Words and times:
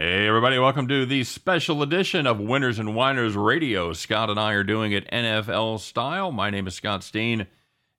Hey, 0.00 0.28
everybody, 0.28 0.60
welcome 0.60 0.86
to 0.86 1.04
the 1.06 1.24
special 1.24 1.82
edition 1.82 2.28
of 2.28 2.38
Winners 2.38 2.78
and 2.78 2.94
Whiners 2.94 3.34
Radio. 3.34 3.92
Scott 3.92 4.30
and 4.30 4.38
I 4.38 4.52
are 4.52 4.62
doing 4.62 4.92
it 4.92 5.10
NFL 5.10 5.80
style. 5.80 6.30
My 6.30 6.50
name 6.50 6.68
is 6.68 6.76
Scott 6.76 7.02
Steen, 7.02 7.48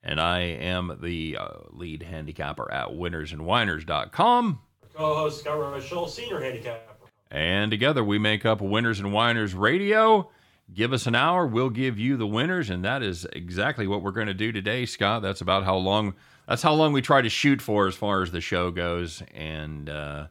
and 0.02 0.18
I 0.18 0.40
am 0.40 0.98
the 1.02 1.36
uh, 1.38 1.48
lead 1.72 2.04
handicapper 2.04 2.72
at 2.72 2.88
winnersandwhiners.com. 2.92 4.60
Co 4.96 5.16
host 5.16 5.42
Scott 5.42 5.58
Romichel, 5.58 6.08
senior 6.08 6.40
handicapper. 6.40 6.94
And 7.32 7.70
together 7.70 8.02
we 8.02 8.18
make 8.18 8.46
up 8.46 8.62
Winners 8.62 9.02
and 9.02 9.12
Whiners 9.12 9.54
Radio. 9.54 10.32
Give 10.74 10.94
us 10.94 11.06
an 11.06 11.16
hour, 11.16 11.46
we'll 11.46 11.70
give 11.70 12.00
you 12.00 12.16
the 12.16 12.26
winners, 12.26 12.70
and 12.70 12.86
that 12.86 13.04
is 13.04 13.28
exactly 13.34 13.88
what 13.88 14.04
we're 14.04 14.12
going 14.12 14.28
to 14.28 14.34
do 14.34 14.54
today, 14.54 14.86
Scott. 14.86 15.22
That's 15.22 15.42
about 15.42 15.66
how 15.66 15.76
long. 15.76 16.14
That's 16.48 16.62
how 16.62 16.76
long 16.76 16.94
we 16.94 17.02
try 17.02 17.22
to 17.22 17.30
shoot 17.30 17.62
for 17.62 17.88
as 17.88 17.96
far 17.96 18.24
as 18.24 18.32
the 18.32 18.40
show 18.40 18.72
goes, 18.72 19.22
and 19.36 19.90
uh, 19.90 20.28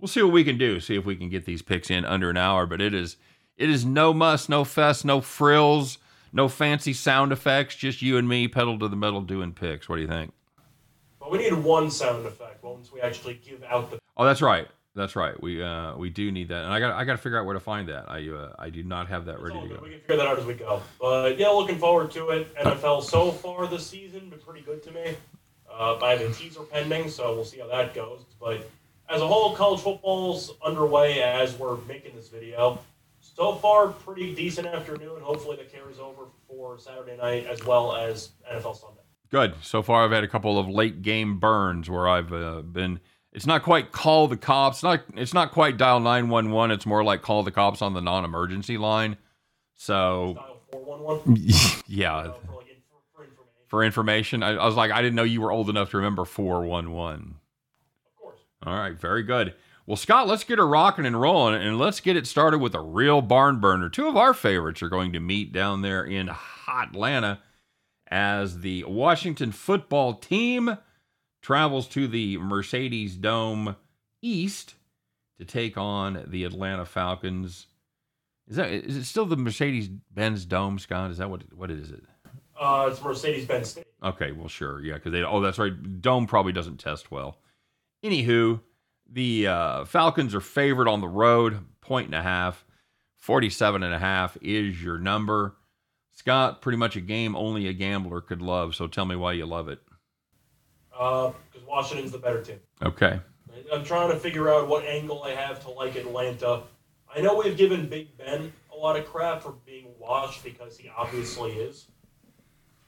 we'll 0.00 0.08
see 0.08 0.22
what 0.22 0.32
we 0.32 0.44
can 0.44 0.58
do. 0.58 0.80
See 0.80 0.96
if 0.96 1.04
we 1.04 1.16
can 1.16 1.28
get 1.28 1.44
these 1.44 1.62
picks 1.62 1.90
in 1.90 2.04
under 2.04 2.30
an 2.30 2.36
hour. 2.36 2.66
But 2.66 2.80
it 2.80 2.94
is 2.94 3.16
it 3.56 3.68
is 3.68 3.84
no 3.84 4.12
muss, 4.14 4.48
no 4.48 4.64
fuss, 4.64 5.04
no 5.04 5.20
frills, 5.20 5.98
no 6.32 6.48
fancy 6.48 6.92
sound 6.92 7.32
effects. 7.32 7.76
Just 7.76 8.02
you 8.02 8.16
and 8.16 8.28
me, 8.28 8.48
pedal 8.48 8.78
to 8.78 8.88
the 8.88 8.96
metal, 8.96 9.20
doing 9.20 9.52
picks. 9.52 9.88
What 9.88 9.96
do 9.96 10.02
you 10.02 10.08
think? 10.08 10.32
But 11.18 11.30
we 11.30 11.38
need 11.38 11.52
one 11.52 11.90
sound 11.90 12.26
effect 12.26 12.62
once 12.64 12.90
we 12.92 13.00
actually 13.00 13.34
give 13.44 13.62
out 13.64 13.90
the. 13.90 13.98
Oh, 14.16 14.24
that's 14.24 14.42
right. 14.42 14.66
That's 14.94 15.14
right. 15.14 15.40
We 15.40 15.62
uh 15.62 15.96
we 15.96 16.10
do 16.10 16.32
need 16.32 16.48
that, 16.48 16.64
and 16.64 16.72
I 16.72 16.80
got 16.80 16.92
I 16.92 17.04
got 17.04 17.12
to 17.12 17.18
figure 17.18 17.38
out 17.38 17.44
where 17.44 17.54
to 17.54 17.60
find 17.60 17.88
that. 17.88 18.10
I 18.10 18.28
uh, 18.28 18.54
I 18.58 18.70
do 18.70 18.82
not 18.82 19.08
have 19.08 19.26
that 19.26 19.36
It's 19.36 19.42
ready 19.42 19.60
to 19.68 19.74
go. 19.74 19.80
We 19.82 19.90
can 19.90 20.00
figure 20.00 20.16
that 20.16 20.26
out 20.26 20.38
as 20.38 20.44
we 20.44 20.54
go. 20.54 20.82
But 21.00 21.38
yeah, 21.38 21.48
looking 21.48 21.78
forward 21.78 22.10
to 22.12 22.30
it. 22.30 22.54
NFL 22.56 23.04
so 23.04 23.30
far 23.30 23.66
this 23.68 23.86
season 23.86 24.30
been 24.30 24.40
pretty 24.40 24.62
good 24.62 24.82
to 24.84 24.90
me. 24.90 25.16
Uh, 25.72 25.96
I 26.02 26.10
have 26.10 26.20
a 26.20 26.32
teaser 26.32 26.62
pending, 26.62 27.08
so 27.08 27.34
we'll 27.34 27.44
see 27.44 27.60
how 27.60 27.68
that 27.68 27.94
goes. 27.94 28.24
But 28.40 28.68
as 29.10 29.20
a 29.20 29.26
whole, 29.26 29.54
college 29.54 29.80
football's 29.80 30.52
underway 30.64 31.22
as 31.22 31.58
we're 31.58 31.76
making 31.88 32.14
this 32.14 32.28
video. 32.28 32.78
So 33.20 33.54
far, 33.56 33.88
pretty 33.88 34.34
decent 34.34 34.66
afternoon. 34.66 35.20
Hopefully, 35.20 35.56
that 35.56 35.72
carries 35.72 35.98
over 35.98 36.24
for 36.48 36.78
Saturday 36.78 37.16
night 37.16 37.46
as 37.46 37.64
well 37.64 37.94
as 37.94 38.30
NFL 38.50 38.80
Sunday. 38.80 39.00
Good. 39.30 39.54
So 39.62 39.82
far, 39.82 40.04
I've 40.04 40.10
had 40.10 40.24
a 40.24 40.28
couple 40.28 40.58
of 40.58 40.68
late 40.68 41.02
game 41.02 41.38
burns 41.38 41.88
where 41.90 42.08
I've 42.08 42.32
uh, 42.32 42.62
been. 42.62 43.00
It's 43.32 43.46
not 43.46 43.62
quite 43.62 43.92
call 43.92 44.26
the 44.26 44.36
cops. 44.36 44.82
Not. 44.82 45.02
It's 45.16 45.34
not 45.34 45.52
quite 45.52 45.76
dial 45.76 46.00
nine 46.00 46.28
one 46.28 46.50
one. 46.50 46.70
It's 46.70 46.86
more 46.86 47.04
like 47.04 47.22
call 47.22 47.42
the 47.42 47.52
cops 47.52 47.82
on 47.82 47.94
the 47.94 48.00
non 48.00 48.24
emergency 48.24 48.76
line. 48.78 49.16
So 49.76 50.36
four 50.72 50.84
one 50.84 51.00
one. 51.02 51.36
yeah, 51.86 52.22
For 52.22 52.28
like 52.28 52.38
for- 52.88 53.02
for 53.14 53.24
information, 53.24 53.44
for 53.68 53.84
information, 53.84 54.42
I, 54.42 54.50
I 54.56 54.66
was 54.66 54.74
like, 54.74 54.90
I 54.90 55.00
didn't 55.02 55.14
know 55.14 55.22
you 55.22 55.40
were 55.40 55.52
old 55.52 55.70
enough 55.70 55.90
to 55.90 55.98
remember 55.98 56.24
four 56.24 56.62
one 56.64 56.90
one. 56.92 57.36
All 58.64 58.76
right, 58.76 58.98
very 58.98 59.22
good. 59.22 59.54
Well, 59.86 59.96
Scott, 59.96 60.28
let's 60.28 60.44
get 60.44 60.58
her 60.58 60.66
rocking 60.66 61.06
and 61.06 61.20
rolling, 61.20 61.54
and 61.60 61.78
let's 61.78 62.00
get 62.00 62.16
it 62.16 62.26
started 62.26 62.58
with 62.58 62.74
a 62.74 62.80
real 62.80 63.22
barn 63.22 63.58
burner. 63.58 63.88
Two 63.88 64.06
of 64.06 64.16
our 64.16 64.34
favorites 64.34 64.82
are 64.82 64.88
going 64.88 65.12
to 65.14 65.20
meet 65.20 65.52
down 65.52 65.82
there 65.82 66.04
in 66.04 66.28
hot 66.28 66.90
Atlanta 66.90 67.40
as 68.08 68.60
the 68.60 68.84
Washington 68.84 69.50
football 69.52 70.14
team 70.14 70.76
travels 71.42 71.88
to 71.88 72.06
the 72.06 72.38
Mercedes 72.38 73.16
Dome 73.16 73.76
East 74.22 74.74
to 75.38 75.44
take 75.44 75.78
on 75.78 76.24
the 76.28 76.44
Atlanta 76.44 76.84
Falcons. 76.84 77.66
Is 78.46 78.56
that 78.56 78.70
is 78.70 78.96
it 78.96 79.04
still 79.04 79.26
the 79.26 79.36
Mercedes 79.36 79.88
Benz 79.88 80.44
Dome, 80.44 80.78
Scott? 80.78 81.10
Is 81.10 81.18
that 81.18 81.30
what 81.30 81.52
what 81.54 81.70
is 81.70 81.90
it? 81.90 82.04
Uh, 82.60 82.88
it's 82.90 83.02
Mercedes 83.02 83.46
Benz 83.46 83.78
Okay, 84.02 84.32
well, 84.32 84.48
sure, 84.48 84.82
yeah, 84.82 84.94
because 84.94 85.12
they. 85.12 85.22
Oh, 85.22 85.40
that's 85.40 85.58
right. 85.58 86.00
Dome 86.00 86.26
probably 86.26 86.52
doesn't 86.52 86.78
test 86.78 87.10
well. 87.10 87.38
Anywho, 88.04 88.60
the 89.10 89.46
uh, 89.46 89.84
Falcons 89.84 90.34
are 90.34 90.40
favored 90.40 90.88
on 90.88 91.00
the 91.00 91.08
road, 91.08 91.58
point 91.80 92.06
and 92.06 92.14
a 92.14 92.22
half. 92.22 92.64
47 93.18 93.82
and 93.82 93.92
a 93.94 93.98
half 93.98 94.38
is 94.40 94.82
your 94.82 94.98
number. 94.98 95.56
Scott, 96.12 96.62
pretty 96.62 96.78
much 96.78 96.96
a 96.96 97.00
game 97.00 97.36
only 97.36 97.66
a 97.68 97.72
gambler 97.72 98.20
could 98.20 98.40
love. 98.42 98.74
So 98.74 98.86
tell 98.86 99.04
me 99.04 99.16
why 99.16 99.32
you 99.32 99.46
love 99.46 99.68
it. 99.68 99.80
Because 100.90 101.66
Washington's 101.66 102.12
the 102.12 102.18
better 102.18 102.42
team. 102.42 102.60
Okay. 102.82 103.20
I'm 103.72 103.84
trying 103.84 104.10
to 104.10 104.18
figure 104.18 104.48
out 104.48 104.68
what 104.68 104.84
angle 104.84 105.22
I 105.22 105.30
have 105.30 105.62
to 105.64 105.70
like 105.70 105.96
Atlanta. 105.96 106.62
I 107.14 107.20
know 107.20 107.36
we've 107.36 107.56
given 107.56 107.88
Big 107.88 108.16
Ben 108.16 108.52
a 108.72 108.76
lot 108.76 108.98
of 108.98 109.06
crap 109.06 109.42
for 109.42 109.54
being 109.66 109.88
washed 109.98 110.42
because 110.44 110.76
he 110.76 110.90
obviously 110.96 111.52
is. 111.52 111.86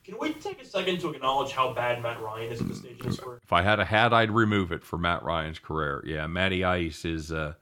Can 0.04 0.18
we 0.18 0.32
take 0.34 0.60
a 0.60 0.64
second 0.64 1.00
to 1.00 1.10
acknowledge 1.10 1.52
how 1.52 1.72
bad 1.72 2.02
Matt 2.02 2.20
Ryan 2.20 2.52
is 2.52 2.60
at 2.60 2.68
this 2.68 2.78
stage 2.78 2.98
in 2.98 3.06
his 3.06 3.20
career? 3.20 3.40
If 3.42 3.52
I 3.52 3.62
had 3.62 3.78
a 3.78 3.84
hat, 3.84 4.12
I'd 4.12 4.32
remove 4.32 4.72
it 4.72 4.84
for 4.84 4.98
Matt 4.98 5.22
Ryan's 5.22 5.60
career. 5.60 6.02
Yeah, 6.04 6.26
Matty 6.26 6.64
Ice 6.64 7.04
is 7.04 7.30
uh, 7.30 7.54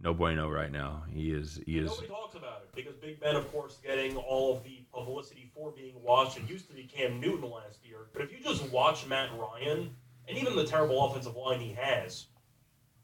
no 0.00 0.14
bueno 0.14 0.48
right 0.48 0.70
now. 0.70 1.02
He 1.10 1.32
is. 1.32 1.60
He 1.66 1.78
is. 1.78 1.90
Nobody 1.90 2.06
talks 2.06 2.36
about 2.36 2.62
it 2.62 2.74
because 2.74 2.94
Big 2.96 3.18
Ben, 3.18 3.34
of 3.34 3.50
course, 3.50 3.78
getting 3.84 4.16
all 4.16 4.56
of 4.56 4.62
the 4.62 4.84
publicity 4.92 5.50
for 5.52 5.72
being 5.72 6.00
washed. 6.00 6.38
It 6.38 6.48
used 6.48 6.68
to 6.68 6.74
be 6.74 6.84
Cam 6.84 7.20
Newton 7.20 7.50
last 7.50 7.84
year, 7.84 8.06
but 8.12 8.22
if 8.22 8.30
you 8.30 8.38
just 8.38 8.70
watch 8.70 9.06
Matt 9.08 9.30
Ryan 9.36 9.90
and 10.28 10.38
even 10.38 10.54
the 10.54 10.64
terrible 10.64 11.04
offensive 11.04 11.34
line 11.34 11.58
he 11.58 11.72
has, 11.72 12.26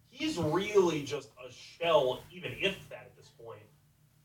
he's 0.08 0.38
really 0.38 1.02
just 1.02 1.30
a 1.44 1.50
shell. 1.52 2.22
Even 2.30 2.52
if 2.60 2.88
that 2.90 3.06
at 3.06 3.16
this 3.16 3.28
point, 3.28 3.62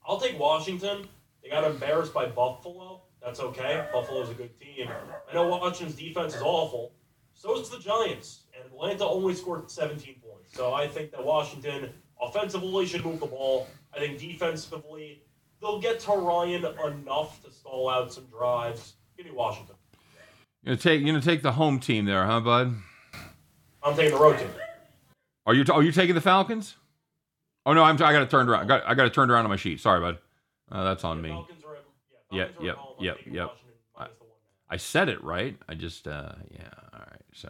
I'll 0.05 0.19
take 0.19 0.37
Washington. 0.37 1.07
They 1.41 1.49
got 1.49 1.69
embarrassed 1.69 2.13
by 2.13 2.27
Buffalo. 2.27 3.01
That's 3.23 3.39
okay. 3.39 3.85
Buffalo's 3.94 4.29
a 4.29 4.34
good 4.34 4.59
team. 4.59 4.89
I 5.29 5.34
know 5.34 5.47
Washington's 5.47 5.95
defense 5.95 6.35
is 6.35 6.41
awful. 6.41 6.94
So 7.34 7.59
is 7.59 7.69
the 7.69 7.79
Giants, 7.79 8.44
and 8.56 8.66
Atlanta 8.72 9.06
only 9.06 9.34
scored 9.34 9.69
17 9.69 10.16
points. 10.22 10.53
So 10.53 10.73
I 10.73 10.88
think 10.88 11.11
that 11.11 11.23
Washington 11.23 11.89
offensively 12.22 12.85
should 12.85 13.03
move 13.03 13.19
the 13.19 13.25
ball. 13.25 13.67
I 13.95 14.00
think 14.00 14.19
defensively 14.19 15.23
they'll 15.62 15.79
get 15.79 16.00
to 16.01 16.12
Ryan 16.12 16.66
enough 16.85 17.44
to 17.44 17.51
stall 17.51 17.89
out 17.89 18.13
some 18.13 18.25
drives. 18.25 18.94
Give 19.17 19.25
me 19.25 19.31
Washington. 19.31 19.75
You're 20.63 20.75
gonna 20.75 20.81
take. 20.81 21.01
You're 21.01 21.09
gonna 21.09 21.22
take 21.22 21.41
the 21.41 21.51
home 21.53 21.79
team 21.79 22.06
there, 22.06 22.25
huh, 22.25 22.39
bud? 22.39 22.75
I'm 23.81 23.95
taking 23.95 24.13
the 24.13 24.23
road 24.23 24.38
team. 24.38 24.50
Are 25.45 25.53
you? 25.53 25.66
Are 25.72 25.83
you 25.83 25.91
taking 25.91 26.16
the 26.16 26.22
Falcons? 26.22 26.75
Oh 27.66 27.73
no, 27.73 27.83
I'm. 27.83 27.95
I 27.95 28.13
got 28.13 28.22
it 28.22 28.29
turned 28.29 28.50
around. 28.50 28.63
I 28.63 28.66
got. 28.66 28.88
I 28.88 28.94
got 28.94 29.06
it 29.07 29.13
turned 29.13 29.31
around 29.31 29.45
on 29.45 29.50
my 29.50 29.57
sheet. 29.57 29.79
Sorry, 29.81 30.00
bud. 30.00 30.19
Uh, 30.72 30.83
that's 30.83 31.03
on 31.03 31.22
me. 31.22 31.45
Falcons 32.38 32.59
are 32.59 32.66
Yeah, 32.66 32.71
yeah, 32.73 32.73
yep. 32.99 33.17
Yep, 33.25 33.33
yep. 33.33 33.49
The 33.95 33.99
one. 33.99 34.09
I 34.69 34.77
said 34.77 35.09
it 35.09 35.23
right. 35.23 35.57
I 35.69 35.73
just. 35.75 36.07
uh 36.07 36.33
Yeah. 36.51 36.69
All 36.94 36.99
right. 36.99 37.21
So. 37.33 37.49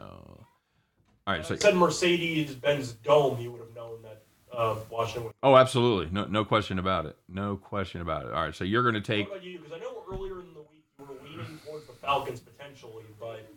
All 1.27 1.33
right. 1.33 1.45
So. 1.45 1.55
I 1.55 1.57
said 1.57 1.75
Mercedes 1.75 2.55
Benz 2.55 2.93
Dome, 2.93 3.39
you 3.39 3.51
would 3.51 3.61
have 3.61 3.73
known 3.75 4.01
that 4.03 4.23
uh, 4.55 4.75
Washington 4.89 5.25
would. 5.25 5.33
Oh, 5.41 5.55
absolutely. 5.55 6.11
No. 6.11 6.25
No 6.25 6.43
question 6.45 6.79
about 6.79 7.05
it. 7.05 7.15
No 7.29 7.55
question 7.55 8.01
about 8.01 8.25
it. 8.25 8.33
All 8.33 8.41
right. 8.43 8.55
So 8.55 8.63
you're 8.63 8.83
gonna 8.83 8.97
What 8.99 9.05
take. 9.05 9.27
about 9.27 9.43
you? 9.43 9.59
Because 9.59 9.73
I 9.73 9.79
know 9.79 10.03
earlier 10.11 10.41
in 10.41 10.53
the 10.53 10.61
week 10.61 10.83
you 10.99 11.05
were 11.05 11.15
leaning 11.23 11.59
towards 11.65 11.87
the 11.87 11.93
Falcons 11.93 12.39
potentially, 12.39 13.05
but 13.19 13.49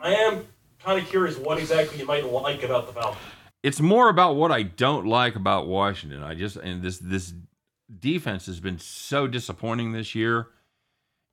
I 0.00 0.14
am 0.14 0.46
kind 0.82 1.00
of 1.00 1.08
curious 1.08 1.38
what 1.38 1.58
exactly 1.58 1.98
you 1.98 2.06
might 2.06 2.24
like 2.30 2.62
about 2.62 2.86
the 2.86 2.92
Falcons. 2.92 3.20
It's 3.62 3.80
more 3.80 4.08
about 4.08 4.36
what 4.36 4.52
I 4.52 4.62
don't 4.62 5.06
like 5.06 5.34
about 5.36 5.66
Washington. 5.66 6.22
I 6.22 6.34
just 6.34 6.56
and 6.56 6.82
this 6.82 6.98
this 6.98 7.32
defense 8.00 8.46
has 8.46 8.60
been 8.60 8.78
so 8.78 9.26
disappointing 9.26 9.92
this 9.92 10.14
year. 10.14 10.48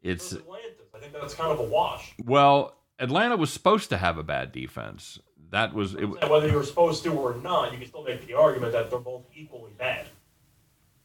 It's 0.04 0.34
Atlantis. 0.34 0.70
I 0.94 1.00
think 1.00 1.14
that's 1.14 1.34
kind 1.34 1.52
of 1.52 1.60
a 1.60 1.64
wash. 1.64 2.14
well, 2.24 2.76
Atlanta 3.00 3.36
was 3.36 3.52
supposed 3.52 3.90
to 3.90 3.98
have 3.98 4.18
a 4.18 4.24
bad 4.24 4.52
defense. 4.52 5.20
That 5.50 5.74
was 5.74 5.96
it. 5.96 6.06
Whether 6.06 6.48
you 6.48 6.56
were 6.56 6.64
supposed 6.64 7.04
to 7.04 7.12
or 7.12 7.36
not, 7.36 7.72
you 7.72 7.78
can 7.78 7.88
still 7.88 8.04
make 8.04 8.26
the 8.28 8.34
argument 8.34 8.74
that 8.74 8.90
they're 8.90 9.00
both 9.00 9.24
equally 9.36 9.72
bad. 9.78 10.06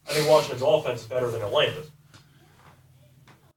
I 0.07 0.13
think 0.13 0.29
Washington's 0.29 0.63
offense 0.63 1.01
is 1.01 1.07
better 1.07 1.29
than 1.29 1.41
Atlanta's. 1.41 1.91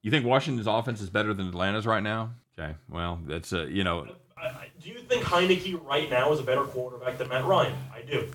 You 0.02 0.10
think 0.10 0.26
Washington's 0.26 0.66
offense 0.66 1.00
is 1.00 1.08
better 1.08 1.32
than 1.32 1.48
Atlanta's 1.48 1.86
right 1.86 2.02
now? 2.02 2.34
Okay. 2.58 2.74
Well, 2.88 3.20
that's 3.26 3.52
uh, 3.52 3.66
you 3.66 3.84
know, 3.84 4.06
I, 4.36 4.46
I, 4.46 4.68
do 4.80 4.90
you 4.90 4.98
think 4.98 5.24
Heinicke 5.24 5.82
right 5.84 6.10
now 6.10 6.32
is 6.32 6.40
a 6.40 6.42
better 6.42 6.64
quarterback 6.64 7.18
than 7.18 7.28
Matt 7.28 7.44
Ryan? 7.44 7.76
I 7.94 8.02
do. 8.02 8.30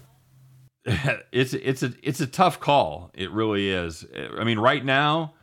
it's 1.31 1.53
it's 1.53 1.83
a 1.83 1.93
it's 2.01 2.21
a 2.21 2.27
tough 2.27 2.59
call. 2.59 3.11
It 3.13 3.31
really 3.31 3.69
is. 3.69 4.05
I 4.37 4.43
mean, 4.43 4.57
right 4.57 4.83
now, 4.83 5.33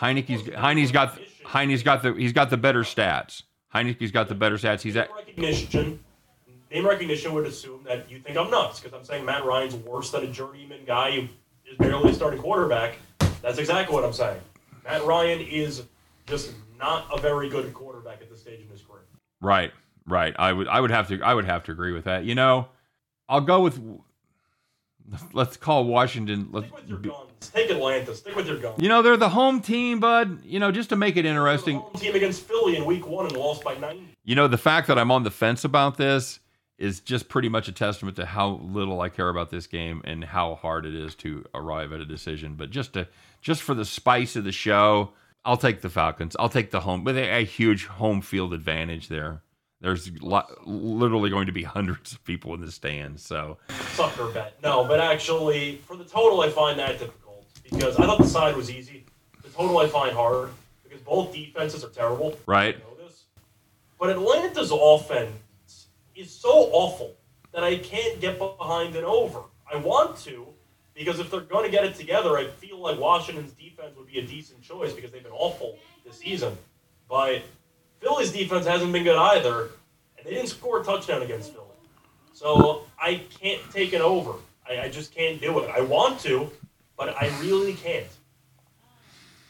Heinicke's 0.00 0.52
Heine's 0.54 0.90
got 0.90 1.18
Heine's 1.44 1.82
got 1.82 2.02
the 2.02 2.12
he's 2.14 2.32
got 2.32 2.50
the 2.50 2.56
better 2.56 2.82
stats. 2.82 3.42
Heinicke's 3.74 4.10
got 4.10 4.28
the 4.28 4.34
better 4.34 4.56
stats. 4.56 4.82
He's 4.82 4.96
at 4.96 5.08
Name 5.08 5.16
recognition. 5.16 6.00
Name 6.70 6.86
recognition 6.86 7.32
would 7.34 7.46
assume 7.46 7.84
that 7.84 8.10
you 8.10 8.18
think 8.18 8.36
I'm 8.36 8.50
nuts 8.50 8.80
because 8.80 8.96
I'm 8.96 9.04
saying 9.04 9.24
Matt 9.24 9.44
Ryan's 9.44 9.76
worse 9.76 10.10
than 10.10 10.24
a 10.24 10.26
journeyman 10.26 10.84
guy 10.84 11.12
who 11.12 11.28
is 11.70 11.76
barely 11.78 12.10
a 12.10 12.14
starting 12.14 12.40
quarterback. 12.40 12.96
That's 13.42 13.58
exactly 13.58 13.94
what 13.94 14.04
I'm 14.04 14.12
saying. 14.12 14.40
Matt 14.84 15.04
Ryan 15.04 15.40
is 15.40 15.84
just 16.26 16.52
not 16.78 17.06
a 17.12 17.20
very 17.20 17.48
good 17.48 17.72
quarterback 17.72 18.20
at 18.20 18.30
this 18.30 18.40
stage 18.40 18.60
in 18.60 18.68
his 18.68 18.82
career. 18.82 19.02
right, 19.40 19.72
right. 20.06 20.34
I 20.38 20.52
would 20.52 20.66
I 20.66 20.80
would 20.80 20.90
have 20.90 21.08
to 21.08 21.20
I 21.22 21.34
would 21.34 21.44
have 21.44 21.62
to 21.64 21.72
agree 21.72 21.92
with 21.92 22.04
that. 22.04 22.24
You 22.24 22.34
know, 22.34 22.68
I'll 23.28 23.40
go 23.40 23.60
with 23.60 23.80
let's 25.32 25.56
call 25.56 25.84
Washington. 25.84 26.48
Let's, 26.50 26.66
Stick 26.68 26.76
with 26.80 26.88
your 26.88 26.98
guns. 26.98 27.50
Take 27.52 27.70
Atlanta. 27.70 28.14
Stick 28.14 28.36
with 28.36 28.46
your 28.46 28.58
guns. 28.58 28.80
you 28.80 28.88
know, 28.88 29.02
they're 29.02 29.16
the 29.16 29.28
home 29.28 29.60
team, 29.60 30.00
bud. 30.00 30.44
You 30.44 30.58
know, 30.58 30.72
just 30.72 30.88
to 30.90 30.96
make 30.96 31.16
it 31.16 31.26
interesting. 31.26 31.78
Home 31.78 31.92
team 31.94 32.14
against 32.14 32.42
Philly 32.42 32.76
in 32.76 32.84
Week 32.84 33.06
One 33.06 33.26
and 33.26 33.36
lost 33.36 33.64
by 33.64 33.74
90. 33.74 34.08
You 34.24 34.34
know, 34.34 34.48
the 34.48 34.58
fact 34.58 34.88
that 34.88 34.98
I'm 34.98 35.10
on 35.10 35.22
the 35.22 35.30
fence 35.30 35.64
about 35.64 35.96
this 35.96 36.40
is 36.78 37.00
just 37.00 37.28
pretty 37.28 37.48
much 37.48 37.68
a 37.68 37.72
testament 37.72 38.16
to 38.16 38.26
how 38.26 38.60
little 38.62 39.00
I 39.00 39.08
care 39.08 39.28
about 39.28 39.50
this 39.50 39.66
game 39.66 40.02
and 40.04 40.24
how 40.24 40.56
hard 40.56 40.86
it 40.86 40.94
is 40.94 41.14
to 41.16 41.44
arrive 41.54 41.92
at 41.92 42.00
a 42.00 42.06
decision. 42.06 42.56
But 42.56 42.70
just 42.70 42.94
to 42.94 43.06
just 43.40 43.62
for 43.62 43.74
the 43.74 43.84
spice 43.84 44.36
of 44.36 44.44
the 44.44 44.52
show, 44.52 45.12
I'll 45.44 45.56
take 45.56 45.82
the 45.82 45.90
Falcons. 45.90 46.34
I'll 46.38 46.48
take 46.48 46.70
the 46.70 46.80
home 46.80 47.04
with 47.04 47.16
a, 47.16 47.28
a 47.30 47.44
huge 47.44 47.86
home 47.86 48.22
field 48.22 48.52
advantage 48.54 49.08
there. 49.08 49.42
There's 49.84 50.10
literally 50.64 51.28
going 51.28 51.44
to 51.44 51.52
be 51.52 51.62
hundreds 51.62 52.12
of 52.12 52.24
people 52.24 52.54
in 52.54 52.62
the 52.62 52.72
stands. 52.72 53.22
So 53.22 53.58
Sucker 53.92 54.28
bet. 54.30 54.56
No, 54.62 54.82
but 54.84 54.98
actually, 54.98 55.76
for 55.86 55.94
the 55.94 56.04
total, 56.04 56.40
I 56.40 56.48
find 56.48 56.78
that 56.78 56.98
difficult 56.98 57.44
because 57.62 57.98
I 57.98 58.06
thought 58.06 58.16
the 58.16 58.26
side 58.26 58.56
was 58.56 58.70
easy. 58.70 59.04
The 59.42 59.50
total 59.50 59.76
I 59.76 59.86
find 59.86 60.16
hard 60.16 60.48
because 60.82 61.02
both 61.02 61.34
defenses 61.34 61.84
are 61.84 61.90
terrible. 61.90 62.38
right. 62.46 62.78
But 64.00 64.08
Atlanta's 64.08 64.72
offense 64.74 65.86
is 66.16 66.30
so 66.30 66.70
awful 66.72 67.14
that 67.52 67.62
I 67.62 67.76
can't 67.76 68.20
get 68.22 68.38
behind 68.38 68.96
an 68.96 69.04
over. 69.04 69.40
I 69.70 69.76
want 69.76 70.16
to 70.20 70.46
because 70.94 71.20
if 71.20 71.30
they're 71.30 71.40
going 71.40 71.64
to 71.64 71.70
get 71.70 71.84
it 71.84 71.94
together, 71.94 72.38
I 72.38 72.46
feel 72.46 72.78
like 72.78 72.98
Washington's 72.98 73.52
defense 73.52 73.94
would 73.98 74.06
be 74.06 74.18
a 74.18 74.26
decent 74.26 74.62
choice 74.62 74.94
because 74.94 75.10
they've 75.10 75.22
been 75.22 75.32
awful 75.32 75.78
this 76.06 76.16
season. 76.18 76.56
But 77.08 77.42
Philly's 78.04 78.30
defense 78.30 78.66
hasn't 78.66 78.92
been 78.92 79.02
good 79.02 79.16
either, 79.16 79.70
and 80.18 80.26
they 80.26 80.34
didn't 80.34 80.48
score 80.48 80.80
a 80.80 80.84
touchdown 80.84 81.22
against 81.22 81.54
Philly. 81.54 81.64
So 82.34 82.84
I 83.00 83.22
can't 83.40 83.62
take 83.72 83.94
it 83.94 84.02
over. 84.02 84.34
I, 84.68 84.82
I 84.82 84.88
just 84.90 85.14
can't 85.14 85.40
do 85.40 85.58
it. 85.60 85.70
I 85.70 85.80
want 85.80 86.20
to, 86.20 86.50
but 86.98 87.16
I 87.20 87.28
really 87.40 87.72
can't. 87.72 88.06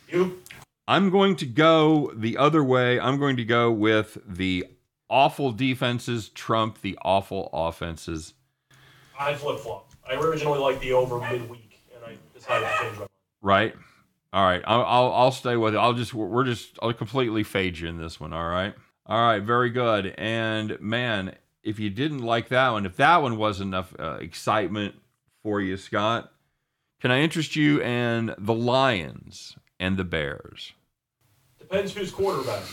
You? 0.08 0.40
I'm 0.86 1.10
going 1.10 1.34
to 1.36 1.46
go 1.46 2.12
the 2.14 2.36
other 2.36 2.62
way. 2.62 3.00
I'm 3.00 3.18
going 3.18 3.36
to 3.38 3.44
go 3.44 3.72
with 3.72 4.18
the 4.24 4.66
awful 5.10 5.50
defenses 5.50 6.28
trump 6.28 6.80
the 6.80 6.96
awful 7.02 7.50
offenses. 7.52 8.34
I 9.18 9.34
flip 9.34 9.58
flopped. 9.58 9.96
I 10.08 10.14
originally 10.14 10.60
liked 10.60 10.80
the 10.80 10.92
over 10.92 11.18
midweek, 11.18 11.80
and 11.94 12.04
I 12.04 12.16
decided 12.32 12.68
to 12.68 12.82
change 12.82 12.92
my 12.94 12.98
mind. 13.00 13.10
Right. 13.42 13.74
All 14.34 14.42
right. 14.42 14.62
I'll, 14.66 14.82
I'll 14.82 15.12
I'll 15.12 15.30
stay 15.30 15.54
with 15.54 15.76
it. 15.76 15.78
I'll 15.78 15.92
just 15.92 16.12
we're 16.12 16.42
just 16.42 16.76
I'll 16.82 16.92
completely 16.92 17.44
fade 17.44 17.78
you 17.78 17.88
in 17.88 17.98
this 17.98 18.18
one. 18.18 18.32
All 18.32 18.48
right. 18.48 18.74
All 19.06 19.24
right. 19.24 19.40
Very 19.40 19.70
good. 19.70 20.12
And 20.18 20.76
man, 20.80 21.36
if 21.62 21.78
you 21.78 21.88
didn't 21.88 22.18
like 22.18 22.48
that 22.48 22.70
one, 22.70 22.84
if 22.84 22.96
that 22.96 23.22
one 23.22 23.36
wasn't 23.36 23.68
enough 23.68 23.94
uh, 23.96 24.18
excitement 24.20 24.96
for 25.44 25.60
you, 25.60 25.76
Scott, 25.76 26.32
can 27.00 27.12
I 27.12 27.20
interest 27.20 27.54
you 27.54 27.80
in 27.80 28.34
the 28.36 28.52
Lions 28.52 29.56
and 29.78 29.96
the 29.96 30.02
Bears? 30.02 30.72
Depends 31.60 31.92
who's 31.94 32.10
quarterback. 32.10 32.64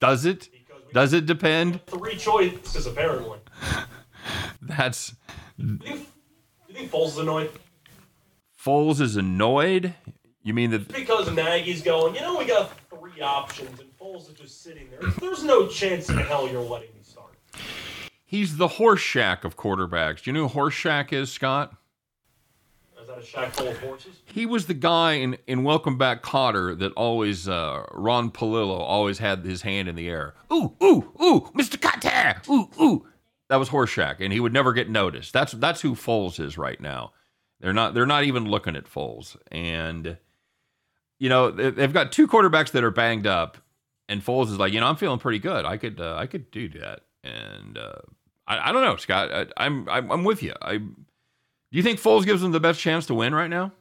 Does 0.00 0.24
it? 0.24 0.48
Does 0.92 1.12
it 1.12 1.26
depend? 1.26 1.84
three 1.86 2.14
choices 2.16 2.86
apparently. 2.86 3.38
That's 4.62 5.12
Do 5.58 5.66
you 5.66 5.76
think, 5.78 6.06
do 6.68 6.72
you 6.72 6.74
think 6.74 6.92
Foles 6.92 7.08
is 7.08 7.18
annoyed? 7.18 7.50
Foles 8.64 9.00
is 9.00 9.16
annoyed. 9.16 9.94
You 10.44 10.52
mean 10.52 10.70
that? 10.72 10.88
Because 10.88 11.30
Nagy's 11.30 11.80
going, 11.80 12.14
you 12.14 12.20
know, 12.20 12.38
we 12.38 12.44
got 12.44 12.70
three 12.90 13.22
options, 13.22 13.80
and 13.80 13.88
Foles 13.98 14.28
is 14.30 14.34
just 14.34 14.62
sitting 14.62 14.88
there. 14.90 15.10
There's 15.18 15.42
no 15.42 15.66
chance 15.66 16.10
in 16.10 16.18
hell 16.18 16.46
you're 16.48 16.60
letting 16.60 16.94
me 16.94 17.00
start. 17.02 17.32
He's 18.26 18.58
the 18.58 18.68
Horshack 18.68 19.44
of 19.44 19.56
quarterbacks. 19.56 20.22
Do 20.22 20.30
you 20.30 20.32
know 20.34 20.48
who 20.48 20.60
Horshack 20.60 21.14
is, 21.14 21.32
Scott? 21.32 21.74
Is 23.00 23.08
that 23.08 23.18
a 23.18 23.24
shack 23.24 23.52
full 23.52 23.68
of 23.68 23.78
horses? 23.80 24.20
He 24.26 24.44
was 24.44 24.66
the 24.66 24.74
guy 24.74 25.14
in, 25.14 25.38
in 25.46 25.64
Welcome 25.64 25.96
Back 25.96 26.22
Kotter 26.22 26.78
that 26.78 26.92
always 26.92 27.48
uh, 27.48 27.84
Ron 27.92 28.30
Palillo 28.30 28.78
always 28.78 29.18
had 29.18 29.46
his 29.46 29.62
hand 29.62 29.88
in 29.88 29.94
the 29.94 30.10
air. 30.10 30.34
Ooh, 30.52 30.74
ooh, 30.82 31.10
ooh, 31.22 31.50
Mr. 31.54 31.78
Kotter. 31.78 32.46
Ooh, 32.50 32.68
ooh. 32.82 33.06
That 33.48 33.56
was 33.56 33.70
Horshack, 33.70 34.16
and 34.20 34.30
he 34.32 34.40
would 34.40 34.52
never 34.52 34.74
get 34.74 34.90
noticed. 34.90 35.32
That's 35.32 35.52
that's 35.52 35.80
who 35.80 35.94
Foles 35.94 36.38
is 36.38 36.58
right 36.58 36.80
now. 36.80 37.12
They're 37.60 37.72
not 37.72 37.94
they're 37.94 38.04
not 38.04 38.24
even 38.24 38.46
looking 38.46 38.76
at 38.76 38.84
Foles, 38.84 39.36
and 39.50 40.18
you 41.18 41.28
know 41.28 41.50
they- 41.50 41.70
they've 41.70 41.92
got 41.92 42.12
two 42.12 42.26
quarterbacks 42.28 42.70
that 42.72 42.84
are 42.84 42.90
banged 42.90 43.26
up, 43.26 43.56
and 44.08 44.22
Foles 44.24 44.46
is 44.46 44.58
like, 44.58 44.72
you 44.72 44.80
know, 44.80 44.86
I'm 44.86 44.96
feeling 44.96 45.18
pretty 45.18 45.38
good. 45.38 45.64
I 45.64 45.76
could 45.76 46.00
uh, 46.00 46.16
I 46.16 46.26
could 46.26 46.50
do 46.50 46.68
that, 46.70 47.00
and 47.22 47.78
uh, 47.78 47.92
I, 48.46 48.70
I 48.70 48.72
don't 48.72 48.82
know, 48.82 48.96
Scott. 48.96 49.30
I, 49.32 49.46
I'm 49.56 49.88
I'm 49.88 50.10
I'm 50.12 50.24
with 50.24 50.42
you. 50.42 50.54
I 50.60 50.78
do 50.78 50.94
you 51.70 51.82
think 51.82 52.00
Foles 52.00 52.24
gives 52.24 52.40
them 52.42 52.52
the 52.52 52.60
best 52.60 52.80
chance 52.80 53.06
to 53.06 53.14
win 53.14 53.34
right 53.34 53.50
now? 53.50 53.72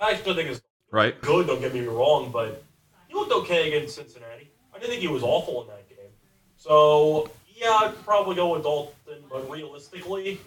I 0.00 0.16
still 0.16 0.34
think 0.34 0.50
it's 0.50 0.60
Right. 0.90 1.18
good, 1.22 1.46
don't 1.46 1.60
get 1.60 1.72
me 1.74 1.80
wrong, 1.86 2.30
but 2.30 2.62
he 3.08 3.14
looked 3.14 3.32
okay 3.32 3.68
against 3.74 3.96
Cincinnati. 3.96 4.50
I 4.72 4.78
didn't 4.78 4.90
think 4.90 5.00
he 5.02 5.08
was 5.08 5.22
awful 5.22 5.62
in 5.62 5.68
that 5.68 5.88
game. 5.88 6.10
So, 6.56 7.30
yeah, 7.48 7.70
I'd 7.80 8.04
probably 8.04 8.36
go 8.36 8.52
with 8.52 8.62
Dalton, 8.62 9.24
but 9.30 9.50
realistically, 9.50 10.40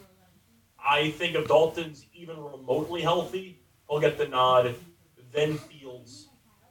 I 0.80 1.12
think 1.12 1.35
if 1.35 1.47
Dalton's 1.47 2.06
even 2.13 2.38
remotely 2.41 3.01
healthy, 3.01 3.57
he'll 3.89 4.00
get 4.00 4.18
the 4.18 4.27
nod, 4.27 4.75
then 5.31 5.57
Fields, 5.57 6.27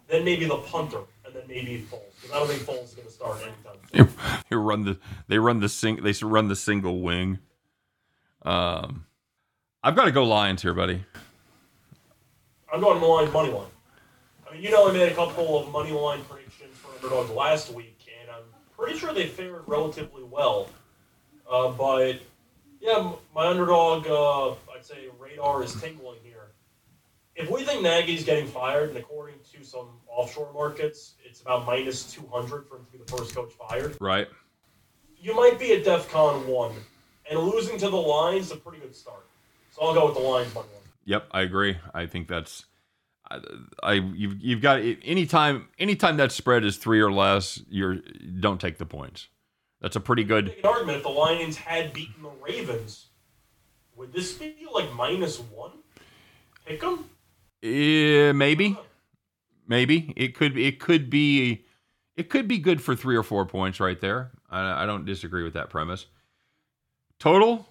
then 0.08 0.24
maybe 0.24 0.46
the 0.46 0.56
punter, 0.56 1.00
and 1.24 1.34
then 1.34 1.42
maybe 1.48 1.84
Foles. 1.90 2.00
Because 2.20 2.34
I 2.34 2.38
don't 2.38 2.48
think 2.48 2.62
Foles 2.62 2.84
is 2.84 2.94
going 2.94 3.08
to 3.08 3.12
start 3.12 3.38
anytime 3.42 3.78
soon. 3.92 4.42
they 4.50 4.56
run 4.56 4.84
the 4.84 4.98
they 5.28 5.38
run 5.38 5.60
the 5.60 5.68
sing 5.68 6.02
they 6.02 6.12
run 6.22 6.48
the 6.48 6.56
single 6.56 7.00
wing. 7.00 7.38
Um, 8.42 9.06
I've 9.82 9.96
got 9.96 10.04
to 10.04 10.12
go 10.12 10.24
Lions 10.24 10.62
here, 10.62 10.74
buddy. 10.74 11.04
I'm 12.72 12.80
going 12.80 12.98
to 12.98 13.06
line 13.06 13.32
money 13.32 13.50
line. 13.50 13.66
I 14.48 14.54
mean, 14.54 14.62
you 14.62 14.70
know, 14.70 14.88
I 14.88 14.92
made 14.92 15.10
a 15.10 15.14
couple 15.14 15.60
of 15.60 15.70
money 15.70 15.92
line 15.92 16.22
predictions 16.24 16.76
for 16.76 16.94
underdogs 16.94 17.30
last 17.30 17.72
week, 17.72 17.98
and 18.20 18.30
I'm 18.30 18.42
pretty 18.76 18.98
sure 18.98 19.12
they 19.12 19.26
fared 19.26 19.62
relatively 19.66 20.22
well. 20.22 20.68
Uh, 21.50 21.70
but 21.70 22.20
yeah, 22.80 23.12
my 23.34 23.46
underdog, 23.46 24.06
uh, 24.06 24.50
I'd 24.74 24.84
say 24.84 25.06
radar 25.18 25.62
is 25.62 25.80
tingling. 25.80 26.18
If 27.36 27.50
we 27.50 27.64
think 27.64 27.82
Nagy's 27.82 28.24
getting 28.24 28.46
fired, 28.46 28.88
and 28.90 28.98
according 28.98 29.36
to 29.52 29.62
some 29.64 29.88
offshore 30.08 30.52
markets, 30.54 31.14
it's 31.24 31.42
about 31.42 31.66
minus 31.66 32.10
200 32.12 32.66
for 32.66 32.76
him 32.76 32.86
to 32.86 32.92
be 32.92 32.98
the 32.98 33.16
first 33.16 33.34
coach 33.34 33.52
fired, 33.52 33.96
Right. 34.00 34.28
you 35.18 35.34
might 35.34 35.58
be 35.58 35.72
at 35.74 35.84
DEFCON 35.84 36.46
1, 36.46 36.72
and 37.30 37.38
losing 37.38 37.78
to 37.78 37.90
the 37.90 37.96
Lions 37.96 38.46
is 38.46 38.52
a 38.52 38.56
pretty 38.56 38.78
good 38.78 38.94
start. 38.96 39.26
So 39.70 39.82
I'll 39.82 39.92
go 39.94 40.06
with 40.06 40.14
the 40.14 40.22
Lions 40.22 40.54
money 40.54 40.68
line. 40.72 40.82
Yep, 41.04 41.26
I 41.30 41.42
agree. 41.42 41.76
I 41.92 42.06
think 42.06 42.26
that's 42.28 42.64
I, 43.30 43.40
I 43.82 43.92
you've 43.94 44.40
you've 44.40 44.60
got 44.62 44.80
anytime 44.80 45.68
anytime 45.78 46.16
that 46.16 46.32
spread 46.32 46.64
is 46.64 46.78
three 46.78 47.00
or 47.00 47.12
less, 47.12 47.60
you're 47.68 47.96
don't 48.40 48.60
take 48.60 48.78
the 48.78 48.86
points. 48.86 49.28
That's 49.80 49.94
a 49.96 50.00
pretty 50.00 50.24
good. 50.24 50.54
argument 50.64 50.96
if 50.98 51.02
the 51.02 51.10
Lions 51.10 51.58
had 51.58 51.92
beaten 51.92 52.22
the 52.22 52.30
Ravens, 52.42 53.08
would 53.94 54.12
this 54.12 54.32
be 54.32 54.54
like 54.72 54.92
minus 54.94 55.38
one? 55.38 55.72
Pick 56.64 56.80
them? 56.80 57.10
Eh, 57.66 58.32
maybe, 58.32 58.78
maybe 59.66 60.12
it 60.16 60.36
could 60.36 60.56
it 60.56 60.78
could 60.78 61.10
be 61.10 61.64
it 62.16 62.30
could 62.30 62.46
be 62.46 62.58
good 62.58 62.80
for 62.80 62.94
three 62.94 63.16
or 63.16 63.24
four 63.24 63.44
points 63.44 63.80
right 63.80 64.00
there. 64.00 64.30
I, 64.48 64.84
I 64.84 64.86
don't 64.86 65.04
disagree 65.04 65.42
with 65.42 65.54
that 65.54 65.68
premise. 65.68 66.06
Total 67.18 67.66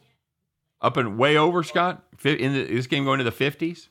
up 0.81 0.97
and 0.97 1.17
way 1.17 1.37
over, 1.37 1.63
Scott. 1.63 2.03
In 2.25 2.53
the, 2.53 2.65
this 2.65 2.87
game 2.87 3.05
going 3.05 3.19
to 3.19 3.23
the 3.23 3.31
fifties. 3.31 3.87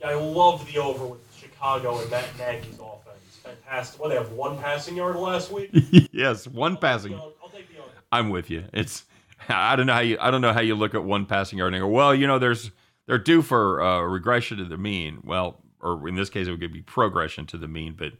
Yeah, 0.00 0.08
I 0.08 0.14
love 0.14 0.66
the 0.66 0.78
over 0.78 1.06
with 1.06 1.20
Chicago 1.38 2.00
and 2.00 2.10
Matt 2.10 2.36
Nagy's 2.36 2.78
offense. 2.80 3.38
Fantastic. 3.44 4.00
What, 4.00 4.08
they 4.08 4.16
have 4.16 4.32
one 4.32 4.58
passing 4.58 4.96
yard 4.96 5.14
last 5.14 5.52
week? 5.52 5.70
yes, 6.12 6.48
one 6.48 6.76
passing. 6.76 7.14
I'll, 7.14 7.34
I'll 7.40 7.50
take 7.50 7.68
the 7.68 7.80
under. 7.80 7.94
I'm 8.10 8.30
with 8.30 8.50
you. 8.50 8.64
It's 8.72 9.04
I 9.48 9.76
don't 9.76 9.86
know 9.86 9.92
how 9.92 10.00
you 10.00 10.16
I 10.20 10.32
don't 10.32 10.40
know 10.40 10.52
how 10.52 10.60
you 10.60 10.74
look 10.74 10.96
at 10.96 11.04
one 11.04 11.26
passing 11.26 11.58
yard 11.60 11.72
and 11.72 11.80
go, 11.80 11.86
well, 11.86 12.12
you 12.12 12.26
know, 12.26 12.40
there's 12.40 12.72
they're 13.10 13.18
due 13.18 13.42
for 13.42 13.82
uh, 13.82 14.02
regression 14.02 14.58
to 14.58 14.64
the 14.64 14.78
mean. 14.78 15.18
Well, 15.24 15.60
or 15.80 16.06
in 16.06 16.14
this 16.14 16.30
case, 16.30 16.46
it 16.46 16.52
would 16.52 16.60
be 16.60 16.80
progression 16.80 17.44
to 17.46 17.58
the 17.58 17.66
mean. 17.66 17.96
But 17.98 18.12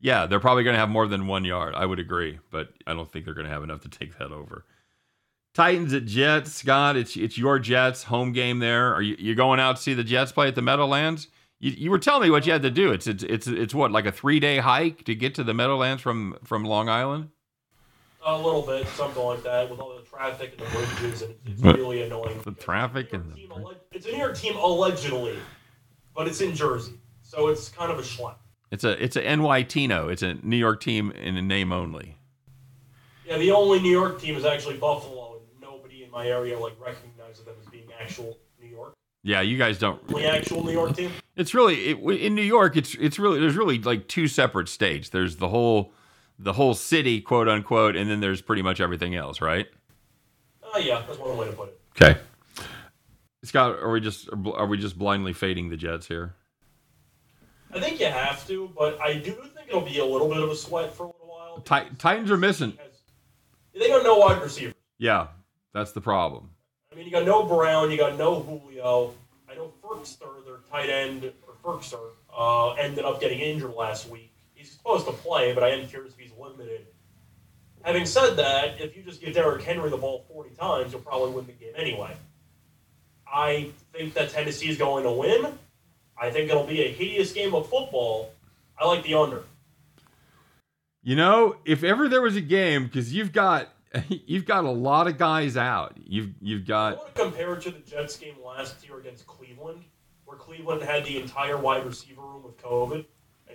yeah, 0.00 0.26
they're 0.26 0.38
probably 0.38 0.64
going 0.64 0.74
to 0.74 0.80
have 0.80 0.90
more 0.90 1.06
than 1.06 1.26
one 1.26 1.46
yard. 1.46 1.74
I 1.74 1.86
would 1.86 1.98
agree, 1.98 2.40
but 2.50 2.74
I 2.86 2.92
don't 2.92 3.10
think 3.10 3.24
they're 3.24 3.32
going 3.32 3.46
to 3.46 3.52
have 3.52 3.62
enough 3.62 3.80
to 3.84 3.88
take 3.88 4.18
that 4.18 4.32
over. 4.32 4.66
Titans 5.54 5.94
at 5.94 6.04
Jets, 6.04 6.52
Scott. 6.52 6.94
It's 6.94 7.16
it's 7.16 7.38
your 7.38 7.58
Jets 7.58 8.02
home 8.02 8.32
game. 8.32 8.58
There, 8.58 8.92
are 8.92 9.00
you 9.00 9.16
you 9.18 9.34
going 9.34 9.60
out 9.60 9.76
to 9.76 9.82
see 9.82 9.94
the 9.94 10.04
Jets 10.04 10.30
play 10.30 10.48
at 10.48 10.56
the 10.56 10.62
Meadowlands? 10.62 11.28
You, 11.58 11.70
you 11.70 11.90
were 11.90 11.98
telling 11.98 12.24
me 12.24 12.30
what 12.30 12.44
you 12.44 12.52
had 12.52 12.60
to 12.64 12.70
do. 12.70 12.92
It's 12.92 13.06
it's 13.06 13.22
it's 13.22 13.46
it's 13.46 13.74
what 13.74 13.92
like 13.92 14.04
a 14.04 14.12
three 14.12 14.40
day 14.40 14.58
hike 14.58 15.04
to 15.04 15.14
get 15.14 15.34
to 15.36 15.44
the 15.44 15.54
Meadowlands 15.54 16.02
from 16.02 16.36
from 16.44 16.64
Long 16.64 16.90
Island. 16.90 17.30
A 18.26 18.36
little 18.36 18.62
bit, 18.62 18.86
something 18.88 19.22
like 19.22 19.42
that, 19.42 19.70
with 19.70 19.80
all 19.80 19.94
the 19.94 20.02
traffic 20.02 20.54
and 20.56 20.66
the 20.66 20.70
bridges, 20.70 21.20
and 21.22 21.34
it's 21.44 21.60
really 21.60 22.02
annoying. 22.02 22.40
The 22.42 22.52
traffic 22.52 23.12
and 23.12 23.34
the 23.34 23.48
alle- 23.50 23.74
It's 23.92 24.06
a 24.06 24.12
New 24.12 24.16
York 24.16 24.38
team 24.38 24.56
allegedly, 24.56 25.36
but 26.14 26.26
it's 26.26 26.40
in 26.40 26.54
Jersey, 26.54 26.94
so 27.20 27.48
it's 27.48 27.68
kind 27.68 27.92
of 27.92 27.98
a 27.98 28.02
schlep. 28.02 28.36
It's 28.70 28.82
a 28.82 29.02
it's 29.02 29.16
a 29.16 29.36
NY 29.36 29.62
Tino. 29.64 30.08
It's 30.08 30.22
a 30.22 30.34
New 30.42 30.56
York 30.56 30.80
team 30.80 31.10
in 31.10 31.36
a 31.36 31.42
name 31.42 31.70
only. 31.70 32.16
Yeah, 33.26 33.36
the 33.36 33.50
only 33.50 33.78
New 33.80 33.90
York 33.90 34.18
team 34.20 34.36
is 34.36 34.46
actually 34.46 34.78
Buffalo, 34.78 35.36
and 35.36 35.60
nobody 35.60 36.02
in 36.02 36.10
my 36.10 36.26
area 36.26 36.58
like 36.58 36.80
recognizes 36.80 37.44
them 37.44 37.54
as 37.60 37.66
being 37.68 37.88
actual 38.00 38.38
New 38.58 38.68
York. 38.68 38.94
Yeah, 39.22 39.42
you 39.42 39.58
guys 39.58 39.78
don't. 39.78 40.06
The 40.08 40.26
actual 40.26 40.64
New 40.64 40.72
York 40.72 40.96
team. 40.96 41.10
It's 41.36 41.52
really 41.52 41.90
it, 41.90 41.98
in 41.98 42.34
New 42.34 42.42
York. 42.42 42.76
It's 42.76 42.94
it's 42.94 43.18
really 43.18 43.38
there's 43.38 43.56
really 43.56 43.78
like 43.80 44.08
two 44.08 44.28
separate 44.28 44.68
states. 44.70 45.10
There's 45.10 45.36
the 45.36 45.48
whole 45.48 45.92
the 46.38 46.52
whole 46.52 46.74
city, 46.74 47.20
quote 47.20 47.48
unquote, 47.48 47.96
and 47.96 48.10
then 48.10 48.20
there's 48.20 48.40
pretty 48.40 48.62
much 48.62 48.80
everything 48.80 49.14
else, 49.14 49.40
right? 49.40 49.66
Oh 50.62 50.72
Uh, 50.74 50.78
yeah, 50.78 51.02
that's 51.06 51.18
one 51.18 51.36
way 51.36 51.46
to 51.46 51.52
put 51.52 51.68
it. 51.68 51.80
Okay. 52.00 52.20
Scott, 53.44 53.78
are 53.80 53.90
we 53.90 54.00
just 54.00 54.28
are 54.32 54.66
we 54.66 54.78
just 54.78 54.98
blindly 54.98 55.32
fading 55.32 55.68
the 55.68 55.76
Jets 55.76 56.08
here? 56.08 56.34
I 57.72 57.80
think 57.80 58.00
you 58.00 58.06
have 58.06 58.46
to, 58.48 58.70
but 58.76 59.00
I 59.00 59.14
do 59.14 59.32
think 59.32 59.68
it'll 59.68 59.80
be 59.80 59.98
a 59.98 60.04
little 60.04 60.28
bit 60.28 60.38
of 60.38 60.48
a 60.48 60.56
sweat 60.56 60.94
for 60.94 61.04
a 61.04 61.06
little 61.06 61.26
while. 61.26 61.58
Tit- 61.60 61.98
Titans 61.98 62.30
are 62.30 62.36
missing. 62.36 62.78
They 63.74 63.88
got 63.88 64.04
no 64.04 64.16
wide 64.18 64.40
receivers. 64.40 64.74
Yeah, 64.98 65.26
that's 65.72 65.92
the 65.92 66.00
problem. 66.00 66.50
I 66.92 66.94
mean, 66.94 67.04
you 67.06 67.10
got 67.10 67.24
no 67.26 67.42
Brown, 67.44 67.90
you 67.90 67.98
got 67.98 68.16
no 68.16 68.40
Julio. 68.40 69.12
I 69.50 69.56
know 69.56 69.72
Firkser, 69.82 70.44
their 70.46 70.58
tight 70.70 70.88
end, 70.88 71.32
or 71.46 71.54
Firkser, 71.78 71.98
uh, 72.36 72.72
ended 72.74 73.04
up 73.04 73.20
getting 73.20 73.40
injured 73.40 73.74
last 73.74 74.08
week. 74.08 74.32
Supposed 74.84 75.06
to 75.06 75.12
play, 75.12 75.54
but 75.54 75.64
I 75.64 75.70
am 75.70 75.86
curious 75.88 76.12
if 76.12 76.18
he's 76.18 76.32
limited. 76.38 76.86
Having 77.82 78.06
said 78.06 78.34
that, 78.34 78.80
if 78.80 78.96
you 78.96 79.02
just 79.02 79.20
give 79.20 79.34
Derrick 79.34 79.62
Henry 79.62 79.88
the 79.88 79.96
ball 79.96 80.24
40 80.28 80.54
times, 80.54 80.92
you'll 80.92 81.00
probably 81.00 81.32
win 81.32 81.46
the 81.46 81.52
game 81.52 81.72
anyway. 81.74 82.14
I 83.26 83.70
think 83.92 84.14
that 84.14 84.30
Tennessee 84.30 84.68
is 84.68 84.76
going 84.76 85.04
to 85.04 85.10
win. 85.10 85.58
I 86.20 86.30
think 86.30 86.50
it'll 86.50 86.66
be 86.66 86.82
a 86.82 86.92
hideous 86.92 87.32
game 87.32 87.54
of 87.54 87.68
football. 87.68 88.32
I 88.78 88.86
like 88.86 89.02
the 89.02 89.14
under. 89.14 89.44
You 91.02 91.16
know, 91.16 91.56
if 91.64 91.82
ever 91.82 92.08
there 92.08 92.22
was 92.22 92.36
a 92.36 92.40
game, 92.40 92.84
because 92.84 93.12
you've 93.12 93.32
got 93.32 93.68
you've 94.08 94.46
got 94.46 94.64
a 94.64 94.70
lot 94.70 95.06
of 95.06 95.18
guys 95.18 95.56
out. 95.56 95.96
You've 96.02 96.30
you've 96.40 96.66
got. 96.66 96.94
I 96.94 96.96
want 96.96 97.14
to 97.14 97.22
compare 97.22 97.54
it 97.54 97.62
to 97.62 97.70
the 97.70 97.80
Jets 97.80 98.16
game 98.16 98.34
last 98.44 98.86
year 98.86 98.98
against 98.98 99.26
Cleveland, 99.26 99.84
where 100.24 100.36
Cleveland 100.36 100.82
had 100.82 101.04
the 101.04 101.20
entire 101.20 101.56
wide 101.56 101.84
receiver 101.84 102.22
room 102.22 102.42
with 102.42 102.56
COVID, 102.58 103.04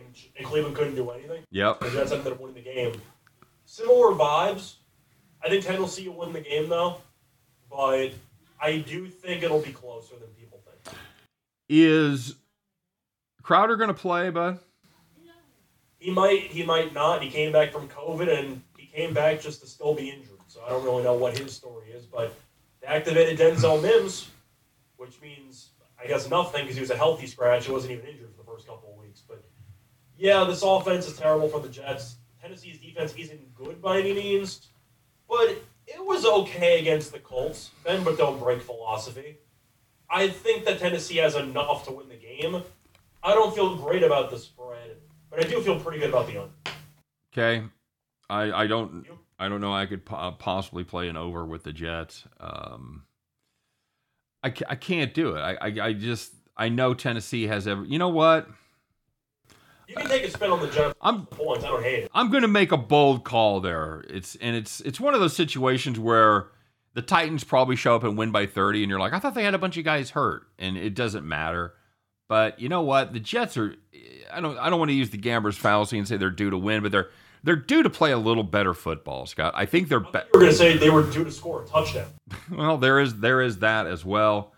and, 0.06 0.15
and 0.38 0.46
Cleveland 0.46 0.75
couldn't 0.75 0.96
do 0.96 1.10
anything. 1.12 1.44
yep. 1.51 1.79
The 1.79 1.89
Jets 1.89 2.12
ended 2.12 2.34
up 2.34 2.39
winning 2.39 2.56
the 2.56 2.62
game. 2.62 2.94
Similar 3.65 4.15
vibes. 4.15 4.75
I 5.44 5.50
think 5.50 5.63
Tennessee 5.63 6.10
will 6.10 6.18
win 6.18 6.34
the 6.34 6.41
game 6.41 6.70
though, 6.70 6.98
but 7.70 8.10
I 8.62 8.77
do 8.79 9.08
think 9.08 9.44
it'll 9.44 9.62
be 9.62 9.72
closer 9.72 10.15
than 10.15 10.29
people 10.29 10.60
think. 10.65 10.96
Is 11.70 12.36
Crowder 13.41 13.77
going 13.77 13.89
to 13.89 13.94
play, 13.94 14.29
bud? 14.29 14.60
He 15.98 16.12
might, 16.12 16.44
he 16.44 16.63
might 16.63 16.94
not. 16.94 17.22
He 17.22 17.29
came 17.29 17.51
back 17.51 17.72
from 17.72 17.88
COVID 17.89 18.39
and 18.39 18.62
he 18.77 18.88
came 18.88 19.13
back 19.13 19.41
just 19.41 19.62
to 19.62 19.68
still 19.68 19.94
be 19.94 20.10
injured. 20.10 20.39
So 20.48 20.62
I 20.65 20.70
don't 20.70 20.84
really 20.84 21.03
know 21.03 21.13
what 21.13 21.38
his 21.38 21.53
story 21.53 21.89
is, 21.91 22.06
but 22.06 22.34
they 22.82 22.88
activated 22.88 23.38
Denzel 23.38 23.82
Mims, 23.82 24.29
which 24.98 25.22
means 25.22 25.70
I 26.01 26.08
guess 26.08 26.29
nothing 26.29 26.62
because 26.63 26.75
he 26.75 26.82
was 26.82 26.89
a 26.89 26.98
healthy 26.98 27.27
scratch. 27.27 27.65
He 27.65 27.72
wasn't 27.72 27.94
even 27.94 28.06
injured 28.06 28.29
for 28.32 28.44
the 28.44 28.50
first 28.50 28.65
couple 28.65 28.88
of 28.88 28.88
weeks. 28.88 28.88
But 28.88 28.88
yeah, 30.19 30.43
this 30.43 30.61
offense 30.61 31.07
is 31.07 31.17
terrible 31.17 31.47
for 31.47 31.59
the 31.59 31.69
Jets. 31.69 32.17
Tennessee's 32.41 32.77
defense 32.79 33.13
isn't 33.17 33.55
good 33.55 33.81
by 33.81 33.99
any 33.99 34.13
means, 34.13 34.67
but 35.27 35.49
it 35.88 36.05
was 36.05 36.25
okay 36.25 36.79
against 36.79 37.11
the 37.11 37.19
Colts. 37.19 37.71
Bend 37.83 38.05
but 38.05 38.17
don't 38.17 38.39
break 38.39 38.61
philosophy. 38.61 39.38
I 40.09 40.27
think 40.27 40.65
that 40.65 40.79
Tennessee 40.79 41.17
has 41.17 41.35
enough 41.35 41.85
to 41.85 41.91
win 41.91 42.09
the 42.09 42.15
game. 42.15 42.63
I 43.23 43.33
don't 43.33 43.53
feel 43.55 43.75
great 43.75 44.03
about 44.03 44.29
the 44.29 44.38
spread, 44.38 44.97
but 45.29 45.43
I 45.43 45.47
do 45.47 45.61
feel 45.61 45.79
pretty 45.79 45.99
good 45.99 46.09
about 46.09 46.27
the 46.27 46.41
under. 46.41 46.53
Okay. 47.33 47.65
I 48.29 48.51
I 48.51 48.67
don't 48.67 49.05
I 49.38 49.47
don't 49.49 49.61
know. 49.61 49.73
I 49.73 49.85
could 49.85 50.05
po- 50.05 50.35
possibly 50.38 50.83
play 50.83 51.07
an 51.07 51.17
over 51.17 51.45
with 51.45 51.63
the 51.63 51.71
Jets. 51.73 52.25
Um, 52.39 53.03
I 54.43 54.49
ca- 54.51 54.65
I 54.69 54.75
can't 54.75 55.13
do 55.13 55.35
it. 55.35 55.39
I, 55.39 55.53
I 55.55 55.88
I 55.88 55.93
just 55.93 56.33
I 56.57 56.69
know 56.69 56.93
Tennessee 56.93 57.47
has 57.47 57.67
ever. 57.67 57.85
You 57.85 57.99
know 57.99 58.09
what? 58.09 58.47
You 59.89 59.96
can 59.96 60.08
take 60.08 60.24
a 60.24 60.29
spin 60.29 60.51
on 60.51 60.60
the 60.60 60.67
Jets 60.67 60.93
I'm 61.01 61.25
points. 61.25 61.65
I 61.65 61.69
don't 61.69 61.81
hate 61.81 62.03
it. 62.03 62.12
I'm 62.13 62.29
going 62.29 62.43
to 62.43 62.48
make 62.48 62.72
a 62.72 62.77
bold 62.77 63.24
call 63.24 63.60
there. 63.60 64.05
It's 64.08 64.36
and 64.36 64.55
it's 64.55 64.81
it's 64.81 65.00
one 65.00 65.15
of 65.15 65.19
those 65.19 65.36
situations 65.36 65.98
where 65.98 66.50
the 66.93 67.01
Titans 67.01 67.43
probably 67.43 67.75
show 67.75 67.96
up 67.96 68.03
and 68.03 68.15
win 68.15 68.31
by 68.31 68.46
30 68.46 68.84
and 68.84 68.89
you're 68.91 69.00
like, 69.00 69.13
"I 69.13 69.19
thought 69.19 69.34
they 69.34 69.43
had 69.43 69.55
a 69.55 69.58
bunch 69.58 69.77
of 69.77 69.84
guys 69.84 70.12
hurt." 70.12 70.43
And 70.60 70.77
it 70.77 70.93
doesn't 70.93 71.27
matter. 71.27 71.74
But 72.27 72.60
you 72.60 72.69
know 72.69 72.84
what? 72.84 73.13
The 73.13 73.19
Jets 73.19 73.58
are 73.58 73.74
I 74.31 74.39
don't 74.39 74.60
I 74.60 74.69
don't 74.69 74.77
want 74.77 74.89
to 74.89 74.96
use 74.96 75.10
the 75.10 75.17
gambler's 75.17 75.58
fallacy 75.58 75.98
and 75.98 76.08
say 76.08 76.17
they're 76.17 76.29
due 76.29 76.51
to 76.51 76.58
win, 76.58 76.84
but 76.84 76.91
they're 76.91 77.10
they're 77.43 77.55
due 77.55 77.81
to 77.81 77.89
play 77.89 78.12
a 78.12 78.17
little 78.19 78.43
better 78.43 78.75
football, 78.75 79.25
Scott. 79.25 79.53
I 79.55 79.65
think 79.65 79.89
they're 79.89 80.01
be- 80.01 80.10
You 80.13 80.29
were 80.36 80.39
going 80.41 80.51
to 80.51 80.58
say 80.58 80.77
they 80.77 80.91
were 80.91 81.10
due 81.10 81.24
to 81.24 81.31
score 81.31 81.63
a 81.63 81.65
touchdown. 81.65 82.10
well, 82.51 82.77
there 82.77 83.00
is 83.00 83.22
there 83.22 83.41
is 83.41 83.58
that 83.60 83.88
as 83.88 84.05
well. 84.05 84.53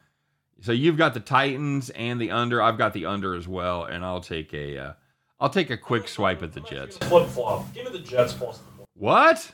So 0.59 0.73
you've 0.73 0.97
got 0.97 1.13
the 1.13 1.21
Titans 1.21 1.89
and 1.91 2.19
the 2.19 2.31
under. 2.31 2.61
I've 2.61 2.77
got 2.77 2.91
the 2.91 3.05
under 3.05 3.33
as 3.33 3.47
well, 3.47 3.85
and 3.85 4.03
I'll 4.03 4.19
take 4.19 4.53
a 4.53 4.77
uh, 4.77 4.93
I'll 5.41 5.49
take 5.49 5.69
a 5.71 5.77
quick 5.77 6.07
swipe 6.07 6.43
at 6.43 6.53
the 6.53 6.61
Jets. 6.61 6.97
Flip 6.97 7.27
flop. 7.27 7.73
Give 7.73 7.85
me 7.85 7.91
the 7.97 8.05
Jets 8.05 8.31
plus 8.33 8.59
the. 8.59 8.85
What? 8.93 9.51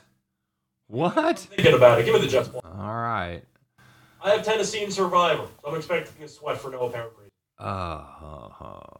What? 0.86 1.38
Thinking 1.38 1.74
about 1.74 1.98
it. 2.00 2.04
Give 2.04 2.14
me 2.14 2.20
the 2.20 2.26
Jets 2.28 2.48
plus. 2.48 2.62
All 2.64 2.94
right. 2.94 3.42
I 4.22 4.30
have 4.30 4.44
Tennessee 4.44 4.84
and 4.84 4.92
Survivor. 4.92 5.46
So 5.62 5.68
I'm 5.70 5.76
expecting 5.76 6.22
a 6.22 6.28
sweat 6.28 6.58
for 6.58 6.70
no 6.70 6.80
apparent 6.88 7.12
reason. 7.16 7.30
Uh, 7.58 8.04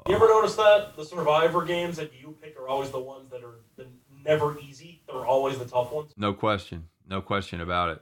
You 0.08 0.14
ever 0.16 0.28
notice 0.28 0.54
that 0.56 0.96
the 0.96 1.04
Survivor 1.04 1.64
games 1.64 1.96
that 1.98 2.12
you 2.18 2.36
pick 2.42 2.58
are 2.58 2.68
always 2.68 2.90
the 2.90 2.98
ones 3.00 3.30
that 3.30 3.44
are 3.44 3.60
the 3.76 3.86
never 4.24 4.58
easy? 4.58 5.02
They're 5.06 5.26
always 5.26 5.58
the 5.58 5.64
tough 5.66 5.92
ones. 5.92 6.12
no 6.16 6.32
question. 6.32 6.88
No 7.08 7.20
question 7.20 7.60
about 7.60 7.90
it. 7.90 7.98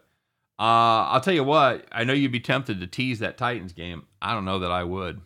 Uh, 0.59 1.11
I'll 1.13 1.21
tell 1.21 1.35
you 1.35 1.45
what. 1.45 1.87
I 1.93 2.05
know 2.05 2.13
you'd 2.13 2.33
be 2.33 2.41
tempted 2.41 2.81
to 2.81 2.87
tease 2.87 3.19
that 3.19 3.37
Titans 3.37 3.73
game. 3.73 4.07
I 4.23 4.33
don't 4.33 4.45
know 4.45 4.61
that 4.61 4.71
I 4.71 4.85
would. 4.85 5.21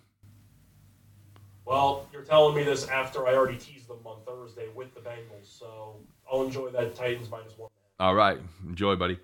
Well, 1.71 2.09
you're 2.13 2.23
telling 2.23 2.57
me 2.57 2.65
this 2.65 2.89
after 2.89 3.29
I 3.29 3.37
already 3.37 3.57
teased 3.57 3.87
them 3.87 4.01
on 4.05 4.17
Thursday 4.27 4.67
with 4.75 4.93
the 4.93 4.99
Bengals, 4.99 5.45
so 5.45 5.95
I'll 6.29 6.43
enjoy 6.43 6.71
that 6.71 6.97
Titans 6.97 7.31
minus 7.31 7.57
one. 7.57 7.71
All 8.01 8.17
right, 8.17 8.41
enjoy, 8.67 8.97
buddy. 8.97 9.21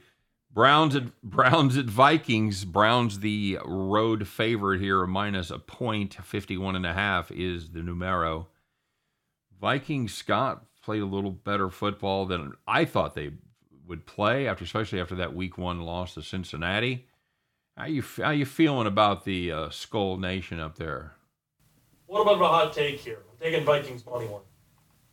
Browns 0.54 0.94
at 0.94 1.20
Browns 1.24 1.76
at 1.76 1.86
Vikings. 1.86 2.64
Browns 2.64 3.18
the 3.18 3.58
road 3.64 4.28
favorite 4.28 4.80
here, 4.80 5.04
minus 5.08 5.50
a 5.50 5.58
point, 5.58 6.14
51 6.14 6.76
and 6.76 6.86
a 6.86 6.92
half 6.92 7.32
is 7.32 7.70
the 7.70 7.82
numero. 7.82 8.46
Vikings 9.60 10.14
Scott 10.14 10.66
played 10.84 11.02
a 11.02 11.06
little 11.06 11.32
better 11.32 11.68
football 11.68 12.26
than 12.26 12.52
I 12.64 12.84
thought 12.84 13.16
they 13.16 13.32
would 13.88 14.06
play 14.06 14.46
after, 14.46 14.62
especially 14.62 15.00
after 15.00 15.16
that 15.16 15.34
Week 15.34 15.58
One 15.58 15.80
loss 15.80 16.14
to 16.14 16.22
Cincinnati. 16.22 17.06
How 17.76 17.86
you 17.86 18.04
how 18.18 18.30
you 18.30 18.46
feeling 18.46 18.86
about 18.86 19.24
the 19.24 19.50
uh, 19.50 19.68
Skol 19.70 20.20
Nation 20.20 20.60
up 20.60 20.78
there? 20.78 21.15
What 22.06 22.22
about 22.22 22.40
a 22.40 22.48
hot 22.48 22.72
take 22.72 23.00
here? 23.00 23.18
I'm 23.30 23.38
taking 23.38 23.64
Vikings 23.64 24.04
money 24.06 24.26
one. 24.26 24.42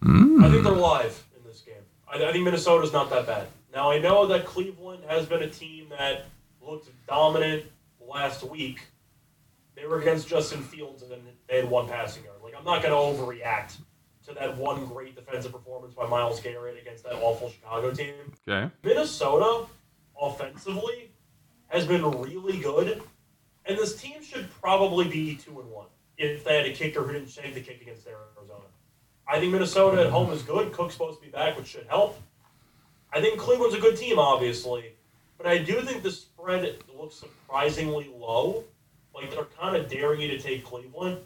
Mm. 0.04 0.46
I 0.46 0.52
think 0.52 0.64
they're 0.64 0.74
live 0.74 1.24
in 1.36 1.44
this 1.44 1.62
game. 1.62 1.76
I, 2.08 2.24
I 2.24 2.32
think 2.32 2.44
Minnesota's 2.46 2.94
not 2.94 3.10
that 3.10 3.26
bad. 3.26 3.48
Now 3.74 3.92
I 3.92 4.00
know 4.00 4.28
that 4.28 4.46
Cleveland 4.46 5.04
has 5.08 5.26
been 5.26 5.42
a 5.42 5.50
team 5.50 5.90
that 5.90 6.26
looked 6.62 6.90
dominant 7.08 7.66
last 8.00 8.44
week. 8.44 8.82
They 9.76 9.88
were 9.88 10.00
against 10.00 10.28
Justin 10.28 10.62
Fields 10.62 11.02
and 11.02 11.22
they 11.50 11.58
had 11.58 11.70
one 11.70 11.88
passing 11.88 12.24
yard. 12.24 12.38
Like 12.44 12.54
I'm 12.56 12.64
not 12.64 12.84
going 12.84 12.92
to 12.92 13.24
overreact 13.24 13.78
to 14.28 14.34
that 14.36 14.56
one 14.56 14.86
great 14.86 15.16
defensive 15.16 15.52
performance 15.52 15.94
by 15.94 16.08
Myles 16.08 16.40
Garrett 16.40 16.80
against 16.80 17.04
that 17.04 17.16
awful 17.16 17.50
Chicago 17.50 17.92
team. 17.92 18.14
Okay, 18.48 18.72
Minnesota, 18.84 19.66
offensively, 20.20 21.12
has 21.68 21.86
been 21.86 22.10
really 22.22 22.60
good, 22.60 23.02
and 23.66 23.78
this 23.78 23.96
team 23.96 24.24
should 24.24 24.50
probably 24.62 25.08
be 25.10 25.36
two 25.36 25.60
and 25.60 25.70
one 25.70 25.88
if 26.18 26.44
they 26.44 26.58
had 26.58 26.66
a 26.66 26.74
kicker 26.74 27.04
who 27.04 27.14
didn't 27.14 27.30
save 27.30 27.54
the 27.54 27.62
kick 27.62 27.82
against 27.82 28.08
Arizona. 28.08 28.66
I 29.28 29.40
think 29.40 29.52
Minnesota 29.52 30.02
at 30.02 30.10
home 30.10 30.32
is 30.32 30.42
good. 30.42 30.72
Cook's 30.74 30.94
supposed 30.94 31.20
to 31.20 31.26
be 31.26 31.32
back, 31.32 31.58
which 31.58 31.68
should 31.68 31.88
help. 31.88 32.22
I 33.12 33.22
think 33.22 33.40
Cleveland's 33.40 33.76
a 33.76 33.80
good 33.80 33.96
team, 33.96 34.20
obviously, 34.20 34.96
but 35.38 35.48
I 35.48 35.60
do 35.60 35.82
think 35.82 36.04
the 36.04 36.12
spread 36.12 36.78
looks 36.98 37.16
surprisingly 37.16 38.12
low. 38.16 38.64
Like 39.14 39.32
they're 39.32 39.46
kind 39.46 39.76
of 39.76 39.90
daring 39.90 40.22
you 40.22 40.28
to 40.30 40.40
take 40.40 40.66
Cleveland. 40.66 41.20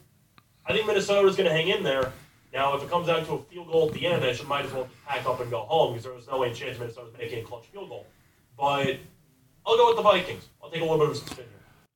I 0.65 0.73
think 0.73 0.85
Minnesota's 0.85 1.35
going 1.35 1.49
to 1.49 1.55
hang 1.55 1.69
in 1.69 1.83
there. 1.83 2.11
Now, 2.53 2.75
if 2.75 2.83
it 2.83 2.89
comes 2.89 3.07
down 3.07 3.25
to 3.25 3.33
a 3.33 3.43
field 3.43 3.67
goal 3.67 3.87
at 3.87 3.93
the 3.93 4.05
end, 4.05 4.23
I 4.23 4.33
should 4.33 4.47
might 4.47 4.65
as 4.65 4.73
well 4.73 4.87
pack 5.05 5.25
up 5.25 5.39
and 5.39 5.49
go 5.49 5.59
home 5.59 5.93
because 5.93 6.03
there 6.03 6.13
was 6.13 6.27
no 6.27 6.39
way 6.39 6.49
in 6.49 6.55
chance 6.55 6.77
Minnesota's 6.77 7.13
making 7.17 7.43
a 7.43 7.47
clutch 7.47 7.65
field 7.67 7.89
goal. 7.89 8.05
But 8.57 8.97
I'll 9.65 9.77
go 9.77 9.87
with 9.87 9.97
the 9.97 10.03
Vikings. 10.03 10.47
I'll 10.61 10.69
take 10.69 10.81
a 10.81 10.83
little 10.83 10.97
bit 10.97 11.09
of 11.09 11.13
a 11.13 11.29
spin. 11.29 11.45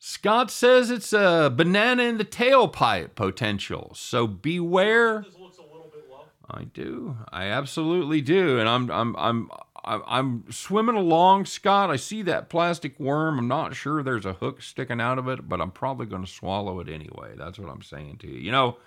Scott 0.04 0.50
says 0.50 0.90
it's 0.90 1.14
a 1.14 1.54
banana 1.56 2.02
in 2.02 2.18
the 2.18 2.26
tailpipe 2.26 3.14
potential. 3.14 3.92
So 3.94 4.26
beware. 4.26 5.22
This 5.22 5.38
looks 5.38 5.60
a 5.60 5.62
little 5.62 5.92
bit 5.94 6.10
low. 6.10 6.26
I 6.50 6.64
do. 6.64 7.18
I 7.32 7.46
absolutely 7.46 8.20
do. 8.20 8.58
And 8.58 8.68
I'm 8.68 8.90
I'm 8.90 9.16
I'm 9.16 9.52
I'm 9.86 10.02
I'm 10.08 10.52
swimming 10.52 10.96
along, 10.96 11.46
Scott. 11.46 11.92
I 11.92 11.98
see 11.98 12.24
that 12.24 12.50
plastic 12.50 13.00
worm. 13.00 13.38
I'm 13.38 13.48
not 13.48 13.76
sure 13.76 14.02
there's 14.02 14.26
a 14.26 14.34
hook 14.34 14.64
sticking 14.64 15.00
out 15.00 15.20
of 15.20 15.28
it, 15.28 15.48
but 15.48 15.62
I'm 15.62 15.70
probably 15.70 16.08
going 16.08 16.26
to 16.26 16.32
swallow 16.32 16.80
it 16.80 16.90
anyway. 16.90 17.36
That's 17.38 17.60
what 17.60 17.70
I'm 17.70 17.84
saying 17.84 18.18
to 18.22 18.28
you. 18.28 18.40
You 18.40 18.52
know, 18.52 18.78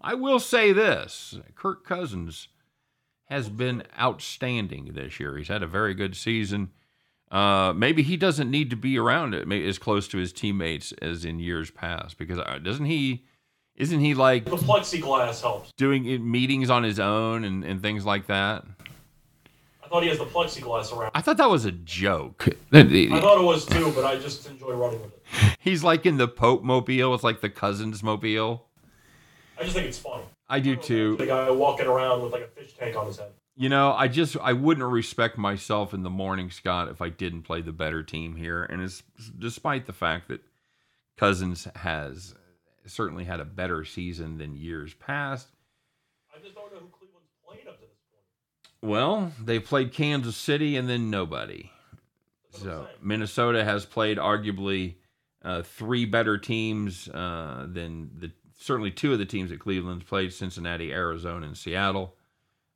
I 0.00 0.14
will 0.14 0.40
say 0.40 0.72
this: 0.72 1.38
Kirk 1.54 1.86
Cousins 1.86 2.48
has 3.26 3.48
been 3.48 3.84
outstanding 3.96 4.94
this 4.94 5.20
year. 5.20 5.36
He's 5.36 5.46
had 5.46 5.62
a 5.62 5.68
very 5.68 5.94
good 5.94 6.16
season. 6.16 6.72
Uh, 7.30 7.72
maybe 7.74 8.02
he 8.02 8.16
doesn't 8.16 8.50
need 8.50 8.70
to 8.70 8.76
be 8.76 8.98
around 8.98 9.34
it 9.34 9.50
as 9.50 9.78
close 9.78 10.06
to 10.08 10.18
his 10.18 10.32
teammates 10.32 10.92
as 11.02 11.24
in 11.24 11.40
years 11.40 11.70
past 11.70 12.18
because 12.18 12.38
uh, 12.38 12.58
doesn't 12.62 12.86
he? 12.86 13.24
Isn't 13.74 14.00
he 14.00 14.14
like 14.14 14.44
The 14.46 14.56
plexiglass 14.56 15.42
helps. 15.42 15.72
doing 15.76 16.30
meetings 16.30 16.70
on 16.70 16.82
his 16.82 16.98
own 16.98 17.44
and, 17.44 17.62
and 17.64 17.82
things 17.82 18.06
like 18.06 18.26
that? 18.28 18.64
I 19.84 19.88
thought 19.88 20.02
he 20.02 20.08
has 20.08 20.18
the 20.18 20.24
plexiglass 20.24 20.96
around. 20.96 21.10
I 21.14 21.20
thought 21.20 21.36
that 21.36 21.50
was 21.50 21.64
a 21.64 21.72
joke. 21.72 22.48
I 22.72 22.82
thought 22.82 23.40
it 23.40 23.44
was 23.44 23.66
too, 23.66 23.92
but 23.94 24.04
I 24.04 24.16
just 24.18 24.48
enjoy 24.48 24.72
running 24.72 25.00
with 25.02 25.12
it. 25.12 25.56
He's 25.60 25.84
like 25.84 26.06
in 26.06 26.16
the 26.16 26.26
Pope 26.26 26.62
mobile. 26.62 27.14
It's 27.14 27.22
like 27.22 27.40
the 27.40 27.50
Cousins 27.50 28.02
mobile. 28.02 28.66
I 29.58 29.62
just 29.62 29.74
think 29.74 29.86
it's 29.86 29.98
funny. 29.98 30.24
I 30.48 30.60
do 30.60 30.74
too. 30.76 31.16
The 31.16 31.26
guy 31.26 31.50
walking 31.50 31.86
around 31.86 32.22
with 32.22 32.32
like 32.32 32.42
a 32.42 32.46
fish 32.48 32.74
tank 32.74 32.96
on 32.96 33.06
his 33.06 33.18
head. 33.18 33.30
You 33.58 33.70
know, 33.70 33.92
I 33.92 34.08
just 34.08 34.36
I 34.42 34.52
wouldn't 34.52 34.86
respect 34.86 35.38
myself 35.38 35.94
in 35.94 36.02
the 36.02 36.10
morning, 36.10 36.50
Scott, 36.50 36.88
if 36.88 37.00
I 37.00 37.08
didn't 37.08 37.42
play 37.42 37.62
the 37.62 37.72
better 37.72 38.02
team 38.02 38.36
here. 38.36 38.62
And 38.62 38.82
it's 38.82 39.02
despite 39.38 39.86
the 39.86 39.94
fact 39.94 40.28
that 40.28 40.42
Cousins 41.16 41.66
has 41.76 42.34
certainly 42.84 43.24
had 43.24 43.40
a 43.40 43.44
better 43.44 43.84
season 43.84 44.36
than 44.38 44.56
years 44.56 44.92
past. 44.94 45.48
I 46.34 46.38
just 46.40 46.54
don't 46.54 46.70
know 46.72 46.80
who 46.80 46.88
Cleveland's 46.88 47.30
played 47.46 47.66
up 47.66 47.80
to 47.80 47.86
this 47.86 47.96
point. 48.10 48.90
Well, 48.90 49.32
they 49.42 49.58
played 49.58 49.92
Kansas 49.92 50.36
City 50.36 50.76
and 50.76 50.86
then 50.86 51.10
nobody. 51.10 51.70
That's 52.52 52.62
what 52.62 52.72
I'm 52.74 52.84
So. 52.84 52.88
Minnesota 53.00 53.64
has 53.64 53.86
played 53.86 54.18
arguably 54.18 54.96
uh, 55.42 55.62
three 55.62 56.04
better 56.04 56.36
teams 56.36 57.08
uh, 57.08 57.66
than 57.68 58.10
the 58.18 58.32
certainly 58.58 58.90
two 58.90 59.12
of 59.12 59.18
the 59.18 59.24
teams 59.24 59.48
that 59.48 59.60
Cleveland's 59.60 60.04
played: 60.04 60.32
Cincinnati, 60.32 60.92
Arizona, 60.92 61.46
and 61.46 61.56
Seattle. 61.56 62.14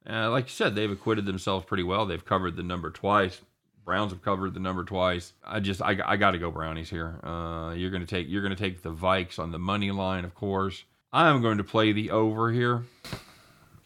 Uh, 0.09 0.31
like 0.31 0.45
you 0.47 0.51
said, 0.51 0.75
they've 0.75 0.91
acquitted 0.91 1.27
themselves 1.27 1.65
pretty 1.67 1.83
well. 1.83 2.07
They've 2.07 2.25
covered 2.25 2.57
the 2.57 2.63
number 2.63 2.91
twice. 2.91 3.41
Browns 3.85 4.13
have 4.13 4.23
covered 4.23 4.55
the 4.55 4.61
number 4.61 4.85
twice. 4.85 5.33
I 5.45 5.61
just 5.61 5.83
I, 5.83 5.99
I 6.05 6.17
got 6.17 6.33
to 6.33 6.39
go 6.39 6.51
Brownies 6.51 6.91
here. 6.91 7.19
Uh, 7.25 7.73
you're 7.75 7.91
gonna 7.91 8.07
take 8.07 8.29
you're 8.29 8.43
gonna 8.43 8.55
take 8.55 8.83
the 8.83 8.93
Vikes 8.93 9.39
on 9.39 9.51
the 9.51 9.59
money 9.59 9.91
line, 9.91 10.25
of 10.25 10.35
course. 10.35 10.85
I'm 11.13 11.43
going 11.43 11.59
to 11.59 11.65
play 11.65 11.93
the 11.93 12.11
over 12.11 12.53
here. 12.53 12.85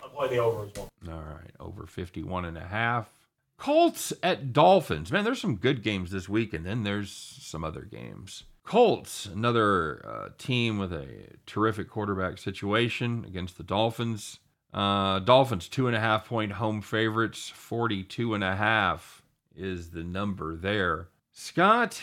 I'm 0.02 0.10
playing 0.10 0.32
the 0.32 0.38
over 0.38 0.66
as 0.66 0.72
well. 0.76 0.88
All 1.08 1.22
right, 1.22 1.50
over 1.58 1.86
51 1.86 2.44
and 2.44 2.58
a 2.58 2.66
half. 2.66 3.08
Colts 3.56 4.12
at 4.22 4.52
Dolphins. 4.52 5.10
Man, 5.10 5.24
there's 5.24 5.40
some 5.40 5.56
good 5.56 5.82
games 5.82 6.10
this 6.10 6.28
week, 6.28 6.52
and 6.52 6.66
then 6.66 6.82
there's 6.82 7.10
some 7.10 7.64
other 7.64 7.82
games. 7.82 8.44
Colts, 8.64 9.26
another 9.26 10.04
uh, 10.06 10.28
team 10.36 10.78
with 10.78 10.92
a 10.92 11.06
terrific 11.46 11.88
quarterback 11.88 12.38
situation 12.38 13.24
against 13.26 13.56
the 13.56 13.62
Dolphins. 13.64 14.38
Uh, 14.74 15.20
Dolphins, 15.20 15.68
two 15.68 15.86
and 15.86 15.96
a 15.96 16.00
half 16.00 16.26
point 16.26 16.52
home 16.52 16.82
favorites. 16.82 17.50
42 17.54 18.34
and 18.34 18.44
a 18.44 18.56
half 18.56 19.22
is 19.56 19.90
the 19.90 20.02
number 20.02 20.56
there. 20.56 21.08
Scott, 21.32 22.02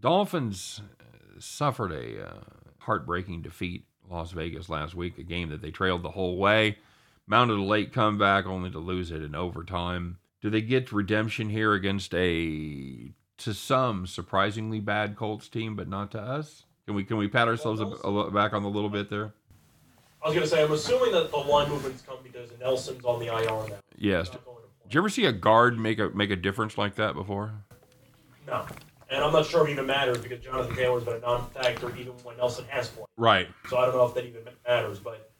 Dolphins 0.00 0.82
suffered 1.38 1.92
a 1.92 2.26
uh, 2.26 2.40
heartbreaking 2.78 3.42
defeat 3.42 3.84
Las 4.10 4.32
Vegas 4.32 4.68
last 4.68 4.94
week, 4.94 5.16
a 5.18 5.22
game 5.22 5.48
that 5.50 5.62
they 5.62 5.70
trailed 5.70 6.02
the 6.02 6.10
whole 6.10 6.36
way 6.36 6.76
mounted 7.26 7.58
a 7.58 7.62
late 7.62 7.92
comeback 7.92 8.46
only 8.46 8.70
to 8.70 8.78
lose 8.78 9.10
it 9.10 9.22
in 9.22 9.34
overtime. 9.34 10.18
Do 10.40 10.50
they 10.50 10.60
get 10.60 10.92
redemption 10.92 11.50
here 11.50 11.74
against 11.74 12.14
a 12.14 13.10
to 13.38 13.52
some 13.52 14.06
surprisingly 14.06 14.80
bad 14.80 15.16
Colts 15.16 15.48
team, 15.48 15.76
but 15.76 15.88
not 15.88 16.10
to 16.12 16.20
us? 16.20 16.64
Can 16.86 16.94
we 16.94 17.04
can 17.04 17.16
we 17.16 17.28
pat 17.28 17.48
ourselves 17.48 17.80
a, 17.80 17.84
a, 17.84 18.30
back 18.30 18.52
on 18.52 18.62
the 18.62 18.68
little 18.68 18.90
bit 18.90 19.10
there? 19.10 19.32
I 20.26 20.28
was 20.28 20.34
gonna 20.34 20.46
say 20.48 20.64
I'm 20.64 20.72
assuming 20.72 21.12
that 21.12 21.30
the 21.30 21.36
line 21.36 21.68
movements 21.68 22.02
come 22.02 22.16
because 22.20 22.50
Nelson's 22.58 23.04
on 23.04 23.20
the 23.20 23.26
IR 23.26 23.44
now. 23.44 23.76
Yes. 23.96 24.26
He's 24.26 24.34
not 24.34 24.44
going 24.44 24.56
to 24.56 24.62
play. 24.62 24.82
Did 24.82 24.94
you 24.94 25.00
ever 25.00 25.08
see 25.08 25.24
a 25.26 25.30
guard 25.32 25.78
make 25.78 26.00
a 26.00 26.10
make 26.10 26.32
a 26.32 26.36
difference 26.36 26.76
like 26.76 26.96
that 26.96 27.14
before? 27.14 27.52
No. 28.44 28.66
And 29.08 29.22
I'm 29.22 29.32
not 29.32 29.46
sure 29.46 29.62
if 29.62 29.68
it 29.68 29.72
even 29.74 29.86
matters 29.86 30.18
because 30.18 30.40
Jonathan 30.40 30.74
Taylor's 30.74 31.04
been 31.04 31.14
a 31.14 31.20
non-factor 31.20 31.94
even 31.96 32.12
when 32.24 32.36
Nelson 32.38 32.64
has 32.70 32.88
played. 32.88 33.06
Right. 33.16 33.46
So 33.68 33.78
I 33.78 33.86
don't 33.86 33.94
know 33.94 34.04
if 34.04 34.14
that 34.14 34.24
even 34.24 34.42
matters. 34.66 34.98
But 34.98 35.30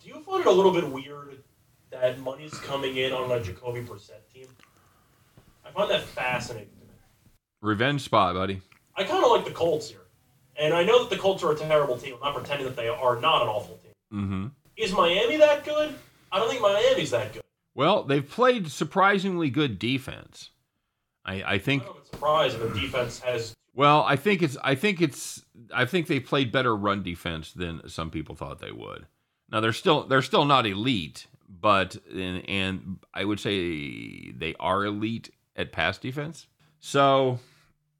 do 0.00 0.06
you 0.06 0.20
find 0.20 0.42
it 0.42 0.46
a 0.46 0.52
little 0.52 0.72
bit 0.72 0.88
weird 0.88 1.42
that 1.90 2.20
money's 2.20 2.54
coming 2.54 2.98
in 2.98 3.12
on 3.12 3.32
a 3.32 3.42
Jacoby 3.42 3.80
Brissett 3.80 4.32
team? 4.32 4.46
I 5.66 5.72
find 5.72 5.90
that 5.90 6.04
fascinating 6.04 6.70
to 6.78 6.86
me. 6.86 6.92
Revenge 7.62 8.02
spot, 8.02 8.36
buddy. 8.36 8.62
I 8.94 9.02
kind 9.02 9.24
of 9.24 9.32
like 9.32 9.44
the 9.44 9.50
Colts 9.50 9.90
here, 9.90 10.06
and 10.56 10.72
I 10.72 10.84
know 10.84 11.00
that 11.00 11.10
the 11.10 11.20
Colts 11.20 11.42
are 11.42 11.50
a 11.50 11.56
terrible 11.56 11.98
team. 11.98 12.14
I'm 12.22 12.32
not 12.32 12.36
pretending 12.36 12.64
that 12.68 12.76
they 12.76 12.86
are 12.86 13.20
not 13.20 13.42
an 13.42 13.48
awful 13.48 13.74
team. 13.78 13.87
Mm-hmm. 14.12 14.46
Is 14.76 14.92
Miami 14.92 15.36
that 15.36 15.64
good? 15.64 15.94
I 16.30 16.38
don't 16.38 16.48
think 16.48 16.62
Miami's 16.62 17.10
that 17.10 17.32
good. 17.32 17.42
Well, 17.74 18.04
they've 18.04 18.28
played 18.28 18.70
surprisingly 18.70 19.50
good 19.50 19.78
defense. 19.78 20.50
I, 21.24 21.42
I 21.42 21.52
I 21.54 21.58
think 21.58 21.84
know 21.84 22.40
if 22.42 22.58
the 22.58 22.80
defense 22.80 23.20
has. 23.20 23.54
Well, 23.74 24.02
I 24.02 24.16
think 24.16 24.42
it's 24.42 24.56
I 24.64 24.74
think 24.74 25.00
it's 25.00 25.42
I 25.72 25.84
think 25.84 26.06
they 26.06 26.20
played 26.20 26.50
better 26.50 26.74
run 26.74 27.02
defense 27.02 27.52
than 27.52 27.88
some 27.88 28.10
people 28.10 28.34
thought 28.34 28.60
they 28.60 28.72
would. 28.72 29.06
Now 29.50 29.60
they're 29.60 29.72
still 29.72 30.04
they're 30.04 30.22
still 30.22 30.44
not 30.44 30.66
elite, 30.66 31.26
but 31.48 31.96
and, 32.12 32.48
and 32.48 32.98
I 33.14 33.24
would 33.24 33.40
say 33.40 34.32
they 34.32 34.54
are 34.58 34.84
elite 34.84 35.30
at 35.54 35.72
pass 35.72 35.98
defense. 35.98 36.46
So 36.80 37.38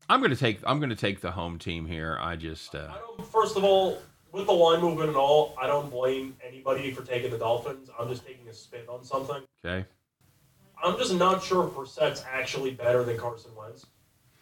I'm 0.09 0.21
gonna 0.21 0.37
take 0.37 0.61
I'm 0.67 0.81
gonna 0.81 0.97
take 0.97 1.21
the 1.21 1.33
home 1.33 1.59
team 1.59 1.87
here. 1.87 2.19
I 2.21 2.37
just 2.37 2.75
uh, 2.75 2.89
I 2.91 2.99
don't. 2.99 3.27
First 3.27 3.57
of 3.57 3.65
all, 3.65 3.99
with 4.33 4.47
the 4.47 4.53
line 4.53 4.81
movement 4.81 5.09
and 5.09 5.17
all, 5.17 5.57
I 5.61 5.67
don't 5.67 5.91
blame 5.91 6.37
anybody 6.47 6.93
for 6.93 7.03
taking 7.05 7.31
the 7.31 7.39
Dolphins. 7.39 7.91
I'm 7.99 8.09
just 8.09 8.27
taking 8.27 8.47
a 8.49 8.55
spin 8.55 8.83
on 8.89 9.05
something. 9.05 9.43
okay. 9.65 9.87
I'm 10.83 10.97
just 10.97 11.15
not 11.15 11.43
sure 11.43 11.67
if 11.67 11.75
Brissett's 11.75 12.25
actually 12.31 12.71
better 12.71 13.03
than 13.03 13.17
Carson 13.17 13.51
Wentz. 13.57 13.87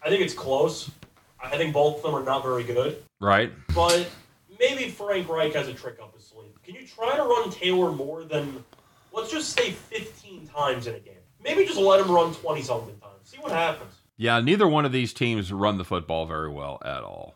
I 0.04 0.10
think 0.10 0.20
it's 0.20 0.34
close. 0.34 0.90
I 1.42 1.56
think 1.56 1.72
both 1.72 1.96
of 1.96 2.02
them 2.02 2.14
are 2.14 2.24
not 2.24 2.42
very 2.42 2.62
good. 2.64 3.02
Right. 3.20 3.52
But 3.74 4.06
maybe 4.58 4.90
Frank 4.90 5.28
Reich 5.28 5.54
has 5.54 5.68
a 5.68 5.74
trick 5.74 5.98
up 6.02 6.14
his 6.14 6.26
sleeve. 6.26 6.52
Can 6.62 6.74
you 6.74 6.86
try 6.86 7.16
to 7.16 7.22
run 7.22 7.50
Taylor 7.50 7.90
more 7.90 8.24
than, 8.24 8.62
let's 9.12 9.30
just 9.30 9.50
say 9.56 9.70
15 9.70 10.46
times 10.48 10.86
in 10.86 10.94
a 10.94 11.00
game? 11.00 11.14
Maybe 11.42 11.64
just 11.64 11.78
let 11.78 12.00
him 12.00 12.10
run 12.10 12.34
20 12.34 12.62
something 12.62 12.96
times. 12.98 13.12
See 13.22 13.38
what 13.38 13.52
happens. 13.52 13.94
Yeah, 14.18 14.40
neither 14.40 14.66
one 14.66 14.84
of 14.84 14.92
these 14.92 15.12
teams 15.12 15.52
run 15.52 15.78
the 15.78 15.84
football 15.84 16.26
very 16.26 16.50
well 16.50 16.78
at 16.84 17.02
all. 17.02 17.35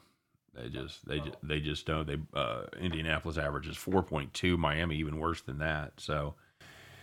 They 0.62 0.68
just 0.68 1.06
they 1.06 1.18
just, 1.20 1.36
they 1.42 1.60
just 1.60 1.86
don't. 1.86 2.06
They 2.06 2.18
uh, 2.34 2.62
Indianapolis 2.78 3.38
averages 3.38 3.76
4.2, 3.76 4.58
Miami 4.58 4.96
even 4.96 5.18
worse 5.18 5.40
than 5.40 5.58
that. 5.58 5.92
So 5.98 6.34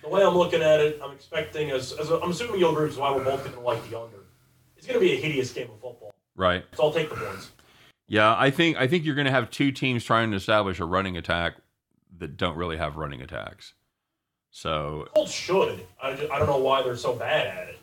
The 0.03 0.09
way 0.09 0.23
I'm 0.23 0.37
looking 0.37 0.61
at 0.61 0.79
it, 0.79 0.99
I'm 1.03 1.11
expecting, 1.11 1.71
as, 1.71 1.93
as 1.93 2.09
I'm 2.09 2.31
assuming 2.31 2.59
you'll 2.59 2.71
agree, 2.71 2.89
is 2.89 2.97
why 2.97 3.13
we're 3.15 3.23
both 3.23 3.43
going 3.43 3.55
to 3.55 3.61
like 3.61 3.89
the 3.89 3.99
under. 3.99 4.17
It's 4.77 4.85
going 4.85 4.99
to 4.99 5.05
be 5.05 5.13
a 5.13 5.19
hideous 5.19 5.51
game 5.51 5.69
of 5.71 5.79
football. 5.81 6.13
right. 6.35 6.63
So 6.75 6.83
I'll 6.83 6.93
take 6.93 7.09
the 7.09 7.15
points. 7.15 7.51
Yeah, 8.07 8.35
I 8.37 8.51
think 8.51 8.77
I 8.77 8.87
think 8.87 9.03
you're 9.03 9.15
going 9.15 9.25
to 9.25 9.31
have 9.31 9.49
two 9.49 9.71
teams 9.71 10.03
trying 10.03 10.31
to 10.31 10.37
establish 10.37 10.79
a 10.79 10.85
running 10.85 11.17
attack 11.17 11.55
that 12.19 12.37
don't 12.37 12.55
really 12.55 12.77
have 12.77 12.95
running 12.95 13.21
attacks. 13.21 13.73
So, 14.49 15.07
Colts 15.13 15.31
should. 15.31 15.85
I, 16.01 16.11
I 16.31 16.39
don't 16.39 16.47
know 16.47 16.57
why 16.57 16.81
they're 16.81 16.95
so 16.95 17.13
bad 17.13 17.45
at 17.47 17.67
it. 17.69 17.76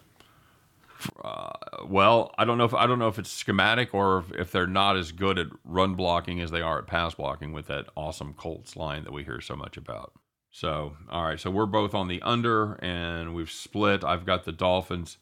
Uh, 1.22 1.50
well, 1.86 2.34
I 2.38 2.44
don't 2.44 2.58
know 2.58 2.64
if 2.64 2.74
I 2.74 2.86
don't 2.86 2.98
know 2.98 3.08
if 3.08 3.18
it's 3.18 3.30
schematic 3.30 3.94
or 3.94 4.18
if, 4.18 4.32
if 4.32 4.52
they're 4.52 4.66
not 4.66 4.96
as 4.96 5.12
good 5.12 5.38
at 5.38 5.48
run 5.64 5.94
blocking 5.94 6.40
as 6.40 6.50
they 6.50 6.60
are 6.60 6.78
at 6.78 6.86
pass 6.86 7.14
blocking 7.14 7.52
with 7.52 7.66
that 7.66 7.86
awesome 7.96 8.34
Colts 8.34 8.76
line 8.76 9.04
that 9.04 9.12
we 9.12 9.24
hear 9.24 9.40
so 9.40 9.56
much 9.56 9.76
about. 9.76 10.12
So, 10.50 10.96
all 11.10 11.24
right, 11.24 11.40
so 11.40 11.50
we're 11.50 11.66
both 11.66 11.94
on 11.94 12.06
the 12.06 12.22
under 12.22 12.74
and 12.74 13.34
we've 13.34 13.50
split. 13.50 14.04
I've 14.04 14.24
got 14.24 14.44
the 14.44 14.52
Dolphins 14.52 15.18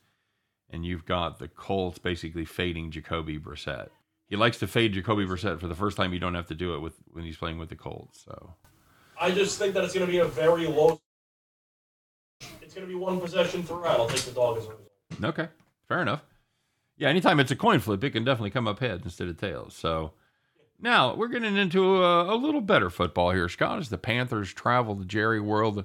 and 0.69 0.85
you've 0.85 1.07
got 1.07 1.39
the 1.39 1.49
Colts 1.49 1.99
basically 1.99 2.45
fading 2.45 2.91
Jacoby 2.91 3.39
Brissett. 3.39 3.89
He 4.29 4.37
likes 4.37 4.59
to 4.59 4.67
fade 4.67 4.93
Jacoby 4.93 5.25
Brissett 5.25 5.61
for 5.61 5.69
the 5.69 5.75
first 5.75 5.97
time. 5.97 6.13
You 6.13 6.19
don't 6.19 6.35
have 6.35 6.49
to 6.49 6.55
do 6.55 6.75
it 6.75 6.81
with 6.81 6.97
when 7.13 7.25
he's 7.25 7.37
playing 7.37 7.59
with 7.59 7.71
the 7.71 7.77
Colts. 7.77 8.23
So, 8.25 8.55
I 9.19 9.31
just 9.31 9.59
think 9.59 9.75
that 9.75 9.85
it's 9.85 9.95
going 9.95 10.07
to 10.07 10.11
be 10.11 10.19
a 10.19 10.25
very 10.25 10.67
low. 10.67 11.01
It's 12.61 12.75
going 12.75 12.87
to 12.87 12.93
be 12.93 12.99
one 12.99 13.21
possession 13.21 13.63
throughout. 13.63 14.01
I'll 14.01 14.09
take 14.09 14.23
the 14.23 14.33
dog 14.33 14.59
as 14.59 14.65
a 14.65 14.71
result. 14.71 15.25
Okay, 15.25 15.49
fair 15.89 16.03
enough. 16.03 16.23
Yeah, 16.97 17.09
anytime 17.09 17.41
it's 17.41 17.51
a 17.51 17.57
coin 17.57 17.81
flip, 17.81 18.05
it 18.05 18.11
can 18.11 18.25
definitely 18.25 18.51
come 18.51 18.69
up 18.69 18.79
heads 18.79 19.05
instead 19.05 19.29
of 19.29 19.39
tails. 19.39 19.75
So 19.75 20.13
now 20.79 21.15
we're 21.15 21.29
getting 21.29 21.57
into 21.57 22.03
a, 22.03 22.35
a 22.35 22.37
little 22.37 22.61
better 22.61 22.91
football 22.91 23.31
here, 23.31 23.49
Scott. 23.49 23.79
As 23.79 23.89
the 23.89 23.99
Panthers 23.99 24.53
travel 24.53 24.97
to 24.97 25.05
Jerry 25.05 25.41
World 25.41 25.77
to 25.77 25.85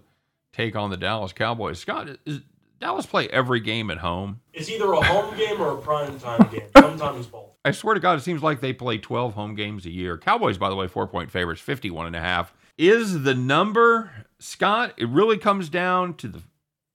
take 0.52 0.76
on 0.76 0.90
the 0.90 0.98
Dallas 0.98 1.34
Cowboys. 1.34 1.80
Scott, 1.80 2.10
is 2.26 2.42
Dallas 2.80 3.06
play 3.06 3.28
every 3.30 3.60
game 3.60 3.90
at 3.90 4.00
home? 4.00 4.42
It's 4.54 4.70
either 4.70 4.92
a 4.92 5.04
home 5.04 5.36
game 5.38 5.62
or 5.62 5.78
a 5.78 5.78
prime 5.78 6.20
time 6.20 6.48
game. 6.52 6.68
Sometimes 6.76 7.28
both. 7.28 7.52
I 7.64 7.72
swear 7.72 7.96
to 7.96 8.00
God, 8.00 8.18
it 8.18 8.24
seems 8.24 8.42
like 8.42 8.60
they 8.60 8.74
play 8.74 8.98
12 8.98 9.34
home 9.34 9.56
games 9.56 9.86
a 9.86 9.92
year. 9.92 10.18
Cowboys, 10.18 10.58
by 10.58 10.70
the 10.70 10.76
way, 10.76 10.88
four 10.88 11.08
point 11.08 11.32
favorites, 11.32 11.62
51 11.62 12.08
and 12.08 12.16
a 12.16 12.22
half. 12.22 12.54
Is 12.78 13.24
the 13.24 13.34
number, 13.34 14.12
Scott, 14.40 14.94
it 14.98 15.10
really 15.10 15.38
comes 15.38 15.70
down 15.70 16.14
to 16.16 16.28
the 16.28 16.44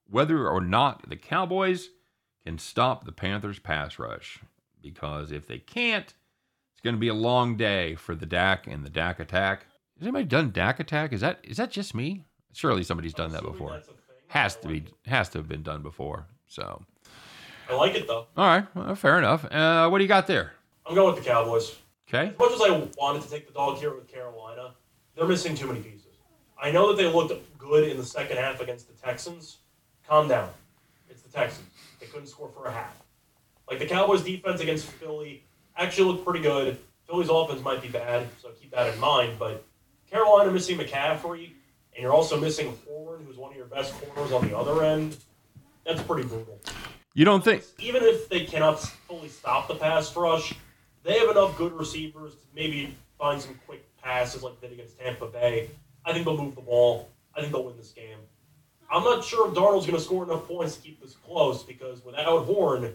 whether 0.08 0.48
or 0.48 0.60
not 0.60 1.08
the 1.08 1.16
Cowboys 1.16 1.88
can 2.44 2.58
stop 2.58 3.04
the 3.04 3.12
Panthers 3.12 3.58
pass 3.58 3.98
rush. 3.98 4.40
Because 4.82 5.30
if 5.30 5.46
they 5.46 5.58
can't, 5.58 6.06
it's 6.72 6.80
going 6.82 6.96
to 6.96 7.00
be 7.00 7.08
a 7.08 7.14
long 7.14 7.56
day 7.56 7.94
for 7.94 8.14
the 8.14 8.26
Dak 8.26 8.66
and 8.66 8.84
the 8.84 8.90
Dak 8.90 9.20
attack. 9.20 9.66
Has 9.98 10.06
anybody 10.06 10.24
done 10.24 10.50
Dak 10.50 10.80
attack? 10.80 11.12
Is 11.12 11.20
that 11.20 11.38
is 11.44 11.56
that 11.58 11.70
just 11.70 11.94
me? 11.94 12.24
Surely 12.52 12.82
somebody's 12.82 13.14
done 13.14 13.32
that 13.32 13.42
before. 13.42 13.70
that's 13.70 13.88
a 13.88 13.92
thing. 13.92 13.98
Has 14.28 14.56
to 14.56 14.68
be 14.68 14.84
has 15.06 15.28
to 15.30 15.38
have 15.38 15.48
been 15.48 15.62
done 15.62 15.82
before. 15.82 16.26
So, 16.48 16.82
I 17.70 17.74
like 17.74 17.94
it 17.94 18.06
though. 18.06 18.26
all 18.36 18.46
right, 18.46 18.66
well, 18.74 18.94
fair 18.96 19.18
enough. 19.18 19.44
Uh, 19.50 19.88
what 19.88 19.98
do 19.98 20.04
you 20.04 20.08
got 20.08 20.26
there? 20.26 20.52
I'm 20.84 20.94
going 20.94 21.14
with 21.14 21.22
the 21.22 21.30
Cowboys. 21.30 21.76
Okay. 22.08 22.28
As 22.28 22.38
much 22.38 22.52
as 22.52 22.60
I 22.60 22.88
wanted 22.98 23.22
to 23.22 23.30
take 23.30 23.46
the 23.46 23.52
dog 23.54 23.78
here 23.78 23.94
with 23.94 24.08
Carolina, 24.08 24.74
they're 25.14 25.26
missing 25.26 25.54
too 25.54 25.68
many 25.68 25.80
pieces. 25.80 26.16
I 26.60 26.70
know 26.70 26.88
that 26.88 27.00
they 27.00 27.10
looked 27.10 27.32
good 27.58 27.88
in 27.88 27.96
the 27.96 28.04
second 28.04 28.36
half 28.38 28.60
against 28.60 28.88
the 28.88 28.94
Texans. 29.00 29.58
Calm 30.06 30.28
down. 30.28 30.50
It's 31.08 31.22
the 31.22 31.30
Texans. 31.30 31.66
They 32.02 32.08
couldn't 32.08 32.26
score 32.26 32.48
for 32.48 32.66
a 32.66 32.72
half. 32.72 33.00
Like 33.70 33.78
the 33.78 33.86
Cowboys' 33.86 34.24
defense 34.24 34.60
against 34.60 34.86
Philly 34.86 35.44
actually 35.76 36.08
looked 36.08 36.24
pretty 36.24 36.40
good. 36.40 36.76
Philly's 37.06 37.28
offense 37.30 37.62
might 37.62 37.80
be 37.80 37.86
bad, 37.86 38.26
so 38.40 38.48
keep 38.60 38.72
that 38.72 38.92
in 38.92 38.98
mind. 38.98 39.38
But 39.38 39.64
Carolina 40.10 40.50
missing 40.50 40.78
McCaffrey, 40.78 41.52
and 41.94 42.02
you're 42.02 42.12
also 42.12 42.40
missing 42.40 42.76
Horn, 42.88 43.24
who's 43.24 43.36
one 43.36 43.52
of 43.52 43.56
your 43.56 43.66
best 43.66 43.94
corners 44.00 44.32
on 44.32 44.48
the 44.48 44.58
other 44.58 44.82
end. 44.82 45.16
That's 45.86 46.02
pretty 46.02 46.26
brutal. 46.26 46.58
You 47.14 47.24
don't 47.24 47.44
think? 47.44 47.62
Even 47.78 48.02
if 48.02 48.28
they 48.28 48.46
cannot 48.46 48.80
fully 48.80 49.28
stop 49.28 49.68
the 49.68 49.76
pass 49.76 50.14
rush, 50.16 50.54
they 51.04 51.20
have 51.20 51.30
enough 51.30 51.56
good 51.56 51.72
receivers 51.72 52.32
to 52.32 52.46
maybe 52.52 52.96
find 53.16 53.40
some 53.40 53.54
quick 53.64 53.84
passes 54.02 54.42
like 54.42 54.60
they 54.60 54.66
did 54.66 54.74
against 54.74 54.98
Tampa 54.98 55.26
Bay. 55.26 55.70
I 56.04 56.12
think 56.12 56.24
they'll 56.24 56.36
move 56.36 56.56
the 56.56 56.62
ball. 56.62 57.08
I 57.36 57.40
think 57.40 57.52
they'll 57.52 57.64
win 57.64 57.76
this 57.76 57.92
game. 57.92 58.18
I'm 58.92 59.04
not 59.04 59.24
sure 59.24 59.48
if 59.48 59.54
Darnold's 59.54 59.86
going 59.86 59.98
to 59.98 60.04
score 60.04 60.24
enough 60.24 60.46
points 60.46 60.76
to 60.76 60.82
keep 60.82 61.00
this 61.02 61.14
close 61.26 61.62
because 61.62 62.04
without 62.04 62.44
Horn, 62.44 62.94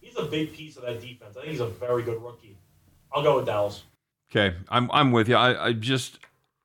he's 0.00 0.16
a 0.16 0.24
big 0.24 0.52
piece 0.54 0.76
of 0.76 0.82
that 0.84 1.00
defense. 1.00 1.36
I 1.36 1.40
think 1.40 1.52
he's 1.52 1.60
a 1.60 1.66
very 1.66 2.02
good 2.02 2.22
rookie. 2.22 2.56
I'll 3.12 3.22
go 3.22 3.36
with 3.36 3.46
Dallas. 3.46 3.82
Okay, 4.34 4.56
I'm 4.68 4.90
I'm 4.92 5.12
with 5.12 5.28
you. 5.28 5.36
I, 5.36 5.66
I 5.66 5.72
just 5.72 6.18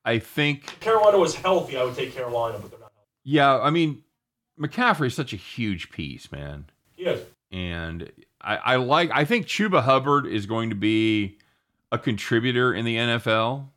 I 0.06 0.18
think 0.18 0.64
If 0.68 0.80
Carolina 0.80 1.20
was 1.20 1.36
healthy, 1.36 1.78
I 1.78 1.84
would 1.84 1.96
take 1.96 2.16
Carolina, 2.16 2.58
but 2.60 2.72
they're 2.72 2.80
not 2.80 2.92
healthy. 2.96 3.10
yeah. 3.24 3.60
I 3.60 3.70
mean, 3.70 4.02
McCaffrey 4.60 5.08
is 5.08 5.14
such 5.14 5.34
a 5.34 5.36
huge 5.38 5.92
piece, 5.92 6.32
man. 6.32 6.66
Yes. 6.98 7.20
and 7.52 8.12
I, 8.42 8.56
I 8.58 8.76
like. 8.78 9.12
I 9.14 9.26
think 9.26 9.46
Chuba 9.46 9.84
Hubbard 9.84 10.26
is 10.26 10.46
going 10.46 10.70
to 10.70 10.76
be 10.76 11.38
a 11.92 11.98
contributor 12.00 12.74
in 12.74 12.86
the 12.86 12.96
NFL. 12.96 13.68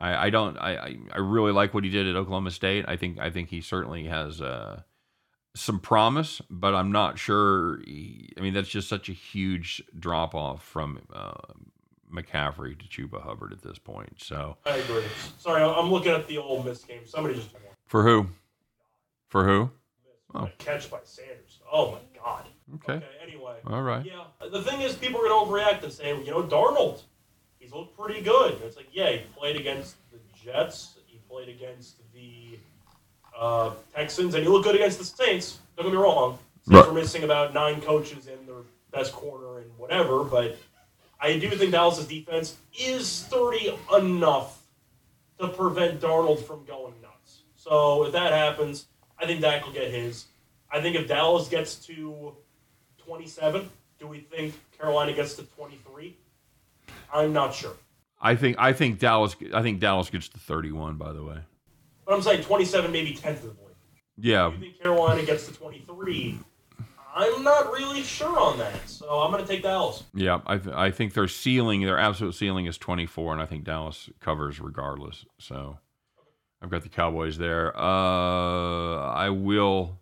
I, 0.00 0.26
I 0.26 0.30
don't. 0.30 0.56
I, 0.56 0.96
I 1.12 1.18
really 1.18 1.52
like 1.52 1.74
what 1.74 1.84
he 1.84 1.90
did 1.90 2.06
at 2.06 2.16
Oklahoma 2.16 2.50
State. 2.50 2.84
I 2.88 2.96
think 2.96 3.18
I 3.18 3.30
think 3.30 3.50
he 3.50 3.60
certainly 3.60 4.04
has 4.06 4.40
uh, 4.40 4.82
some 5.54 5.78
promise, 5.78 6.40
but 6.48 6.74
I'm 6.74 6.90
not 6.90 7.18
sure. 7.18 7.80
He, 7.84 8.32
I 8.36 8.40
mean, 8.40 8.54
that's 8.54 8.68
just 8.68 8.88
such 8.88 9.08
a 9.08 9.12
huge 9.12 9.82
drop 9.98 10.34
off 10.34 10.64
from 10.64 11.00
uh, 11.12 11.32
McCaffrey 12.12 12.78
to 12.78 12.86
Chuba 12.86 13.22
Hubbard 13.22 13.52
at 13.52 13.62
this 13.62 13.78
point. 13.78 14.14
So 14.22 14.56
I 14.64 14.76
agree. 14.76 15.04
Sorry, 15.38 15.62
I'm 15.62 15.90
looking 15.90 16.12
at 16.12 16.26
the 16.26 16.38
Ole 16.38 16.62
Miss 16.62 16.82
game. 16.84 17.06
Somebody 17.06 17.34
just 17.34 17.50
for 17.86 18.02
who? 18.02 18.26
For 19.28 19.44
who? 19.44 19.70
Oh. 20.34 20.48
Catch 20.58 20.90
by 20.90 20.98
Sanders. 21.04 21.60
Oh 21.70 21.92
my 21.92 21.98
God. 22.18 22.46
Okay. 22.76 23.04
Anyway. 23.22 23.56
All 23.66 23.82
right. 23.82 24.04
Yeah. 24.04 24.24
The 24.50 24.62
thing 24.62 24.80
is, 24.80 24.94
people 24.94 25.20
are 25.20 25.28
going 25.28 25.44
to 25.44 25.50
overreact 25.50 25.82
and 25.82 25.92
say, 25.92 26.16
you 26.16 26.30
know, 26.30 26.42
Darnold, 26.42 27.02
he's 27.60 27.72
looked 27.72 27.96
pretty 27.96 28.20
good. 28.22 28.58
It's 28.64 28.76
like, 28.76 28.88
yeah, 28.92 29.10
he 29.12 29.18
played 29.36 29.54
against 29.56 29.94
the 30.10 30.18
Jets. 30.42 30.96
He 31.06 31.18
played 31.28 31.48
against 31.48 31.98
the 32.12 32.58
uh, 33.38 33.70
Texans, 33.94 34.34
and 34.34 34.42
he 34.42 34.48
looked 34.48 34.64
good 34.64 34.74
against 34.74 34.98
the 34.98 35.04
Saints. 35.04 35.60
Don't 35.76 35.86
get 35.86 35.92
me 35.92 35.98
wrong. 35.98 36.38
Saints 36.62 36.68
Right. 36.68 36.86
were 36.88 36.92
missing 36.92 37.22
about 37.22 37.54
nine 37.54 37.80
coaches 37.80 38.26
and 38.26 38.46
their 38.48 38.62
best 38.92 39.12
corner 39.12 39.60
and 39.60 39.70
whatever, 39.78 40.24
but 40.24 40.56
I 41.20 41.38
do 41.38 41.48
think 41.50 41.70
Dallas' 41.72 42.06
defense 42.06 42.56
is 42.78 43.06
sturdy 43.06 43.76
enough 43.96 44.62
to 45.38 45.48
prevent 45.48 46.00
Darnold 46.00 46.42
from 46.44 46.64
going 46.64 46.94
nuts. 47.00 47.42
So 47.54 48.04
if 48.04 48.12
that 48.12 48.32
happens, 48.32 48.86
I 49.18 49.26
think 49.26 49.40
Dak 49.40 49.64
will 49.64 49.72
get 49.72 49.90
his. 49.90 50.26
I 50.70 50.80
think 50.80 50.96
if 50.96 51.08
Dallas 51.08 51.48
gets 51.48 51.76
to 51.86 52.34
27, 52.98 53.68
do 53.98 54.06
we 54.06 54.20
think 54.20 54.54
Carolina 54.78 55.12
gets 55.12 55.34
to 55.34 55.42
23? 55.42 56.16
I'm 57.12 57.32
not 57.32 57.54
sure. 57.54 57.72
I 58.20 58.36
think 58.36 58.56
I 58.58 58.72
think 58.72 58.98
Dallas. 58.98 59.36
I 59.54 59.62
think 59.62 59.80
Dallas 59.80 60.10
gets 60.10 60.28
to 60.30 60.38
31. 60.38 60.96
By 60.96 61.12
the 61.12 61.24
way. 61.24 61.38
But 62.04 62.14
I'm 62.14 62.22
saying 62.22 62.42
27 62.44 62.90
maybe 62.90 63.14
tentatively. 63.14 63.72
Yeah. 64.18 64.52
You 64.52 64.58
think 64.58 64.82
Carolina 64.82 65.24
gets 65.24 65.46
to 65.46 65.54
23? 65.54 66.38
I'm 67.14 67.42
not 67.42 67.72
really 67.72 68.02
sure 68.02 68.38
on 68.38 68.58
that. 68.58 68.88
So 68.88 69.20
I'm 69.20 69.32
going 69.32 69.42
to 69.44 69.48
take 69.48 69.62
Dallas. 69.62 70.04
Yeah, 70.14 70.40
I, 70.46 70.58
th- 70.58 70.74
I 70.74 70.90
think 70.90 71.14
their 71.14 71.26
ceiling, 71.26 71.82
their 71.82 71.98
absolute 71.98 72.34
ceiling 72.34 72.66
is 72.66 72.78
24, 72.78 73.32
and 73.32 73.42
I 73.42 73.46
think 73.46 73.64
Dallas 73.64 74.08
covers 74.20 74.60
regardless. 74.60 75.24
So 75.38 75.78
I've 76.62 76.70
got 76.70 76.82
the 76.82 76.88
Cowboys 76.88 77.36
there. 77.38 77.76
Uh, 77.76 77.80
I 79.12 79.30
will, 79.30 79.98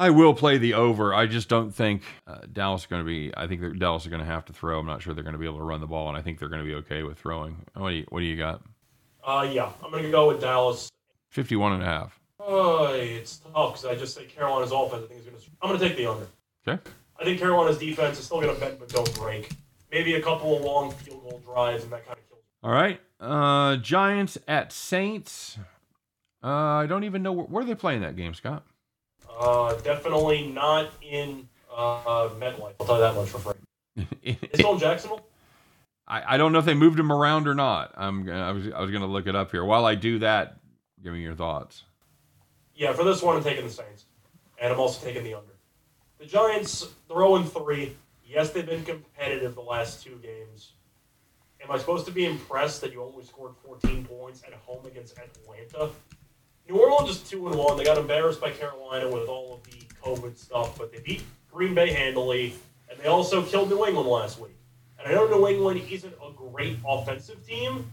I 0.00 0.08
will 0.08 0.32
play 0.32 0.56
the 0.56 0.72
over. 0.74 1.12
I 1.12 1.26
just 1.26 1.50
don't 1.50 1.72
think 1.72 2.02
uh, 2.26 2.38
Dallas 2.50 2.80
is 2.80 2.86
going 2.86 3.02
to 3.02 3.06
be. 3.06 3.32
I 3.36 3.46
think 3.46 3.78
Dallas 3.78 4.04
is 4.04 4.08
going 4.08 4.20
to 4.20 4.26
have 4.26 4.46
to 4.46 4.54
throw. 4.54 4.78
I'm 4.78 4.86
not 4.86 5.02
sure 5.02 5.12
they're 5.12 5.22
going 5.22 5.34
to 5.34 5.38
be 5.38 5.44
able 5.44 5.58
to 5.58 5.62
run 5.62 5.82
the 5.82 5.86
ball, 5.86 6.08
and 6.08 6.16
I 6.16 6.22
think 6.22 6.38
they're 6.38 6.48
going 6.48 6.62
to 6.62 6.66
be 6.66 6.74
okay 6.76 7.02
with 7.02 7.18
throwing. 7.18 7.66
What 7.74 7.90
do 7.90 7.96
you, 7.96 8.06
what 8.08 8.20
do 8.20 8.24
you 8.24 8.38
got? 8.38 8.62
Uh, 9.22 9.46
yeah, 9.52 9.70
I'm 9.84 9.90
going 9.90 10.04
to 10.04 10.10
go 10.10 10.28
with 10.28 10.40
Dallas. 10.40 10.88
51 11.28 11.74
and 11.74 11.82
a 11.82 11.86
half. 11.86 12.18
Oh, 12.40 12.94
it's 12.94 13.40
tough 13.54 13.74
because 13.74 13.84
I 13.84 13.94
just 13.94 14.14
say 14.14 14.24
Carolina's 14.24 14.72
offense. 14.72 15.04
I 15.04 15.06
think 15.08 15.20
is 15.20 15.26
going 15.26 15.36
to. 15.36 15.42
I'm 15.60 15.68
going 15.68 15.78
to 15.78 15.86
take 15.86 15.98
the 15.98 16.06
under. 16.06 16.26
Okay. 16.66 16.90
I 17.20 17.24
think 17.24 17.38
Carolina's 17.38 17.76
defense 17.76 18.18
is 18.18 18.24
still 18.24 18.40
going 18.40 18.54
to 18.54 18.58
bend 18.58 18.78
but 18.78 18.88
don't 18.88 19.14
break. 19.16 19.52
Maybe 19.92 20.14
a 20.14 20.22
couple 20.22 20.56
of 20.56 20.62
long 20.62 20.92
field 20.92 21.22
goal 21.24 21.42
drives 21.44 21.84
and 21.84 21.92
that 21.92 22.06
kind 22.06 22.18
of 22.18 22.26
kills. 22.26 22.40
All 22.62 22.72
right. 22.72 22.98
Uh, 23.20 23.76
Giants 23.76 24.38
at 24.48 24.72
Saints. 24.72 25.58
Uh, 26.42 26.46
I 26.46 26.86
don't 26.86 27.04
even 27.04 27.22
know 27.22 27.32
where, 27.32 27.44
where 27.44 27.62
are 27.62 27.66
they 27.66 27.74
playing 27.74 28.00
that 28.00 28.16
game, 28.16 28.32
Scott. 28.32 28.64
Uh, 29.40 29.74
definitely 29.76 30.48
not 30.48 30.90
in 31.02 31.48
uh, 31.74 32.28
MetLife. 32.38 32.74
I'll 32.78 32.86
tell 32.86 32.96
you 32.96 33.00
that 33.00 33.14
much 33.14 33.28
for 33.30 33.38
free. 33.38 33.54
It's 34.22 34.58
still 34.58 34.74
in 34.74 34.78
Jacksonville. 34.78 35.24
I, 36.06 36.34
I 36.34 36.36
don't 36.36 36.52
know 36.52 36.58
if 36.58 36.64
they 36.66 36.74
moved 36.74 36.98
him 36.98 37.10
around 37.10 37.48
or 37.48 37.54
not. 37.54 37.92
I'm 37.96 38.24
gonna- 38.24 38.42
I 38.46 38.52
was 38.52 38.66
I 38.70 38.80
was 38.80 38.90
going 38.90 39.02
to 39.02 39.06
look 39.08 39.26
it 39.26 39.34
up 39.34 39.50
here. 39.50 39.64
While 39.64 39.86
I 39.86 39.94
do 39.94 40.18
that, 40.20 40.56
give 41.02 41.12
me 41.14 41.22
your 41.22 41.34
thoughts. 41.34 41.84
Yeah, 42.74 42.92
for 42.92 43.04
this 43.04 43.22
one, 43.22 43.36
I'm 43.36 43.42
taking 43.42 43.64
the 43.64 43.70
Saints, 43.70 44.04
and 44.60 44.72
I'm 44.72 44.78
also 44.80 45.04
taking 45.04 45.22
the 45.24 45.34
under. 45.34 45.52
The 46.18 46.26
Giants, 46.26 46.88
they're 47.08 47.16
0 47.16 47.42
3. 47.44 47.96
Yes, 48.26 48.50
they've 48.50 48.66
been 48.66 48.84
competitive 48.84 49.54
the 49.54 49.60
last 49.62 50.02
two 50.04 50.18
games. 50.22 50.72
Am 51.62 51.70
I 51.70 51.78
supposed 51.78 52.06
to 52.06 52.12
be 52.12 52.24
impressed 52.26 52.80
that 52.82 52.92
you 52.92 53.02
only 53.02 53.24
scored 53.24 53.54
14 53.64 54.04
points 54.04 54.42
at 54.46 54.52
home 54.54 54.84
against 54.86 55.16
Atlanta? 55.18 55.90
New 56.70 56.76
Orleans 56.76 57.10
is 57.10 57.28
2 57.28 57.48
and 57.48 57.56
1. 57.56 57.76
They 57.76 57.82
got 57.82 57.98
embarrassed 57.98 58.40
by 58.40 58.52
Carolina 58.52 59.08
with 59.08 59.28
all 59.28 59.54
of 59.54 59.64
the 59.64 59.84
COVID 60.04 60.38
stuff, 60.38 60.78
but 60.78 60.92
they 60.92 61.00
beat 61.00 61.24
Green 61.50 61.74
Bay 61.74 61.92
handily, 61.92 62.54
and 62.88 62.96
they 63.00 63.08
also 63.08 63.42
killed 63.42 63.70
New 63.70 63.84
England 63.84 64.08
last 64.08 64.38
week. 64.38 64.56
And 64.96 65.08
I 65.08 65.12
know 65.12 65.26
New 65.26 65.48
England 65.48 65.82
isn't 65.90 66.14
a 66.24 66.30
great 66.30 66.78
offensive 66.86 67.44
team, 67.44 67.90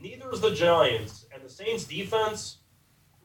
neither 0.00 0.32
is 0.32 0.40
the 0.40 0.54
Giants. 0.54 1.26
And 1.34 1.42
the 1.42 1.50
Saints' 1.50 1.84
defense, 1.84 2.56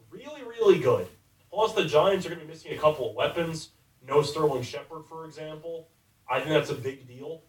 really, 0.09 0.43
really 0.43 0.79
good. 0.79 1.07
Plus, 1.49 1.71
the 1.71 1.85
Giants 1.85 2.25
are 2.25 2.29
going 2.29 2.41
to 2.41 2.45
be 2.45 2.51
missing 2.51 2.73
a 2.73 2.77
couple 2.77 3.09
of 3.09 3.15
weapons. 3.15 3.69
No 4.05 4.21
Sterling 4.21 4.63
Shepard, 4.63 5.05
for 5.07 5.23
example. 5.23 5.87
I 6.29 6.39
think 6.39 6.49
that's 6.49 6.71
a 6.71 6.75
big 6.75 7.07
deal. 7.07 7.41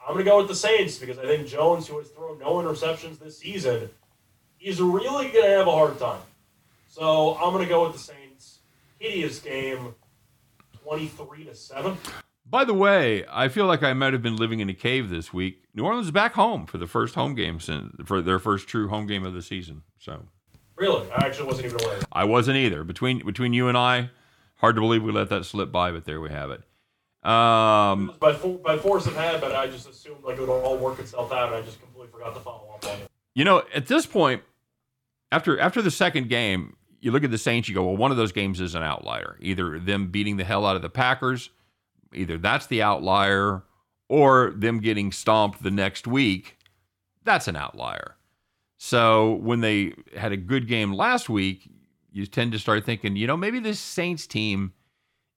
I'm 0.00 0.14
going 0.14 0.24
to 0.24 0.30
go 0.30 0.38
with 0.38 0.46
the 0.46 0.54
Saints 0.54 0.98
because 0.98 1.18
I 1.18 1.26
think 1.26 1.48
Jones, 1.48 1.88
who 1.88 1.98
has 1.98 2.10
thrown 2.10 2.38
no 2.38 2.58
interceptions 2.58 3.18
this 3.18 3.38
season, 3.38 3.90
is 4.60 4.80
really 4.80 5.30
going 5.30 5.46
to 5.46 5.50
have 5.50 5.66
a 5.66 5.72
hard 5.72 5.98
time. 5.98 6.20
So 6.94 7.34
I'm 7.38 7.52
going 7.52 7.64
to 7.64 7.68
go 7.68 7.82
with 7.82 7.94
the 7.94 7.98
Saints. 7.98 8.60
Hideous 9.00 9.40
game, 9.40 9.96
23 10.84 11.46
to 11.46 11.52
7. 11.52 11.96
By 12.48 12.64
the 12.64 12.72
way, 12.72 13.24
I 13.28 13.48
feel 13.48 13.66
like 13.66 13.82
I 13.82 13.92
might 13.94 14.12
have 14.12 14.22
been 14.22 14.36
living 14.36 14.60
in 14.60 14.68
a 14.68 14.74
cave 14.74 15.10
this 15.10 15.32
week. 15.32 15.64
New 15.74 15.84
Orleans 15.84 16.06
is 16.06 16.12
back 16.12 16.34
home 16.34 16.66
for 16.66 16.78
the 16.78 16.86
first 16.86 17.16
home 17.16 17.34
game 17.34 17.58
since 17.58 17.96
for 18.04 18.22
their 18.22 18.38
first 18.38 18.68
true 18.68 18.86
home 18.86 19.08
game 19.08 19.26
of 19.26 19.34
the 19.34 19.42
season. 19.42 19.82
So 19.98 20.26
Really? 20.76 21.10
I 21.10 21.26
actually 21.26 21.48
wasn't 21.48 21.66
even 21.66 21.84
aware. 21.84 21.98
I 22.12 22.22
wasn't 22.22 22.58
either. 22.58 22.84
Between 22.84 23.26
between 23.26 23.52
you 23.54 23.66
and 23.66 23.76
I, 23.76 24.10
hard 24.58 24.76
to 24.76 24.80
believe 24.80 25.02
we 25.02 25.10
let 25.10 25.30
that 25.30 25.44
slip 25.46 25.72
by, 25.72 25.90
but 25.90 26.04
there 26.04 26.20
we 26.20 26.30
have 26.30 26.52
it. 26.52 26.62
Um, 27.28 28.14
By, 28.20 28.34
for, 28.34 28.56
by 28.58 28.76
force 28.78 29.06
of 29.08 29.16
habit, 29.16 29.52
I 29.52 29.66
just 29.66 29.88
assumed 29.88 30.22
like 30.22 30.36
it 30.36 30.42
would 30.42 30.48
all 30.50 30.76
work 30.76 31.00
itself 31.00 31.32
out, 31.32 31.48
and 31.48 31.56
I 31.56 31.62
just 31.62 31.80
completely 31.80 32.12
forgot 32.12 32.34
to 32.34 32.40
follow 32.40 32.68
up 32.72 32.84
on 32.84 33.00
it. 33.00 33.08
you 33.34 33.44
know, 33.44 33.64
at 33.74 33.86
this 33.88 34.06
point, 34.06 34.42
after 35.32 35.58
after 35.58 35.82
the 35.82 35.90
second 35.90 36.28
game, 36.28 36.76
you 37.04 37.10
look 37.10 37.22
at 37.22 37.30
the 37.30 37.36
Saints, 37.36 37.68
you 37.68 37.74
go, 37.74 37.84
well, 37.84 37.96
one 37.98 38.10
of 38.10 38.16
those 38.16 38.32
games 38.32 38.62
is 38.62 38.74
an 38.74 38.82
outlier. 38.82 39.36
Either 39.40 39.78
them 39.78 40.08
beating 40.08 40.38
the 40.38 40.44
hell 40.44 40.64
out 40.64 40.74
of 40.74 40.80
the 40.80 40.88
Packers, 40.88 41.50
either 42.14 42.38
that's 42.38 42.66
the 42.66 42.80
outlier, 42.80 43.62
or 44.08 44.54
them 44.56 44.80
getting 44.80 45.12
stomped 45.12 45.62
the 45.62 45.70
next 45.70 46.06
week, 46.06 46.56
that's 47.22 47.46
an 47.46 47.56
outlier. 47.56 48.16
So 48.78 49.34
when 49.34 49.60
they 49.60 49.92
had 50.16 50.32
a 50.32 50.38
good 50.38 50.66
game 50.66 50.94
last 50.94 51.28
week, 51.28 51.68
you 52.10 52.24
tend 52.24 52.52
to 52.52 52.58
start 52.58 52.86
thinking, 52.86 53.16
you 53.16 53.26
know, 53.26 53.36
maybe 53.36 53.60
this 53.60 53.80
Saints 53.80 54.26
team 54.26 54.72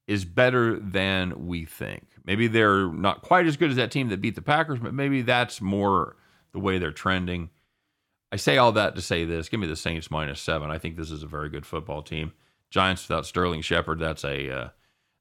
is 0.08 0.24
better 0.24 0.80
than 0.80 1.48
we 1.48 1.66
think. 1.66 2.08
Maybe 2.24 2.48
they're 2.48 2.88
not 2.88 3.24
quite 3.24 3.46
as 3.46 3.58
good 3.58 3.72
as 3.72 3.76
that 3.76 3.92
team 3.92 4.08
that 4.08 4.22
beat 4.22 4.36
the 4.36 4.42
Packers, 4.42 4.80
but 4.80 4.94
maybe 4.94 5.22
that's 5.22 5.60
more 5.60 6.16
the 6.54 6.60
way 6.60 6.78
they're 6.78 6.92
trending. 6.92 7.50
I 8.32 8.36
say 8.36 8.58
all 8.58 8.74
that 8.74 8.96
to 8.96 9.02
say 9.02 9.26
this. 9.26 9.50
Give 9.50 9.60
me 9.60 9.68
the 9.68 9.76
Saints 9.76 10.12
minus 10.12 10.42
seven. 10.42 10.70
I 10.70 10.78
think 10.78 10.98
this 10.98 11.12
is 11.12 11.24
a 11.24 11.28
very 11.28 11.50
good 11.50 11.66
football 11.66 12.02
team. 12.02 12.34
Giants 12.70 13.08
without 13.08 13.26
Sterling 13.26 13.62
Shepard, 13.62 14.00
that's 14.00 14.24
a 14.26 14.52
uh, 14.52 14.70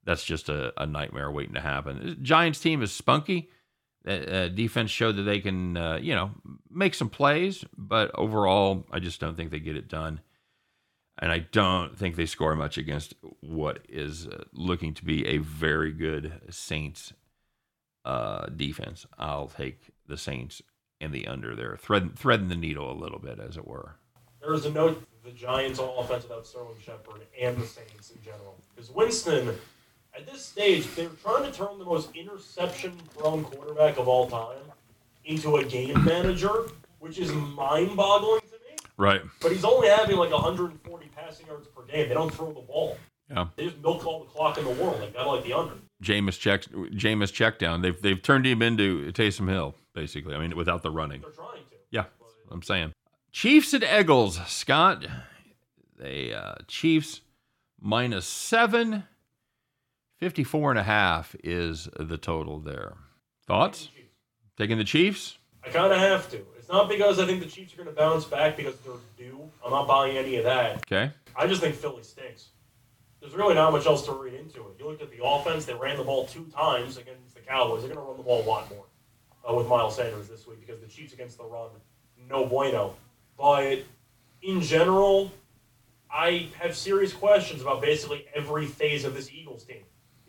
that's 0.04 0.24
just 0.24 0.48
a, 0.48 0.72
a 0.80 0.86
nightmare 0.86 1.30
waiting 1.30 1.54
to 1.54 1.60
happen. 1.60 2.18
Giants 2.22 2.60
team 2.60 2.82
is 2.82 2.92
spunky. 2.92 3.50
Uh, 4.06 4.10
uh, 4.10 4.48
defense 4.48 4.90
showed 4.90 5.16
that 5.16 5.22
they 5.22 5.40
can, 5.40 5.76
uh, 5.76 5.96
you 5.96 6.14
know, 6.14 6.30
make 6.70 6.94
some 6.94 7.10
plays, 7.10 7.64
but 7.76 8.10
overall, 8.14 8.86
I 8.92 9.00
just 9.00 9.20
don't 9.20 9.36
think 9.36 9.50
they 9.50 9.58
get 9.58 9.76
it 9.76 9.88
done. 9.88 10.20
and 11.18 11.32
I 11.32 11.38
don't 11.38 11.96
think 11.96 12.16
they 12.16 12.26
score 12.26 12.54
much 12.54 12.76
against 12.76 13.14
what 13.40 13.80
is 13.88 14.26
uh, 14.26 14.44
looking 14.52 14.92
to 14.94 15.04
be 15.04 15.26
a 15.26 15.38
very 15.38 15.92
good 15.92 16.40
Saints 16.50 17.12
uh, 18.04 18.46
defense. 18.46 19.06
I'll 19.18 19.48
take 19.48 19.90
the 20.06 20.16
Saints 20.18 20.62
and 21.00 21.12
the 21.12 21.26
under 21.26 21.54
there, 21.54 21.76
thread, 21.76 22.18
threading 22.18 22.48
the 22.48 22.56
needle 22.56 22.90
a 22.90 22.98
little 22.98 23.18
bit, 23.18 23.38
as 23.38 23.56
it 23.56 23.66
were. 23.66 23.96
There 24.40 24.54
is 24.54 24.64
a 24.64 24.70
note 24.70 25.02
the 25.24 25.32
Giants 25.32 25.78
on 25.78 25.90
offense 25.98 26.22
without 26.22 26.46
Sterling 26.46 26.76
Shepard 26.85 27.22
and 27.40 27.56
the 27.56 27.66
Saints 27.66 28.12
in 28.12 28.22
general. 28.22 28.56
Because 28.74 28.90
Winston, 28.90 29.54
at 30.14 30.24
this 30.24 30.44
stage, 30.44 30.87
they're 30.94 31.09
trying 31.22 31.50
to 31.50 31.52
turn 31.52 31.78
the 31.78 31.85
most 31.85 32.11
interception-prone 32.14 33.44
quarterback 33.44 33.98
of 33.98 34.06
all 34.06 34.28
time 34.28 34.62
into 35.24 35.56
a 35.56 35.64
game 35.64 36.04
manager, 36.04 36.68
which 37.00 37.18
is 37.18 37.32
mind-boggling 37.32 38.40
to 38.40 38.46
me. 38.46 38.76
Right. 38.96 39.20
But 39.40 39.50
he's 39.50 39.64
only 39.64 39.88
having 39.88 40.16
like 40.16 40.30
140 40.30 41.09
passing 41.16 41.46
yards 41.48 41.66
per 41.66 41.82
game. 41.82 42.09
They 42.09 42.14
don't 42.14 42.32
throw 42.32 42.52
the 42.52 42.61
ball. 42.61 42.96
Yeah. 43.28 43.46
They 43.56 43.64
just 43.64 43.78
milk 43.82 44.06
all 44.06 44.20
the 44.20 44.26
clock 44.26 44.59
in 44.59 44.64
the 44.64 44.70
world. 44.70 45.00
They 45.00 45.09
got 45.09 45.26
like 45.26 45.42
the 45.44 45.52
under. 45.52 45.74
Jameis 46.02 46.38
check 46.38 46.62
Jameis 46.64 47.32
check 47.32 47.59
down. 47.59 47.82
They've 47.82 48.00
they've 48.00 48.22
turned 48.22 48.46
him 48.46 48.62
into 48.62 49.11
Taysom 49.12 49.48
Hill, 49.48 49.74
basically. 49.96 50.37
I 50.37 50.38
mean, 50.38 50.54
without 50.56 50.85
the 50.85 50.90
running. 50.90 51.22
They're 51.22 51.30
trying 51.30 51.64
to. 51.70 51.76
Yeah, 51.90 52.04
I'm 52.52 52.62
saying. 52.62 52.92
Chiefs 53.32 53.74
at 53.74 53.82
Eagles, 53.82 54.38
Scott. 54.46 55.04
They 55.98 56.32
uh, 56.32 56.54
Chiefs 56.68 57.22
minus 57.80 58.26
seven. 58.26 59.04
54 60.18 60.70
and 60.70 60.78
a 60.78 60.82
half 60.82 61.35
is 61.42 61.88
the 61.98 62.16
total 62.16 62.59
there. 62.59 62.94
Thoughts? 63.46 63.90
Taking 64.56 64.78
the 64.78 64.85
Chiefs? 64.85 65.37
I 65.62 65.68
kind 65.68 65.92
of 65.92 65.98
have 65.98 66.30
to. 66.30 66.38
It's 66.56 66.68
not 66.68 66.88
because 66.88 67.18
I 67.18 67.26
think 67.26 67.40
the 67.42 67.48
Chiefs 67.48 67.74
are 67.74 67.76
going 67.76 67.88
to 67.88 67.94
bounce 67.94 68.24
back 68.24 68.56
because 68.56 68.76
they're 68.78 68.94
due. 69.18 69.50
I'm 69.64 69.70
not 69.70 69.87
buying 69.87 70.16
any 70.16 70.37
of 70.37 70.44
that. 70.44 70.76
Okay. 70.76 71.11
I 71.35 71.46
just 71.46 71.61
think 71.61 71.74
Philly 71.74 72.02
stinks. 72.02 72.48
There's 73.20 73.35
really 73.35 73.54
not 73.54 73.72
much 73.72 73.87
else 73.87 74.06
to 74.06 74.12
read 74.12 74.35
into 74.35 74.61
it. 74.61 74.76
You 74.78 74.87
looked 74.87 75.02
at 75.02 75.11
the 75.11 75.22
offense; 75.22 75.64
they 75.64 75.74
ran 75.74 75.96
the 75.96 76.04
ball 76.04 76.26
two 76.26 76.44
times 76.44 76.96
against 76.96 77.35
the 77.35 77.40
Cowboys. 77.40 77.82
They're 77.82 77.94
going 77.94 78.06
to 78.06 78.11
run 78.11 78.16
the 78.16 78.22
ball 78.22 78.42
a 78.42 78.48
lot 78.48 78.70
more 78.70 78.85
uh, 79.48 79.54
with 79.54 79.66
Miles 79.68 79.96
Sanders 79.96 80.28
this 80.28 80.46
week 80.46 80.61
because 80.61 80.80
the 80.80 80.87
Chiefs 80.87 81.12
against 81.12 81.38
the 81.38 81.44
run, 81.44 81.70
no 82.28 82.44
bueno. 82.44 82.94
But 83.37 83.85
in 84.42 84.61
general, 84.61 85.30
I 86.11 86.48
have 86.59 86.76
serious 86.76 87.12
questions 87.12 87.62
about 87.62 87.80
basically 87.80 88.26
every 88.35 88.66
phase 88.66 89.04
of 89.04 89.14
this 89.14 89.30
Eagles 89.30 89.64
team. 89.64 89.82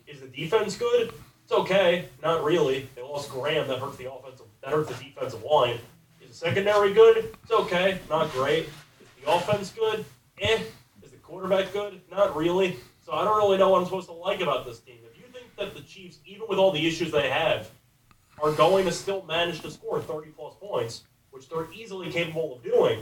Is 0.06 0.20
the 0.20 0.28
defense 0.28 0.76
good? 0.76 1.12
It's 1.42 1.52
okay. 1.52 2.08
Not 2.22 2.44
really. 2.44 2.88
They 2.94 3.02
lost 3.02 3.30
Graham. 3.30 3.68
That 3.68 3.78
hurts 3.78 3.96
the 3.96 4.12
offensive. 4.12 4.46
That 4.62 4.72
hurts 4.72 4.88
the 4.90 5.02
defensive 5.02 5.42
line. 5.42 5.78
Is 6.20 6.28
the 6.28 6.34
secondary 6.34 6.92
good? 6.92 7.36
It's 7.42 7.52
okay. 7.52 7.98
Not 8.10 8.30
great. 8.32 8.64
Is 8.64 9.24
the 9.24 9.32
offense 9.32 9.70
good? 9.70 10.04
Eh. 10.40 10.62
Is 11.02 11.10
the 11.10 11.16
quarterback 11.18 11.72
good? 11.72 12.00
Not 12.10 12.36
really. 12.36 12.76
So 13.04 13.12
I 13.12 13.24
don't 13.24 13.38
really 13.38 13.56
know 13.56 13.70
what 13.70 13.78
I'm 13.78 13.84
supposed 13.86 14.08
to 14.08 14.14
like 14.14 14.40
about 14.40 14.66
this 14.66 14.80
team. 14.80 14.98
If 15.10 15.16
you 15.18 15.24
think 15.32 15.46
that 15.56 15.74
the 15.74 15.80
Chiefs, 15.80 16.18
even 16.26 16.46
with 16.48 16.58
all 16.58 16.70
the 16.70 16.86
issues 16.86 17.10
they 17.10 17.30
have, 17.30 17.70
are 18.42 18.52
going 18.52 18.84
to 18.86 18.92
still 18.92 19.24
manage 19.24 19.60
to 19.62 19.70
score 19.70 20.00
30 20.00 20.30
plus 20.30 20.54
points, 20.60 21.04
which 21.30 21.48
they're 21.48 21.70
easily 21.72 22.10
capable 22.10 22.56
of 22.56 22.62
doing, 22.62 23.00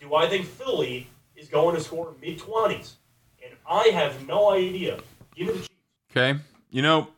do 0.00 0.14
I 0.14 0.28
think 0.28 0.46
Philly 0.46 1.08
is 1.36 1.48
going 1.48 1.74
to 1.74 1.80
score 1.80 2.14
mid 2.20 2.38
20s? 2.38 2.92
And 3.44 3.54
I 3.68 3.88
have 3.88 4.26
no 4.26 4.50
idea. 4.50 5.00
Give 5.34 5.48
me 5.48 5.52
the 5.54 5.58
Chiefs. 5.60 5.70
Okay. 6.10 6.40
You 6.70 6.82
know, 6.82 7.08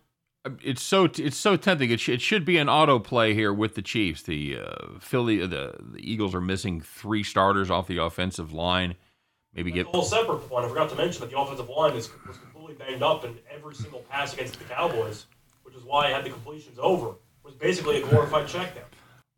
it's 0.63 0.83
so 0.83 1.05
it's 1.05 1.37
so 1.37 1.57
tempting. 1.57 1.91
It, 1.91 2.01
sh- 2.01 2.11
it 2.11 2.23
should 2.23 2.45
be 2.45 2.57
an 2.57 2.69
auto 2.69 2.99
play 2.99 3.35
here 3.35 3.53
with 3.53 3.75
the 3.75 3.83
Chiefs. 3.83 4.23
The 4.23 4.59
uh, 4.59 4.99
Philly, 4.99 5.39
the, 5.47 5.75
the 5.81 5.99
Eagles 5.99 6.35
are 6.35 6.41
missing 6.41 6.81
three 6.81 7.23
starters 7.23 7.71
off 7.71 7.87
the 7.87 7.99
offensive 7.99 8.53
line. 8.53 8.95
Maybe 9.55 9.73
get 9.73 9.87
A 9.87 9.91
whole 9.91 10.03
separate 10.03 10.49
point. 10.49 10.65
I 10.65 10.69
forgot 10.69 10.89
to 10.91 10.95
mention 10.95 11.21
that 11.23 11.31
the 11.31 11.39
offensive 11.39 11.69
line 11.69 11.95
is, 11.95 12.09
was 12.27 12.39
completely 12.39 12.75
banged 12.75 13.03
up 13.03 13.25
in 13.25 13.37
every 13.51 13.75
single 13.75 14.01
pass 14.09 14.33
against 14.33 14.59
the 14.59 14.65
Cowboys, 14.65 15.27
which 15.65 15.75
is 15.75 15.83
why 15.83 16.07
I 16.07 16.11
had 16.11 16.25
the 16.25 16.31
completions 16.31 16.79
over. 16.79 17.15
Was 17.51 17.59
basically 17.59 18.03
a 18.03 18.07
glorified 18.07 18.47
checkdown. 18.47 18.85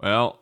well. 0.00 0.38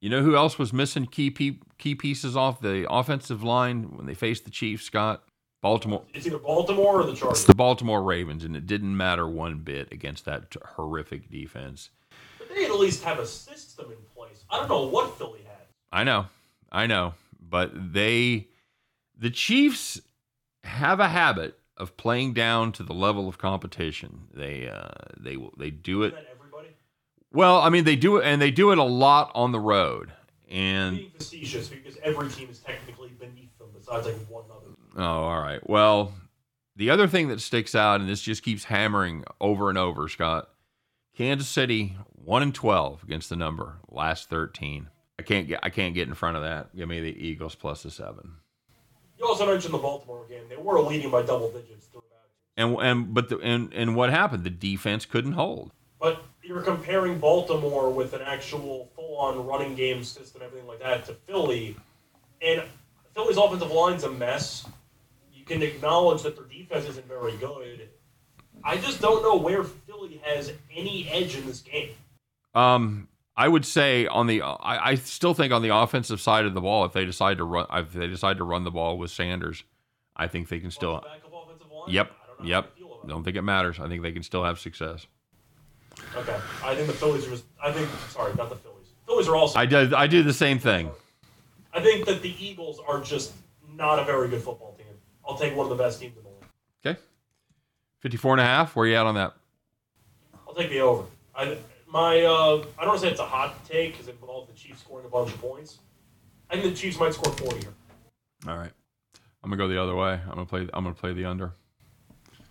You 0.00 0.10
know 0.10 0.22
who 0.22 0.36
else 0.36 0.58
was 0.58 0.70
missing 0.70 1.06
key 1.06 1.30
pe- 1.30 1.60
key 1.78 1.94
pieces 1.94 2.36
off 2.36 2.60
the 2.60 2.86
offensive 2.90 3.42
line 3.42 3.84
when 3.96 4.04
they 4.04 4.12
faced 4.12 4.44
the 4.44 4.50
Chiefs? 4.50 4.84
Scott, 4.84 5.24
Baltimore. 5.62 6.02
It's 6.12 6.26
either 6.26 6.36
Baltimore 6.36 7.00
or 7.00 7.04
the 7.04 7.12
It's 7.12 7.20
Chargers. 7.20 7.44
the 7.46 7.54
Baltimore 7.54 8.02
Ravens, 8.02 8.44
and 8.44 8.54
it 8.54 8.66
didn't 8.66 8.94
matter 8.94 9.26
one 9.26 9.60
bit 9.60 9.90
against 9.92 10.26
that 10.26 10.54
horrific 10.76 11.30
defense. 11.30 11.88
But 12.38 12.50
they 12.54 12.66
at 12.66 12.74
least 12.78 13.02
have 13.04 13.18
a 13.18 13.26
system 13.26 13.86
in 13.92 13.96
place. 14.14 14.44
I 14.50 14.58
don't 14.58 14.68
know 14.68 14.86
what 14.88 15.16
Philly 15.16 15.40
had. 15.46 15.56
I 15.90 16.04
know, 16.04 16.26
I 16.70 16.86
know, 16.86 17.14
but 17.40 17.70
they, 17.94 18.48
the 19.16 19.30
Chiefs, 19.30 20.02
have 20.64 21.00
a 21.00 21.08
habit 21.08 21.58
of 21.78 21.96
playing 21.96 22.34
down 22.34 22.72
to 22.72 22.82
the 22.82 22.92
level 22.92 23.26
of 23.26 23.38
competition. 23.38 24.28
They, 24.34 24.68
uh, 24.68 24.88
they, 25.18 25.38
will- 25.38 25.54
they 25.56 25.70
do 25.70 26.02
it. 26.02 26.14
Isn't 27.34 27.40
that 27.40 27.46
everybody? 27.46 27.52
Well, 27.52 27.60
I 27.60 27.68
mean, 27.70 27.84
they 27.84 27.96
do 27.96 28.16
it, 28.18 28.24
and 28.24 28.40
they 28.40 28.50
do 28.50 28.72
it 28.72 28.78
a 28.78 28.84
lot 28.84 29.32
on 29.34 29.52
the 29.52 29.60
road. 29.60 30.12
And 30.50 30.96
Being 30.98 31.10
facetious 31.10 31.68
because 31.68 31.96
every 32.02 32.28
team 32.28 32.48
is 32.50 32.60
technically 32.60 33.08
beneath 33.18 33.56
them 33.58 33.68
besides 33.76 34.06
like 34.06 34.16
one 34.28 34.44
other. 34.50 34.70
oh, 34.96 35.02
all 35.02 35.40
right. 35.40 35.60
Well, 35.68 36.12
the 36.76 36.90
other 36.90 37.06
thing 37.08 37.28
that 37.28 37.40
sticks 37.40 37.74
out, 37.74 38.00
and 38.00 38.08
this 38.08 38.20
just 38.20 38.42
keeps 38.42 38.64
hammering 38.64 39.24
over 39.40 39.68
and 39.68 39.78
over, 39.78 40.08
Scott. 40.08 40.48
Kansas 41.16 41.48
City 41.48 41.96
one 42.24 42.42
and 42.42 42.54
twelve 42.54 43.02
against 43.04 43.28
the 43.30 43.36
number 43.36 43.76
last 43.88 44.28
thirteen. 44.28 44.88
I 45.18 45.22
can't 45.22 45.46
get 45.46 45.60
I 45.62 45.70
can't 45.70 45.94
get 45.94 46.08
in 46.08 46.14
front 46.14 46.36
of 46.36 46.42
that. 46.42 46.74
Give 46.74 46.88
me 46.88 47.00
the 47.00 47.16
Eagles 47.16 47.54
plus 47.54 47.84
the 47.84 47.90
seven. 47.90 48.32
You 49.18 49.26
also 49.26 49.46
mentioned 49.46 49.72
the 49.74 49.78
Baltimore 49.78 50.26
game. 50.28 50.42
They 50.48 50.56
were 50.56 50.80
leading 50.80 51.10
by 51.12 51.22
double 51.22 51.52
digits. 51.52 51.88
And 52.56 52.76
and 52.80 53.14
but 53.14 53.28
the, 53.28 53.38
and 53.38 53.72
and 53.72 53.94
what 53.94 54.10
happened? 54.10 54.42
The 54.42 54.50
defense 54.50 55.06
couldn't 55.06 55.32
hold. 55.32 55.72
But 56.00 56.24
you're 56.44 56.62
comparing 56.62 57.18
Baltimore 57.18 57.90
with 57.90 58.12
an 58.12 58.20
actual 58.22 58.90
full-on 58.94 59.46
running 59.46 59.74
game 59.74 60.04
system, 60.04 60.42
everything 60.44 60.68
like 60.68 60.80
that, 60.80 61.04
to 61.06 61.14
Philly, 61.14 61.76
and 62.42 62.62
Philly's 63.14 63.36
offensive 63.36 63.70
line's 63.70 64.04
a 64.04 64.10
mess. 64.10 64.66
You 65.32 65.44
can 65.44 65.62
acknowledge 65.62 66.22
that 66.22 66.36
their 66.36 66.44
defense 66.44 66.86
isn't 66.86 67.08
very 67.08 67.36
good. 67.36 67.88
I 68.62 68.76
just 68.76 69.00
don't 69.00 69.22
know 69.22 69.36
where 69.36 69.64
Philly 69.64 70.20
has 70.24 70.52
any 70.74 71.08
edge 71.10 71.36
in 71.36 71.46
this 71.46 71.60
game. 71.60 71.90
Um, 72.54 73.08
I 73.36 73.48
would 73.48 73.66
say 73.66 74.06
on 74.06 74.26
the 74.26 74.42
I, 74.42 74.90
I 74.90 74.94
still 74.94 75.34
think 75.34 75.52
on 75.52 75.62
the 75.62 75.74
offensive 75.74 76.20
side 76.20 76.44
of 76.44 76.54
the 76.54 76.60
ball, 76.60 76.84
if 76.84 76.92
they 76.92 77.04
decide 77.04 77.38
to 77.38 77.44
run, 77.44 77.66
if 77.72 77.92
they 77.92 78.06
decide 78.06 78.38
to 78.38 78.44
run 78.44 78.64
the 78.64 78.70
ball 78.70 78.96
with 78.96 79.10
Sanders, 79.10 79.64
I 80.16 80.28
think 80.28 80.48
they 80.48 80.60
can 80.60 80.70
still. 80.70 81.00
Backup 81.00 81.32
offensive 81.44 81.66
line? 81.70 81.90
Yep, 81.92 82.10
I 82.10 82.26
don't 82.26 82.40
know 82.40 82.48
yep. 82.48 82.72
I 82.74 82.78
feel 82.78 82.94
about 82.94 83.08
Don't 83.08 83.24
think 83.24 83.36
it 83.36 83.42
matters. 83.42 83.80
I 83.80 83.88
think 83.88 84.02
they 84.02 84.12
can 84.12 84.22
still 84.22 84.44
have 84.44 84.58
success. 84.58 85.06
Okay, 86.16 86.36
I 86.62 86.74
think 86.74 86.86
the 86.86 86.92
Phillies 86.92 87.26
are 87.26 87.30
just. 87.30 87.44
I 87.62 87.72
think 87.72 87.88
sorry, 88.08 88.34
not 88.34 88.50
the 88.50 88.56
Phillies. 88.56 88.88
Phillies 89.06 89.28
are 89.28 89.36
also. 89.36 89.58
I 89.58 89.66
did 89.66 89.92
I 89.94 90.06
do 90.06 90.22
the 90.22 90.32
same 90.32 90.58
thing. 90.58 90.90
I 91.72 91.80
think 91.80 92.06
that 92.06 92.22
the 92.22 92.34
Eagles 92.44 92.80
are 92.86 93.00
just 93.00 93.32
not 93.72 93.98
a 93.98 94.04
very 94.04 94.28
good 94.28 94.42
football 94.42 94.74
team. 94.78 94.86
I'll 95.26 95.36
take 95.36 95.56
one 95.56 95.70
of 95.70 95.76
the 95.76 95.82
best 95.82 96.00
teams 96.00 96.16
in 96.16 96.22
the 96.22 96.28
league. 96.28 96.96
Okay, 96.96 97.00
54 98.00 98.34
and 98.34 98.40
a 98.40 98.44
half. 98.44 98.76
Where 98.76 98.86
you 98.86 98.94
at 98.94 99.06
on 99.06 99.14
that? 99.16 99.34
I'll 100.46 100.54
take 100.54 100.70
the 100.70 100.80
over. 100.80 101.04
I 101.34 101.56
my 101.88 102.22
uh, 102.22 102.64
I 102.78 102.82
don't 102.82 102.88
want 102.88 103.00
to 103.00 103.06
say 103.06 103.10
it's 103.10 103.20
a 103.20 103.24
hot 103.24 103.64
take 103.68 103.92
because 103.92 104.08
it 104.08 104.16
involves 104.20 104.48
the 104.48 104.54
Chiefs 104.54 104.80
scoring 104.80 105.06
a 105.06 105.08
bunch 105.08 105.32
of 105.32 105.40
points. 105.40 105.78
I 106.50 106.54
think 106.54 106.74
the 106.74 106.80
Chiefs 106.80 106.98
might 106.98 107.14
score 107.14 107.32
forty 107.32 107.60
here. 107.60 107.74
All 108.46 108.56
right, 108.56 108.72
I'm 109.42 109.50
gonna 109.50 109.56
go 109.56 109.68
the 109.68 109.80
other 109.80 109.94
way. 109.94 110.12
I'm 110.12 110.34
gonna 110.34 110.44
play. 110.44 110.68
I'm 110.74 110.84
gonna 110.84 110.94
play 110.94 111.12
the 111.12 111.24
under. 111.24 111.52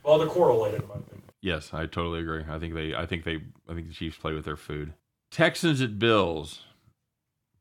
Well, 0.04 0.18
they're 0.18 0.28
correlated 0.28 0.82
in 0.82 0.88
my 0.88 0.96
opinion. 0.96 1.13
Yes, 1.44 1.72
I 1.74 1.88
totally 1.88 2.22
agree. 2.22 2.46
I 2.50 2.58
think 2.58 2.74
they. 2.74 2.96
I 2.96 3.06
think 3.06 3.26
they. 3.26 3.36
I 3.68 3.74
think 3.74 3.90
the 3.90 3.94
Chiefs 3.94 4.18
play 4.18 4.34
with 4.34 4.46
their 4.46 4.56
food. 4.56 4.94
Texans 5.30 5.82
at 5.82 6.00
Bills. 6.00 6.62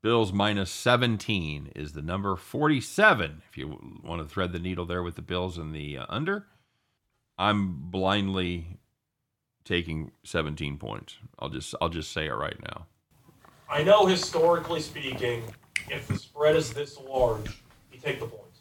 Bills 0.01 0.31
minus 0.31 0.71
17 0.71 1.71
is 1.75 1.91
the 1.91 2.01
number 2.01 2.37
47. 2.37 3.41
If 3.49 3.57
you 3.57 3.99
want 4.01 4.21
to 4.21 4.27
thread 4.27 4.53
the 4.53 4.59
needle 4.59 4.85
there 4.85 5.03
with 5.03 5.15
the 5.15 5.21
Bills 5.21 5.57
and 5.57 5.75
the 5.75 5.97
uh, 5.97 6.05
under, 6.07 6.45
I'm 7.37 7.89
blindly 7.89 8.79
taking 9.65 10.11
17 10.23 10.77
points. 10.77 11.17
I'll 11.37 11.49
just. 11.49 11.75
I'll 11.81 11.89
just 11.89 12.13
say 12.13 12.27
it 12.27 12.33
right 12.33 12.57
now. 12.63 12.85
I 13.69 13.83
know 13.83 14.05
historically 14.05 14.79
speaking, 14.79 15.43
if 15.89 16.07
the 16.07 16.17
spread 16.17 16.55
is 16.55 16.71
this 16.71 16.97
large, 17.01 17.61
you 17.91 17.99
take 17.99 18.21
the 18.21 18.27
points. 18.27 18.59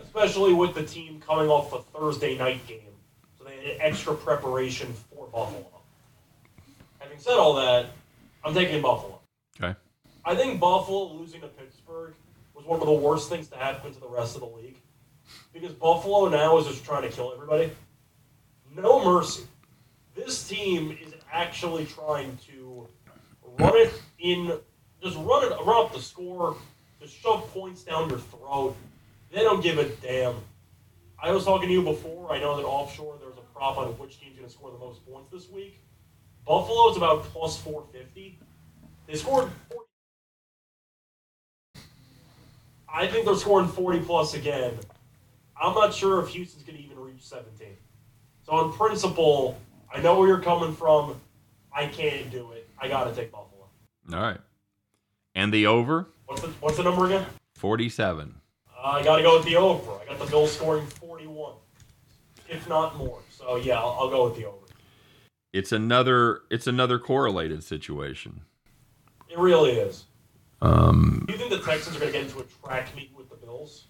Especially 0.00 0.54
with 0.54 0.72
the 0.76 0.84
team 0.84 1.20
coming 1.26 1.48
off 1.48 1.72
a 1.72 1.82
Thursday 1.98 2.38
night 2.38 2.64
game. 2.68 2.95
So 3.66 3.72
they 3.72 3.78
had 3.78 3.92
extra 3.92 4.14
preparation 4.14 4.92
for 5.10 5.26
Buffalo. 5.26 5.66
Having 6.98 7.18
said 7.18 7.34
all 7.34 7.54
that, 7.54 7.86
I'm 8.44 8.54
taking 8.54 8.82
Buffalo. 8.82 9.20
Okay. 9.60 9.76
I 10.24 10.34
think 10.34 10.60
Buffalo 10.60 11.12
losing 11.14 11.40
to 11.40 11.48
Pittsburgh 11.48 12.14
was 12.54 12.64
one 12.64 12.80
of 12.80 12.86
the 12.86 12.92
worst 12.92 13.28
things 13.28 13.48
to 13.48 13.56
happen 13.56 13.92
to 13.92 14.00
the 14.00 14.08
rest 14.08 14.36
of 14.36 14.42
the 14.42 14.48
league. 14.48 14.76
Because 15.52 15.72
Buffalo 15.72 16.28
now 16.28 16.58
is 16.58 16.66
just 16.66 16.84
trying 16.84 17.02
to 17.02 17.08
kill 17.08 17.32
everybody. 17.32 17.70
No 18.74 19.04
mercy. 19.04 19.44
This 20.14 20.46
team 20.48 20.96
is 21.04 21.12
actually 21.32 21.86
trying 21.86 22.38
to 22.48 22.86
run 23.58 23.76
it 23.76 23.92
in, 24.18 24.52
just 25.02 25.16
run 25.18 25.44
it, 25.44 25.50
run 25.64 25.86
up 25.86 25.92
the 25.92 26.00
score, 26.00 26.56
just 27.00 27.14
shove 27.14 27.52
points 27.52 27.82
down 27.82 28.08
your 28.10 28.18
throat. 28.18 28.76
They 29.32 29.40
don't 29.40 29.62
give 29.62 29.78
a 29.78 29.84
damn. 29.84 30.36
I 31.22 31.32
was 31.32 31.44
talking 31.44 31.68
to 31.68 31.72
you 31.72 31.82
before. 31.82 32.32
I 32.32 32.38
know 32.38 32.56
that 32.56 32.64
offshore 32.64 33.16
prop 33.56 33.78
on 33.78 33.88
which 33.98 34.20
team's 34.20 34.36
going 34.36 34.46
to 34.46 34.52
score 34.52 34.70
the 34.70 34.78
most 34.78 35.04
points 35.10 35.30
this 35.32 35.48
week. 35.48 35.80
Buffalo's 36.46 36.96
about 36.96 37.24
plus 37.24 37.58
450. 37.58 38.38
They 39.06 39.14
scored 39.14 39.50
40. 39.70 39.86
I 42.92 43.06
think 43.06 43.24
they're 43.24 43.34
scoring 43.34 43.68
40 43.68 44.00
plus 44.00 44.34
again. 44.34 44.74
I'm 45.60 45.74
not 45.74 45.94
sure 45.94 46.22
if 46.22 46.28
Houston's 46.28 46.64
going 46.64 46.78
to 46.78 46.84
even 46.84 46.98
reach 47.00 47.22
17. 47.22 47.68
So, 48.44 48.64
in 48.64 48.72
principle, 48.72 49.58
I 49.92 50.00
know 50.00 50.18
where 50.18 50.28
you're 50.28 50.40
coming 50.40 50.74
from. 50.74 51.20
I 51.74 51.86
can't 51.86 52.30
do 52.30 52.52
it. 52.52 52.68
I 52.78 52.88
got 52.88 53.04
to 53.04 53.14
take 53.14 53.32
Buffalo. 53.32 53.66
All 54.12 54.20
right. 54.20 54.40
And 55.34 55.52
the 55.52 55.66
over? 55.66 56.08
What's 56.26 56.42
the, 56.42 56.48
what's 56.60 56.76
the 56.76 56.84
number 56.84 57.06
again? 57.06 57.26
47. 57.56 58.34
Uh, 58.70 58.80
I 58.82 59.02
got 59.02 59.16
to 59.16 59.22
go 59.22 59.36
with 59.36 59.46
the 59.46 59.56
over. 59.56 59.92
I 60.00 60.06
got 60.06 60.18
the 60.18 60.26
Bills 60.26 60.52
scoring 60.52 60.86
41, 60.86 61.54
if 62.48 62.68
not 62.68 62.96
more. 62.96 63.18
So, 63.36 63.56
yeah, 63.56 63.78
I'll, 63.78 63.96
I'll 64.00 64.10
go 64.10 64.24
with 64.24 64.36
the 64.36 64.46
over. 64.46 64.56
It's 65.52 65.72
another 65.72 66.42
it's 66.50 66.66
another 66.66 66.98
correlated 66.98 67.62
situation. 67.62 68.42
It 69.28 69.38
really 69.38 69.72
is. 69.72 70.04
Um, 70.62 71.24
Do 71.26 71.32
you 71.32 71.38
think 71.38 71.50
the 71.50 71.58
Texans 71.58 71.96
are 71.96 72.00
going 72.00 72.12
to 72.12 72.18
get 72.18 72.26
into 72.26 72.40
a 72.40 72.44
track 72.64 72.94
meet 72.96 73.10
with 73.14 73.28
the 73.28 73.36
Bills? 73.36 73.86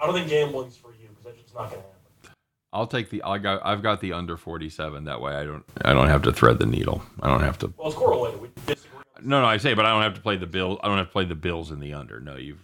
I 0.00 0.06
don't 0.06 0.14
think 0.14 0.28
gambling's 0.28 0.76
for 0.76 0.92
you 0.92 1.08
because 1.08 1.24
that's 1.24 1.42
just 1.42 1.54
not 1.54 1.70
going 1.70 1.82
to 1.82 1.88
happen. 1.88 2.34
I'll 2.72 2.86
take 2.86 3.10
the 3.10 3.22
I 3.22 3.38
got 3.38 3.64
I've 3.64 3.82
got 3.82 4.00
the 4.00 4.12
under 4.12 4.36
47 4.36 5.04
that 5.04 5.20
way 5.20 5.34
I 5.34 5.44
don't 5.44 5.64
I 5.84 5.92
don't 5.92 6.08
have 6.08 6.22
to 6.22 6.32
thread 6.32 6.58
the 6.58 6.66
needle. 6.66 7.02
I 7.22 7.28
don't 7.28 7.42
have 7.42 7.58
to 7.58 7.72
Well, 7.76 7.88
it's 7.88 7.96
correlated. 7.96 8.40
We 8.40 8.48
disagree. 8.66 9.00
No, 9.22 9.40
no, 9.40 9.46
I 9.46 9.58
say 9.58 9.74
but 9.74 9.86
I 9.86 9.90
don't 9.90 10.02
have 10.02 10.14
to 10.14 10.20
play 10.20 10.36
the 10.36 10.46
bill 10.46 10.80
I 10.82 10.88
don't 10.88 10.98
have 10.98 11.06
to 11.06 11.12
play 11.12 11.24
the 11.24 11.36
bills 11.36 11.70
in 11.70 11.80
the 11.80 11.94
under. 11.94 12.18
No, 12.18 12.36
you've 12.36 12.62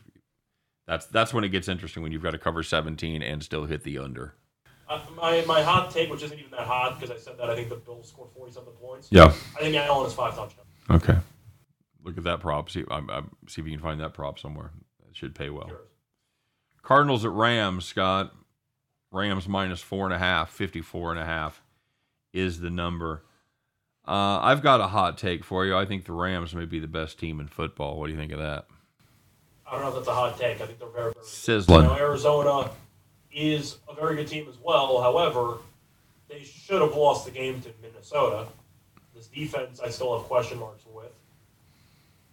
that's 0.86 1.06
that's 1.06 1.32
when 1.32 1.44
it 1.44 1.50
gets 1.50 1.68
interesting 1.68 2.02
when 2.02 2.10
you've 2.10 2.22
got 2.22 2.32
to 2.32 2.38
cover 2.38 2.62
17 2.62 3.22
and 3.22 3.42
still 3.42 3.66
hit 3.66 3.84
the 3.84 3.98
under. 3.98 4.34
Uh, 4.90 5.00
my, 5.16 5.42
my 5.46 5.62
hot 5.62 5.90
take, 5.90 6.10
which 6.10 6.22
isn't 6.22 6.38
even 6.38 6.50
that 6.50 6.66
hot 6.66 6.98
because 6.98 7.16
I 7.16 7.18
said 7.18 7.38
that 7.38 7.48
I 7.48 7.54
think 7.54 7.68
the 7.68 7.76
Bills 7.76 8.08
score 8.08 8.28
40 8.34 8.52
something 8.52 8.74
points. 8.74 9.08
Yeah. 9.10 9.32
I 9.56 9.60
think 9.60 9.76
Allen 9.76 10.04
has 10.04 10.12
five 10.12 10.34
touchdowns. 10.34 10.66
Okay. 10.90 11.16
Look 12.02 12.18
at 12.18 12.24
that 12.24 12.40
prop. 12.40 12.68
See, 12.68 12.84
I'm, 12.90 13.08
I'm, 13.08 13.30
see 13.46 13.62
if 13.62 13.66
you 13.66 13.72
can 13.72 13.80
find 13.80 14.00
that 14.00 14.14
prop 14.14 14.38
somewhere. 14.38 14.72
That 15.06 15.16
should 15.16 15.34
pay 15.34 15.48
well. 15.48 15.68
Yours. 15.68 15.88
Cardinals 16.82 17.24
at 17.24 17.30
Rams, 17.30 17.84
Scott. 17.84 18.34
Rams 19.12 19.48
minus 19.48 19.80
four 19.80 20.06
and 20.06 20.14
a 20.14 20.18
half, 20.18 20.50
54 20.50 21.12
and 21.12 21.20
a 21.20 21.24
half 21.24 21.62
is 22.32 22.60
the 22.60 22.70
number. 22.70 23.24
Uh, 24.06 24.38
I've 24.40 24.62
got 24.62 24.80
a 24.80 24.88
hot 24.88 25.18
take 25.18 25.44
for 25.44 25.66
you. 25.66 25.76
I 25.76 25.84
think 25.84 26.04
the 26.04 26.12
Rams 26.12 26.54
may 26.54 26.64
be 26.64 26.78
the 26.78 26.88
best 26.88 27.18
team 27.18 27.38
in 27.40 27.48
football. 27.48 27.98
What 27.98 28.06
do 28.06 28.12
you 28.12 28.18
think 28.18 28.32
of 28.32 28.38
that? 28.38 28.66
I 29.66 29.72
don't 29.72 29.82
know 29.82 29.88
if 29.88 29.94
that's 29.94 30.08
a 30.08 30.14
hot 30.14 30.38
take. 30.38 30.60
I 30.60 30.66
think 30.66 30.78
they're 30.78 30.88
very, 30.88 31.12
very. 31.12 31.24
Sizzling. 31.24 31.84
Now, 31.84 31.96
Arizona 31.96 32.70
is 33.32 33.78
a 33.88 33.94
very 33.94 34.16
good 34.16 34.28
team 34.28 34.46
as 34.48 34.56
well. 34.62 35.00
However, 35.02 35.58
they 36.28 36.42
should 36.42 36.80
have 36.80 36.94
lost 36.94 37.24
the 37.24 37.30
game 37.30 37.60
to 37.62 37.68
Minnesota. 37.82 38.46
This 39.14 39.26
defense, 39.26 39.80
I 39.80 39.90
still 39.90 40.16
have 40.18 40.26
question 40.26 40.58
marks 40.58 40.84
with. 40.86 41.12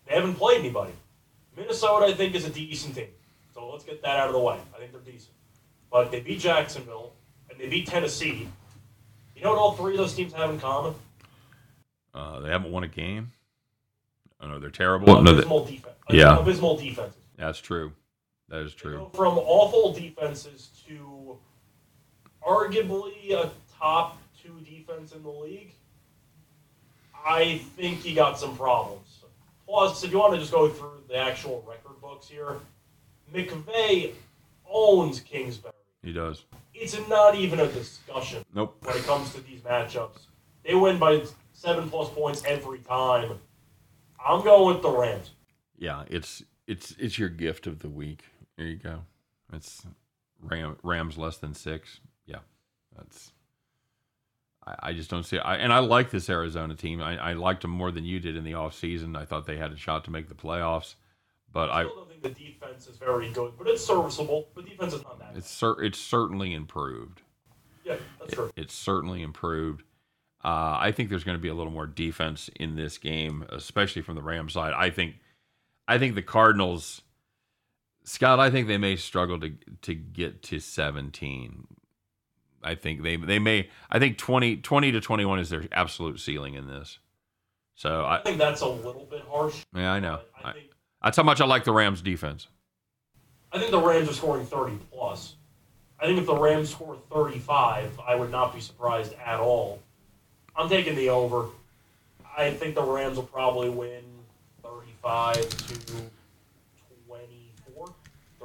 They 0.08 0.16
haven't 0.16 0.36
played 0.36 0.60
anybody. 0.60 0.94
Minnesota, 1.56 2.06
I 2.06 2.14
think, 2.14 2.36
is 2.36 2.46
a 2.46 2.50
decent 2.50 2.96
team. 2.96 3.08
So 3.54 3.70
let's 3.70 3.84
get 3.84 4.02
that 4.04 4.20
out 4.20 4.28
of 4.28 4.34
the 4.34 4.40
way. 4.40 4.60
I 4.76 4.80
think 4.80 4.92
they're 4.92 5.02
decent. 5.02 5.34
But 5.92 6.12
they 6.12 6.20
beat 6.20 6.40
Jacksonville 6.40 7.14
and 7.50 7.60
they 7.60 7.68
beat 7.68 7.88
Tennessee. 7.88 8.48
You 9.36 9.44
know 9.44 9.52
what 9.52 9.60
all 9.60 9.74
three 9.74 9.94
of 9.94 9.98
those 9.98 10.14
teams 10.14 10.34
have 10.34 10.50
in 10.50 10.60
common? 10.60 10.94
Uh, 12.14 12.40
they 12.40 12.50
haven't 12.50 12.72
won 12.72 12.84
a 12.84 12.88
game. 12.88 13.32
Oh, 14.40 14.48
no, 14.48 14.60
they're 14.60 14.70
terrible. 14.70 15.22
no, 15.22 15.34
they- 15.34 15.72
defense. 15.72 15.96
Yeah. 16.10 16.38
Abysmal 16.40 16.78
defenses. 16.78 17.20
that's 17.36 17.60
true. 17.60 17.92
That 18.50 18.62
is 18.62 18.74
true. 18.74 19.10
from 19.14 19.38
awful 19.38 19.92
defenses 19.92 20.70
to 20.88 21.38
arguably 22.46 23.32
a 23.32 23.52
top 23.80 24.18
two 24.42 24.60
defense 24.62 25.14
in 25.14 25.24
the 25.24 25.30
league. 25.30 25.74
I 27.26 27.60
think 27.76 28.00
he 28.00 28.14
got 28.14 28.40
some 28.40 28.56
problems. 28.56 29.20
Plus, 29.68 30.04
if 30.04 30.12
you 30.12 30.20
want 30.20 30.34
to 30.34 30.40
just 30.40 30.52
go 30.52 30.70
through 30.70 31.04
the 31.10 31.18
actual 31.18 31.64
record 31.68 32.00
books 32.02 32.30
here, 32.30 32.56
McVay 33.34 34.14
owns 34.70 35.20
Kingsbury. 35.20 35.74
He 36.04 36.14
does. 36.14 36.46
It's 36.74 36.98
not 37.10 37.36
even 37.36 37.60
a 37.60 37.68
discussion 37.68 38.46
Nope. 38.54 38.78
when 38.82 38.96
it 38.96 39.04
comes 39.04 39.34
to 39.34 39.42
these 39.42 39.60
matchups. 39.62 40.28
They 40.64 40.76
win 40.76 41.00
by 41.00 41.24
seven 41.54 41.90
plus 41.90 42.10
points 42.10 42.44
every 42.46 42.80
time. 42.80 43.40
I'm 44.26 44.44
going 44.44 44.76
with 44.76 44.84
the 44.84 44.90
Rams. 44.92 45.32
Yeah, 45.78 46.04
it's 46.08 46.44
it's 46.66 46.96
it's 46.98 47.18
your 47.20 47.30
gift 47.30 47.68
of 47.68 47.80
the 47.80 47.90
week. 47.90 48.24
There 48.58 48.68
you 48.68 48.78
go. 48.78 49.02
It's 49.54 49.86
Ram, 50.42 50.78
Rams 50.84 51.18
less 51.18 51.38
than 51.38 51.54
six. 51.54 52.00
Yeah, 52.26 52.40
that's. 52.96 53.32
I, 54.66 54.76
I 54.90 54.94
just 54.94 55.10
don't 55.10 55.24
see. 55.24 55.40
I 55.40 55.58
and 55.58 55.72
I 55.74 55.80
like 55.80 56.10
this 56.12 56.30
Arizona 56.30 56.76
team. 56.76 57.02
I, 57.02 57.18
I 57.18 57.34
liked 57.34 57.62
them 57.62 57.72
more 57.72 57.92
than 57.92 58.06
you 58.06 58.20
did 58.20 58.36
in 58.36 58.44
the 58.44 58.52
offseason. 58.54 59.18
I 59.18 59.26
thought 59.26 59.46
they 59.46 59.58
had 59.58 59.72
a 59.72 59.78
shot 59.78 60.04
to 60.06 60.12
make 60.12 60.28
the 60.30 60.36
playoffs, 60.36 60.96
but 61.52 61.70
I 61.70 61.82
I 61.82 61.84
still 61.84 61.96
don't 61.96 62.10
think 62.10 62.22
the 62.24 62.30
defense 62.30 62.88
is 62.88 62.98
very 62.98 63.32
good, 63.32 63.54
but 63.58 63.68
it's 63.68 63.84
serviceable. 63.86 64.50
The 64.56 64.64
defense 64.64 64.94
is 64.94 65.04
not 65.04 65.20
that. 65.20 65.34
it's 65.36 65.50
cer- 65.50 65.82
it's 65.82 66.00
certainly 66.00 66.54
improved. 66.54 67.22
yeah, 67.86 67.96
that's 68.20 68.34
true. 68.34 68.52
It's 68.56 68.74
certainly 68.74 69.22
improved. 69.22 69.84
Uh, 70.44 70.78
I 70.80 70.92
think 70.92 71.10
there's 71.10 71.24
going 71.24 71.38
to 71.38 71.42
be 71.42 71.50
a 71.50 71.54
little 71.54 71.72
more 71.74 71.88
defense 71.88 72.50
in 72.56 72.76
this 72.76 72.98
game, 73.00 73.46
especially 73.50 74.02
from 74.04 74.16
the 74.16 74.22
Rams 74.22 74.54
side. 74.54 74.74
I 74.78 74.92
think, 74.92 75.16
I 75.88 75.98
think 75.98 76.14
the 76.16 76.22
Cardinals, 76.22 77.02
Scott. 78.08 78.40
I 78.40 78.50
think 78.50 78.68
they 78.68 78.78
may 78.78 78.96
struggle 78.96 79.40
to 79.42 79.52
to 79.82 79.94
get 79.94 80.42
to 80.44 80.60
17. 80.60 81.68
I 82.64 82.76
think 82.76 83.04
they 83.04 83.18
they 83.18 83.38
may. 83.38 83.70
I 83.92 84.00
think 84.00 84.18
20, 84.18 84.58
20 84.58 84.92
to 84.94 85.02
21 85.02 85.40
is 85.40 85.50
their 85.50 85.66
absolute 85.72 86.20
ceiling 86.20 86.54
in 86.54 86.68
this. 86.68 87.00
So 87.76 88.04
I 88.06 88.20
I 88.20 88.22
think 88.24 88.38
that's 88.38 88.62
a 88.62 88.68
little 88.68 89.06
bit 89.10 89.24
harsh. 89.30 89.66
yeah 89.76 89.92
I 89.92 90.00
know. 90.00 90.22
I 90.44 90.50
I, 90.50 90.54
think 90.54 90.72
that's 91.04 91.18
how 91.18 91.24
much 91.24 91.42
I 91.42 91.46
like 91.46 91.66
the 91.66 91.74
Rams 91.74 92.02
defense. 92.02 92.48
I 93.52 93.60
think 93.60 93.72
the 93.72 93.80
Rams 93.80 94.10
are 94.10 94.14
scoring 94.14 94.46
30 94.46 94.78
plus. 94.92 95.36
I 96.00 96.06
think 96.06 96.20
if 96.20 96.26
the 96.28 96.36
Rams 96.36 96.70
score 96.70 96.98
35, 97.12 98.00
I 98.06 98.16
would 98.16 98.32
not 98.32 98.54
be 98.54 98.62
surprised 98.62 99.14
at 99.26 99.40
all. 99.40 99.82
I'm 100.56 100.70
taking 100.70 100.96
the 100.96 101.10
over. 101.10 101.48
I 102.38 102.52
think 102.52 102.76
the 102.76 102.84
Rams 102.84 103.18
will 103.18 103.24
probably 103.24 103.70
win 103.70 104.04
35 104.64 105.36
to 105.50 105.86
24, 105.86 106.10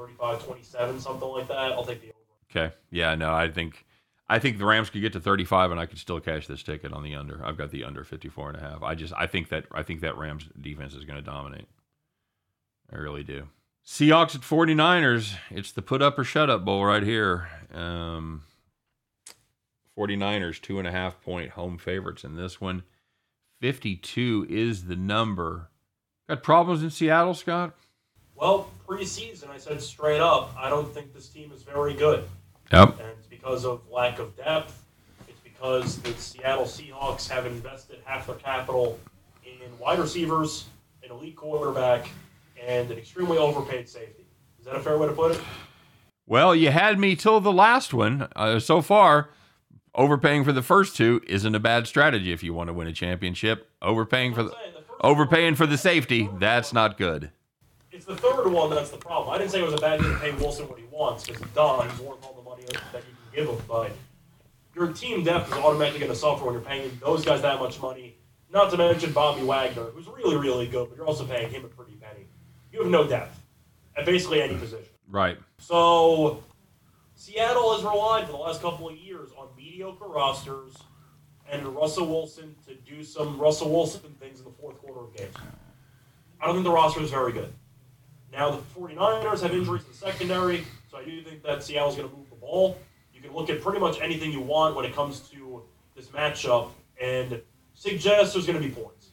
35 0.06 0.44
27, 0.44 1.00
something 1.00 1.28
like 1.28 1.48
that. 1.48 1.72
I'll 1.72 1.84
take 1.84 2.00
the 2.00 2.08
over. 2.08 2.16
Okay. 2.50 2.74
Yeah, 2.90 3.14
no, 3.14 3.32
I 3.32 3.50
think 3.50 3.84
I 4.28 4.38
think 4.38 4.58
the 4.58 4.64
Rams 4.66 4.90
could 4.90 5.00
get 5.02 5.12
to 5.12 5.20
35 5.20 5.72
and 5.72 5.80
I 5.80 5.86
could 5.86 5.98
still 5.98 6.20
cash 6.20 6.46
this 6.46 6.62
ticket 6.62 6.92
on 6.92 7.02
the 7.02 7.14
under. 7.14 7.44
I've 7.44 7.58
got 7.58 7.70
the 7.70 7.84
under 7.84 8.04
54 8.04 8.50
and 8.50 8.58
a 8.58 8.60
half. 8.60 8.82
I 8.82 8.94
just 8.94 9.12
I 9.16 9.26
think 9.26 9.48
that 9.50 9.66
I 9.72 9.82
think 9.82 10.00
that 10.00 10.16
Rams 10.16 10.48
defense 10.60 10.94
is 10.94 11.04
going 11.04 11.18
to 11.18 11.22
dominate. 11.24 11.68
I 12.92 12.96
really 12.96 13.24
do. 13.24 13.48
Seahawks 13.86 14.34
at 14.34 14.42
49ers. 14.42 15.34
It's 15.50 15.72
the 15.72 15.82
put 15.82 16.02
up 16.02 16.18
or 16.18 16.24
shut 16.24 16.50
up 16.50 16.64
bowl 16.64 16.84
right 16.84 17.02
here. 17.02 17.48
Um 17.74 18.42
49ers 19.98 20.60
two 20.60 20.78
and 20.78 20.88
a 20.88 20.92
half 20.92 21.20
point 21.20 21.50
home 21.50 21.78
favorites 21.78 22.24
in 22.24 22.36
this 22.36 22.60
one. 22.60 22.82
52 23.60 24.46
is 24.48 24.86
the 24.86 24.96
number. 24.96 25.68
Got 26.28 26.42
problems 26.42 26.82
in 26.82 26.90
Seattle, 26.90 27.34
Scott? 27.34 27.74
Well, 28.34 28.70
preseason, 28.86 29.48
I 29.50 29.58
said 29.58 29.80
straight 29.80 30.20
up, 30.20 30.54
I 30.58 30.68
don't 30.68 30.92
think 30.92 31.14
this 31.14 31.28
team 31.28 31.52
is 31.52 31.62
very 31.62 31.94
good. 31.94 32.24
Yep. 32.72 32.98
And 33.00 33.08
it's 33.18 33.26
because 33.26 33.64
of 33.64 33.82
lack 33.90 34.18
of 34.18 34.36
depth. 34.36 34.84
It's 35.28 35.40
because 35.40 35.98
the 35.98 36.12
Seattle 36.14 36.64
Seahawks 36.64 37.28
have 37.28 37.46
invested 37.46 38.00
half 38.04 38.26
their 38.26 38.36
capital 38.36 38.98
in 39.44 39.78
wide 39.78 39.98
receivers, 39.98 40.66
an 41.04 41.10
elite 41.10 41.36
quarterback, 41.36 42.08
and 42.60 42.90
an 42.90 42.98
extremely 42.98 43.38
overpaid 43.38 43.88
safety. 43.88 44.26
Is 44.58 44.66
that 44.66 44.76
a 44.76 44.80
fair 44.80 44.96
way 44.98 45.08
to 45.08 45.12
put 45.12 45.32
it? 45.32 45.40
Well, 46.26 46.54
you 46.54 46.70
had 46.70 46.98
me 46.98 47.16
till 47.16 47.40
the 47.40 47.52
last 47.52 47.92
one. 47.92 48.28
Uh, 48.36 48.58
so 48.58 48.80
far, 48.80 49.30
overpaying 49.94 50.44
for 50.44 50.52
the 50.52 50.62
first 50.62 50.96
two 50.96 51.20
isn't 51.26 51.54
a 51.54 51.60
bad 51.60 51.86
strategy 51.86 52.32
if 52.32 52.42
you 52.42 52.54
want 52.54 52.68
to 52.68 52.72
win 52.72 52.86
a 52.86 52.92
championship. 52.92 53.68
Overpaying 53.82 54.34
for 54.34 54.44
the 54.44 54.50
the 54.50 54.82
overpaying 55.00 55.56
for 55.56 55.66
the 55.66 55.76
safety, 55.76 56.28
that's 56.38 56.72
not 56.72 56.96
good. 56.96 57.30
It's 57.92 58.06
the 58.06 58.16
third 58.16 58.48
one 58.48 58.70
that's 58.70 58.88
the 58.90 58.96
problem. 58.96 59.34
I 59.34 59.38
didn't 59.38 59.50
say 59.50 59.60
it 59.60 59.64
was 59.64 59.74
a 59.74 59.78
bad 59.78 60.00
thing 60.00 60.10
to 60.10 60.18
pay 60.18 60.30
Wilson 60.32 60.66
what 60.66 60.78
he 60.78 60.86
wants 60.90 61.26
because 61.26 61.42
duh, 61.54 61.82
he's 61.82 62.00
worth 62.00 62.24
all 62.24 62.32
the 62.32 62.42
money 62.42 62.62
that 62.64 62.74
you 62.74 62.80
can 62.90 63.02
give 63.34 63.48
him. 63.48 63.62
But 63.68 63.92
your 64.74 64.88
team 64.92 65.24
depth 65.24 65.48
is 65.48 65.58
automatically 65.58 66.00
going 66.00 66.10
to 66.10 66.16
suffer 66.16 66.46
when 66.46 66.54
you're 66.54 66.62
paying 66.62 66.98
those 67.04 67.22
guys 67.22 67.42
that 67.42 67.58
much 67.58 67.80
money. 67.82 68.16
Not 68.50 68.70
to 68.70 68.78
mention 68.78 69.12
Bobby 69.12 69.42
Wagner, 69.42 69.84
who's 69.84 70.06
really, 70.06 70.36
really 70.36 70.66
good, 70.66 70.88
but 70.88 70.96
you're 70.96 71.06
also 71.06 71.26
paying 71.26 71.50
him 71.50 71.66
a 71.66 71.68
pretty 71.68 71.92
penny. 71.92 72.26
You 72.72 72.80
have 72.80 72.90
no 72.90 73.06
depth 73.06 73.38
at 73.94 74.06
basically 74.06 74.40
any 74.40 74.56
position. 74.56 74.88
Right. 75.08 75.36
So 75.58 76.42
Seattle 77.14 77.74
has 77.74 77.84
relied 77.84 78.24
for 78.24 78.32
the 78.32 78.38
last 78.38 78.62
couple 78.62 78.88
of 78.88 78.96
years 78.96 79.28
on 79.36 79.48
mediocre 79.54 80.08
rosters 80.08 80.74
and 81.50 81.66
Russell 81.68 82.06
Wilson 82.06 82.54
to 82.66 82.74
do 82.74 83.04
some 83.04 83.38
Russell 83.38 83.70
Wilson 83.70 84.16
things 84.18 84.38
in 84.38 84.46
the 84.46 84.50
fourth 84.52 84.78
quarter 84.78 85.00
of 85.00 85.14
games. 85.14 85.34
I 86.40 86.46
don't 86.46 86.56
think 86.56 86.64
the 86.64 86.72
roster 86.72 87.02
is 87.02 87.10
very 87.10 87.32
good. 87.32 87.52
Now 88.32 88.50
the 88.50 88.62
49ers 88.80 89.42
have 89.42 89.52
injuries 89.52 89.82
in 89.84 89.90
the 89.90 89.96
secondary, 89.96 90.64
So 90.90 90.96
I 90.96 91.04
do 91.04 91.22
think 91.22 91.42
that 91.42 91.62
Seattle's 91.62 91.96
going 91.96 92.08
to 92.08 92.16
move 92.16 92.30
the 92.30 92.36
ball. 92.36 92.78
You 93.12 93.20
can 93.20 93.32
look 93.32 93.50
at 93.50 93.60
pretty 93.60 93.78
much 93.78 94.00
anything 94.00 94.32
you 94.32 94.40
want 94.40 94.74
when 94.74 94.86
it 94.86 94.94
comes 94.94 95.20
to 95.30 95.62
this 95.94 96.06
matchup 96.06 96.70
and 97.00 97.40
suggest 97.74 98.32
there's 98.32 98.46
going 98.46 98.60
to 98.60 98.66
be 98.66 98.74
points. 98.74 99.10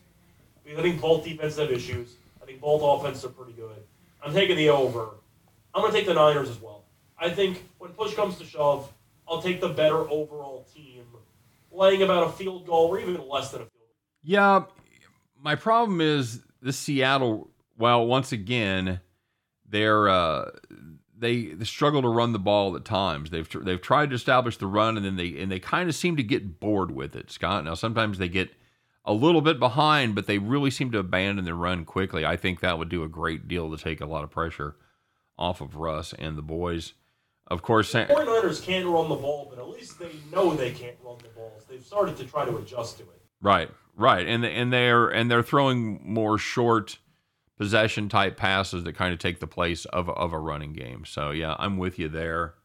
Because 0.63 0.79
I 0.79 0.81
think 0.83 1.01
both 1.01 1.25
defenses 1.25 1.59
have 1.59 1.69
issues. 1.69 2.15
I 2.41 2.45
think 2.45 2.61
both 2.61 2.81
offenses 2.81 3.25
are 3.25 3.29
pretty 3.29 3.53
good. 3.53 3.83
I'm 4.23 4.33
taking 4.33 4.55
the 4.55 4.69
over. 4.69 5.09
I'm 5.73 5.81
going 5.81 5.91
to 5.91 5.97
take 5.97 6.07
the 6.07 6.13
Niners 6.13 6.49
as 6.49 6.61
well. 6.61 6.85
I 7.17 7.29
think 7.29 7.69
when 7.77 7.91
push 7.91 8.13
comes 8.15 8.37
to 8.37 8.45
shove, 8.45 8.91
I'll 9.27 9.41
take 9.41 9.59
the 9.59 9.69
better 9.69 10.09
overall 10.09 10.65
team, 10.73 11.03
laying 11.71 12.01
about 12.03 12.27
a 12.27 12.31
field 12.31 12.65
goal 12.65 12.87
or 12.87 12.99
even 12.99 13.27
less 13.27 13.51
than 13.51 13.61
a 13.61 13.65
field 13.65 13.71
goal. 13.73 13.97
Yeah, 14.23 14.63
my 15.41 15.55
problem 15.55 15.99
is 15.99 16.41
the 16.61 16.71
Seattle. 16.73 17.49
Well, 17.77 18.07
once 18.07 18.31
again, 18.31 18.99
they're 19.69 20.09
uh, 20.09 20.51
they, 21.17 21.47
they 21.47 21.65
struggle 21.65 22.01
to 22.01 22.07
run 22.07 22.31
the 22.31 22.39
ball 22.39 22.75
at 22.75 22.85
times. 22.85 23.29
They've 23.29 23.47
tr- 23.47 23.59
they've 23.59 23.81
tried 23.81 24.09
to 24.09 24.15
establish 24.15 24.57
the 24.57 24.67
run, 24.67 24.97
and 24.97 25.05
then 25.05 25.15
they 25.15 25.37
and 25.39 25.51
they 25.51 25.59
kind 25.59 25.89
of 25.89 25.95
seem 25.95 26.15
to 26.17 26.23
get 26.23 26.59
bored 26.59 26.91
with 26.91 27.15
it. 27.15 27.31
Scott. 27.31 27.65
Now 27.65 27.73
sometimes 27.73 28.17
they 28.17 28.29
get 28.29 28.49
a 29.05 29.13
little 29.13 29.41
bit 29.41 29.59
behind, 29.59 30.15
but 30.15 30.27
they 30.27 30.37
really 30.37 30.71
seem 30.71 30.91
to 30.91 30.99
abandon 30.99 31.45
the 31.45 31.53
run 31.53 31.85
quickly. 31.85 32.25
I 32.25 32.37
think 32.37 32.59
that 32.59 32.77
would 32.77 32.89
do 32.89 33.03
a 33.03 33.09
great 33.09 33.47
deal 33.47 33.75
to 33.75 33.81
take 33.81 34.01
a 34.01 34.05
lot 34.05 34.23
of 34.23 34.31
pressure 34.31 34.75
off 35.37 35.61
of 35.61 35.75
Russ 35.75 36.13
and 36.17 36.37
the 36.37 36.41
boys. 36.41 36.93
Of 37.47 37.63
course, 37.63 37.91
The 37.93 38.05
49ers 38.05 38.63
can 38.63 38.87
run 38.87 39.09
the 39.09 39.15
ball, 39.15 39.47
but 39.49 39.59
at 39.59 39.67
least 39.67 39.97
they 39.97 40.11
know 40.31 40.53
they 40.53 40.71
can't 40.71 40.97
run 41.03 41.17
the 41.23 41.29
balls. 41.29 41.63
They've 41.67 41.83
started 41.83 42.15
to 42.17 42.25
try 42.25 42.45
to 42.45 42.57
adjust 42.57 42.97
to 42.97 43.03
it. 43.03 43.21
Right, 43.41 43.69
right, 43.95 44.27
and 44.27 44.45
and 44.45 44.71
they're 44.71 45.07
and 45.07 45.31
they're 45.31 45.41
throwing 45.41 45.99
more 46.03 46.37
short 46.37 46.99
possession 47.59 48.07
type 48.07 48.37
passes 48.37 48.85
that 48.85 48.95
kind 48.95 49.13
of 49.13 49.19
take 49.19 49.39
the 49.39 49.47
place 49.47 49.85
of 49.85 50.09
of 50.09 50.33
a 50.33 50.39
running 50.39 50.73
game. 50.73 51.03
So 51.05 51.31
yeah, 51.31 51.55
I'm 51.59 51.77
with 51.77 51.99
you 51.99 52.07
there. 52.07 52.55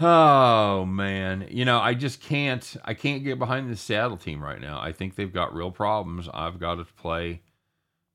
Oh 0.00 0.86
man, 0.86 1.46
you 1.50 1.66
know 1.66 1.78
I 1.78 1.92
just 1.92 2.22
can't 2.22 2.76
I 2.84 2.94
can't 2.94 3.22
get 3.22 3.38
behind 3.38 3.70
the 3.70 3.76
Seattle 3.76 4.16
team 4.16 4.42
right 4.42 4.60
now. 4.60 4.80
I 4.80 4.92
think 4.92 5.14
they've 5.14 5.32
got 5.32 5.54
real 5.54 5.70
problems. 5.70 6.28
I've 6.32 6.58
got 6.58 6.76
to 6.76 6.84
play 6.84 7.42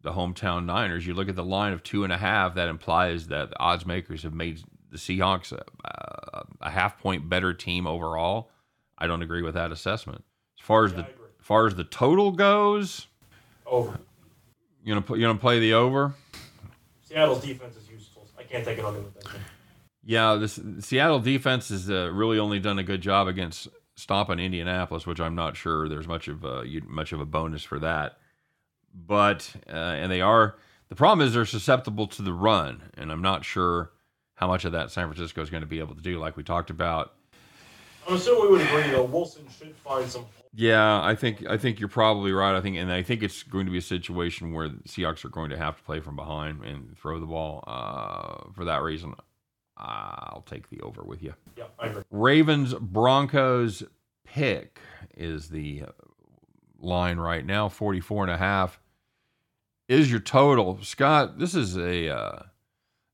the 0.02 0.12
hometown 0.14 0.66
Niners. 0.66 1.06
You 1.06 1.14
look 1.14 1.30
at 1.30 1.36
the 1.36 1.44
line 1.44 1.74
of 1.74 1.84
two 1.84 2.04
and 2.04 2.12
a 2.12 2.18
half. 2.18 2.56
That 2.56 2.68
implies 2.68 3.28
that 3.28 3.52
the 3.52 3.60
odds 3.60 3.86
makers 3.86 4.24
have 4.24 4.34
made 4.34 4.62
the 4.90 4.98
Seahawks 4.98 5.52
a, 5.52 5.64
a, 5.88 6.46
a 6.62 6.70
half 6.72 7.00
point 7.00 7.30
better 7.30 7.54
team 7.54 7.86
overall. 7.86 8.50
I 8.98 9.06
don't 9.06 9.22
agree 9.22 9.44
with 9.44 9.54
that 9.54 9.72
assessment. 9.72 10.24
As 10.60 10.66
far 10.66 10.86
as 10.86 10.92
Yeah, 10.94 10.98
the 10.98 11.04
as 11.04 11.46
far 11.48 11.68
as 11.68 11.76
the 11.76 11.84
total 11.84 12.32
goes, 12.32 13.06
Over. 13.68 14.00
You 14.86 14.94
gonna 14.94 15.02
put 15.02 15.18
you 15.18 15.26
gonna 15.26 15.40
play 15.40 15.60
the 15.60 15.74
over. 15.74 16.14
Seattle's 17.04 17.44
defense 17.44 17.76
is 17.76 17.90
useless. 17.90 18.30
I 18.38 18.44
can't 18.44 18.64
take 18.64 18.78
it 18.78 18.86
with 18.86 19.14
that. 19.16 19.36
Yeah, 20.04 20.36
this 20.36 20.60
Seattle 20.82 21.20
defense 21.20 21.70
has 21.70 21.90
uh, 21.90 22.12
really 22.14 22.38
only 22.38 22.60
done 22.60 22.78
a 22.78 22.84
good 22.84 23.02
job 23.02 23.28
against 23.28 23.68
stopping 23.96 24.40
Indianapolis, 24.40 25.08
which 25.08 25.20
I'm 25.20 25.34
not 25.34 25.58
sure 25.58 25.90
there's 25.90 26.08
much 26.08 26.28
of 26.28 26.46
a 26.46 26.64
much 26.88 27.12
of 27.12 27.20
a 27.20 27.26
bonus 27.26 27.64
for 27.64 27.80
that. 27.80 28.20
But 28.94 29.52
uh, 29.68 29.72
and 29.72 30.12
they 30.12 30.22
are 30.22 30.56
the 30.90 30.96
problem 30.96 31.26
is 31.26 31.34
they're 31.34 31.46
susceptible 31.46 32.06
to 32.08 32.22
the 32.22 32.34
run, 32.34 32.84
and 32.96 33.12
I'm 33.12 33.24
not 33.24 33.44
sure 33.44 33.92
how 34.36 34.48
much 34.48 34.66
of 34.66 34.74
that 34.74 34.92
San 34.92 35.08
Francisco 35.08 35.42
is 35.42 35.50
going 35.50 35.62
to 35.62 35.68
be 35.68 35.80
able 35.80 35.96
to 35.96 36.02
do, 36.02 36.20
like 36.20 36.38
we 36.38 36.44
talked 36.44 36.70
about. 36.70 37.14
I'm 38.08 38.16
assuming 38.16 38.44
we 38.44 38.58
would 38.58 38.62
agree 38.62 38.92
though. 38.92 39.04
Wilson 39.04 39.48
should 39.58 39.76
find 39.78 40.08
some. 40.08 40.26
Yeah, 40.58 41.02
I 41.04 41.16
think 41.16 41.46
I 41.48 41.58
think 41.58 41.80
you're 41.80 41.90
probably 41.90 42.32
right. 42.32 42.56
I 42.56 42.62
think, 42.62 42.78
and 42.78 42.92
I 42.92 43.04
think 43.04 43.22
it's 43.24 43.44
going 43.44 43.66
to 43.66 43.72
be 43.72 43.78
a 43.78 43.82
situation 43.82 44.54
where 44.54 44.70
the 44.70 44.78
Seahawks 44.88 45.26
are 45.26 45.30
going 45.30 45.50
to 45.50 45.58
have 45.58 45.76
to 45.78 45.84
play 45.84 46.00
from 46.00 46.16
behind 46.16 46.64
and 46.64 46.98
throw 46.98 47.20
the 47.20 47.26
ball. 47.26 47.64
Uh, 47.68 48.52
for 48.54 48.64
that 48.64 48.82
reason, 48.82 49.16
I'll 49.78 50.46
take 50.46 50.70
the 50.70 50.80
over 50.80 51.04
with 51.04 51.22
you. 51.22 51.34
Yeah, 51.58 51.66
I 51.78 51.88
agree. 51.88 52.04
Ravens 52.10 52.74
Broncos 52.74 53.84
pick 54.26 54.80
is 55.16 55.50
the 55.50 55.84
line 56.80 57.18
right 57.18 57.46
now 57.46 57.70
44 57.70 58.24
and 58.24 58.32
a 58.32 58.38
half 58.38 58.80
is 59.88 60.12
your 60.12 60.20
total 60.20 60.80
scott 60.82 61.40
this 61.40 61.56
is 61.56 61.78
a 61.78 62.10
uh, 62.10 62.40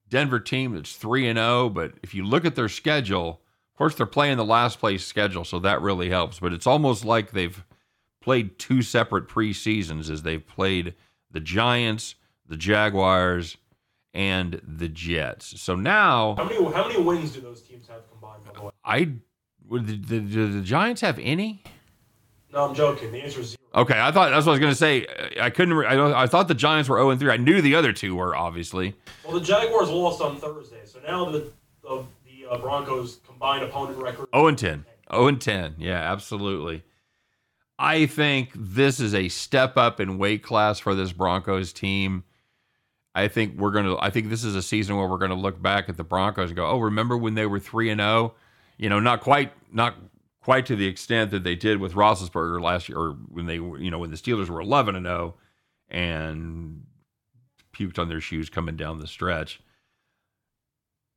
denver 0.10 0.40
team 0.40 0.74
that's 0.74 0.96
3 0.96 1.28
and 1.28 1.38
0 1.38 1.70
but 1.70 1.94
if 2.02 2.14
you 2.16 2.26
look 2.26 2.44
at 2.44 2.56
their 2.56 2.70
schedule 2.70 3.42
course 3.82 3.96
they're 3.96 4.06
playing 4.06 4.38
the 4.38 4.46
last 4.46 4.80
place 4.80 5.04
schedule 5.04 5.44
so 5.44 5.58
that 5.58 5.82
really 5.82 6.10
helps 6.10 6.40
but 6.40 6.54
it's 6.54 6.68
almost 6.68 7.04
like 7.04 7.32
they've 7.32 7.66
played 8.22 8.60
two 8.60 8.84
separate 8.84 9.28
preseasons 9.28 10.08
as 10.08 10.22
they've 10.22 10.46
played 10.46 10.94
the 11.32 11.40
giants 11.40 12.14
the 12.48 12.56
jaguars 12.56 13.58
and 14.14 14.62
the 14.64 14.88
jets 14.88 15.60
so 15.60 15.74
now 15.74 16.36
How 16.36 16.44
many 16.44 16.64
how 16.72 16.88
many 16.88 17.02
wins 17.02 17.32
do 17.32 17.42
those 17.42 17.64
teams 17.64 17.88
have 17.88 18.08
combined? 18.12 18.44
By 18.46 18.54
the 18.54 18.62
way, 18.66 18.72
I 18.86 19.14
would 19.68 19.88
the, 19.88 19.98
the, 19.98 20.20
do 20.20 20.52
the 20.52 20.62
Giants 20.62 21.02
have 21.02 21.18
any? 21.18 21.64
no, 22.54 22.68
I'm 22.68 22.76
joking. 22.76 23.12
The 23.12 23.24
answer 23.24 23.40
is 23.40 23.52
zero. 23.52 23.84
Okay, 23.84 24.00
I 24.00 24.12
thought 24.12 24.30
that's 24.30 24.46
what 24.46 24.52
I 24.52 24.56
was 24.56 24.60
going 24.60 24.74
to 24.74 24.76
say. 24.76 25.08
I 25.42 25.50
couldn't. 25.50 25.74
I, 25.86 26.24
I 26.24 26.28
thought 26.28 26.50
the 26.50 26.54
Giants 26.54 26.90
were 26.90 26.98
zero 26.98 27.10
and 27.10 27.20
three. 27.20 27.32
I 27.32 27.38
knew 27.38 27.62
the 27.62 27.76
other 27.76 27.94
two 27.94 28.16
were 28.16 28.36
obviously. 28.36 28.96
Well, 29.24 29.34
the 29.34 29.46
Jaguars 29.46 29.90
lost 29.90 30.22
on 30.22 30.38
Thursday, 30.38 30.82
so 30.86 31.00
now 31.08 31.32
the 31.32 31.52
the, 31.82 32.04
the 32.21 32.21
uh, 32.52 32.58
Broncos 32.58 33.20
combined 33.26 33.64
opponent 33.64 33.98
record. 33.98 34.28
zero 34.34 34.48
and 34.48 34.58
ten. 34.58 34.86
Zero 35.12 35.28
and 35.28 35.42
ten. 35.42 35.76
Yeah, 35.80 36.12
absolutely. 36.12 36.84
I 37.80 38.06
think 38.06 38.52
this 38.54 39.00
is 39.00 39.16
a 39.16 39.30
step 39.30 39.78
up 39.78 40.00
in 40.00 40.20
weight 40.20 40.44
class 40.44 40.78
for 40.78 40.94
this 40.94 41.12
Broncos 41.12 41.74
team. 41.74 42.24
I 43.16 43.28
think 43.28 43.58
we're 43.58 43.72
gonna. 43.72 43.98
I 43.98 44.10
think 44.10 44.30
this 44.30 44.44
is 44.44 44.56
a 44.56 44.62
season 44.62 44.96
where 44.98 45.08
we're 45.08 45.18
gonna 45.18 45.34
look 45.36 45.62
back 45.62 45.90
at 45.90 45.98
the 45.98 46.04
Broncos 46.04 46.50
and 46.50 46.56
go, 46.56 46.68
"Oh, 46.68 46.78
remember 46.80 47.18
when 47.18 47.34
they 47.34 47.46
were 47.46 47.60
three 47.60 47.90
and 47.90 48.00
zero? 48.00 48.36
You 48.78 48.90
know, 48.90 49.00
not 49.00 49.22
quite, 49.22 49.52
not 49.74 49.96
quite 50.42 50.66
to 50.68 50.76
the 50.76 50.86
extent 50.88 51.32
that 51.32 51.44
they 51.44 51.56
did 51.56 51.80
with 51.80 51.94
Roethlisberger 51.94 52.62
last 52.62 52.88
year, 52.88 52.98
or 52.98 53.12
when 53.30 53.48
they, 53.48 53.56
you 53.56 53.92
know, 53.92 54.00
when 54.00 54.12
the 54.12 54.16
Steelers 54.16 54.50
were 54.50 54.62
eleven 54.62 54.96
and 54.96 55.06
zero 55.06 55.36
and 55.90 56.84
puked 57.74 58.00
on 58.00 58.08
their 58.08 58.22
shoes 58.22 58.50
coming 58.50 58.78
down 58.78 59.00
the 59.00 59.08
stretch. 59.08 59.60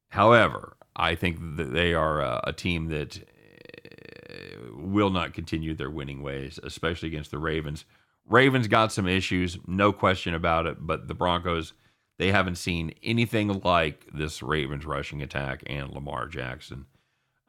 However, 0.09 0.77
I 0.97 1.15
think 1.15 1.57
that 1.57 1.73
they 1.73 1.95
are 1.95 2.21
a, 2.21 2.41
a 2.45 2.53
team 2.53 2.89
that 2.89 3.19
uh, 3.19 4.77
will 4.77 5.11
not 5.11 5.35
continue 5.35 5.75
their 5.75 5.91
winning 5.91 6.23
ways, 6.23 6.59
especially 6.63 7.09
against 7.09 7.31
the 7.31 7.39
Ravens. 7.39 7.85
Ravens 8.27 8.69
got 8.69 8.93
some 8.93 9.07
issues, 9.07 9.59
no 9.67 9.93
question 9.93 10.35
about 10.35 10.67
it, 10.67 10.79
but 10.81 11.09
the 11.09 11.15
Broncos, 11.15 11.75
they 12.19 12.31
haven't 12.31 12.57
seen 12.57 12.95
anything 13.03 13.61
like 13.65 14.07
this 14.15 14.43
Ravens 14.43 14.87
rushing 14.87 15.21
attack 15.21 15.63
and 15.67 15.91
Lamar 15.91 16.27
Jackson. 16.27 16.87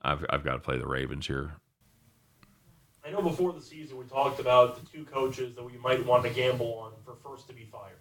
I've, 0.02 0.26
I've 0.30 0.44
got 0.44 0.54
to 0.54 0.60
play 0.60 0.78
the 0.78 0.88
Ravens 0.88 1.28
here. 1.28 1.54
I 3.06 3.12
know 3.12 3.22
before 3.22 3.54
the 3.54 3.62
season 3.62 3.98
we 3.98 4.06
talked 4.06 4.40
about 4.40 4.84
the 4.84 4.86
two 4.90 5.06
coaches 5.06 5.56
that 5.56 5.64
we 5.64 5.78
might 5.78 6.04
want 6.06 6.24
to 6.24 6.30
gamble 6.30 6.74
on 6.80 6.94
for 7.06 7.16
first 7.24 7.48
to 7.48 7.54
be 7.54 7.70
fired. 7.72 8.00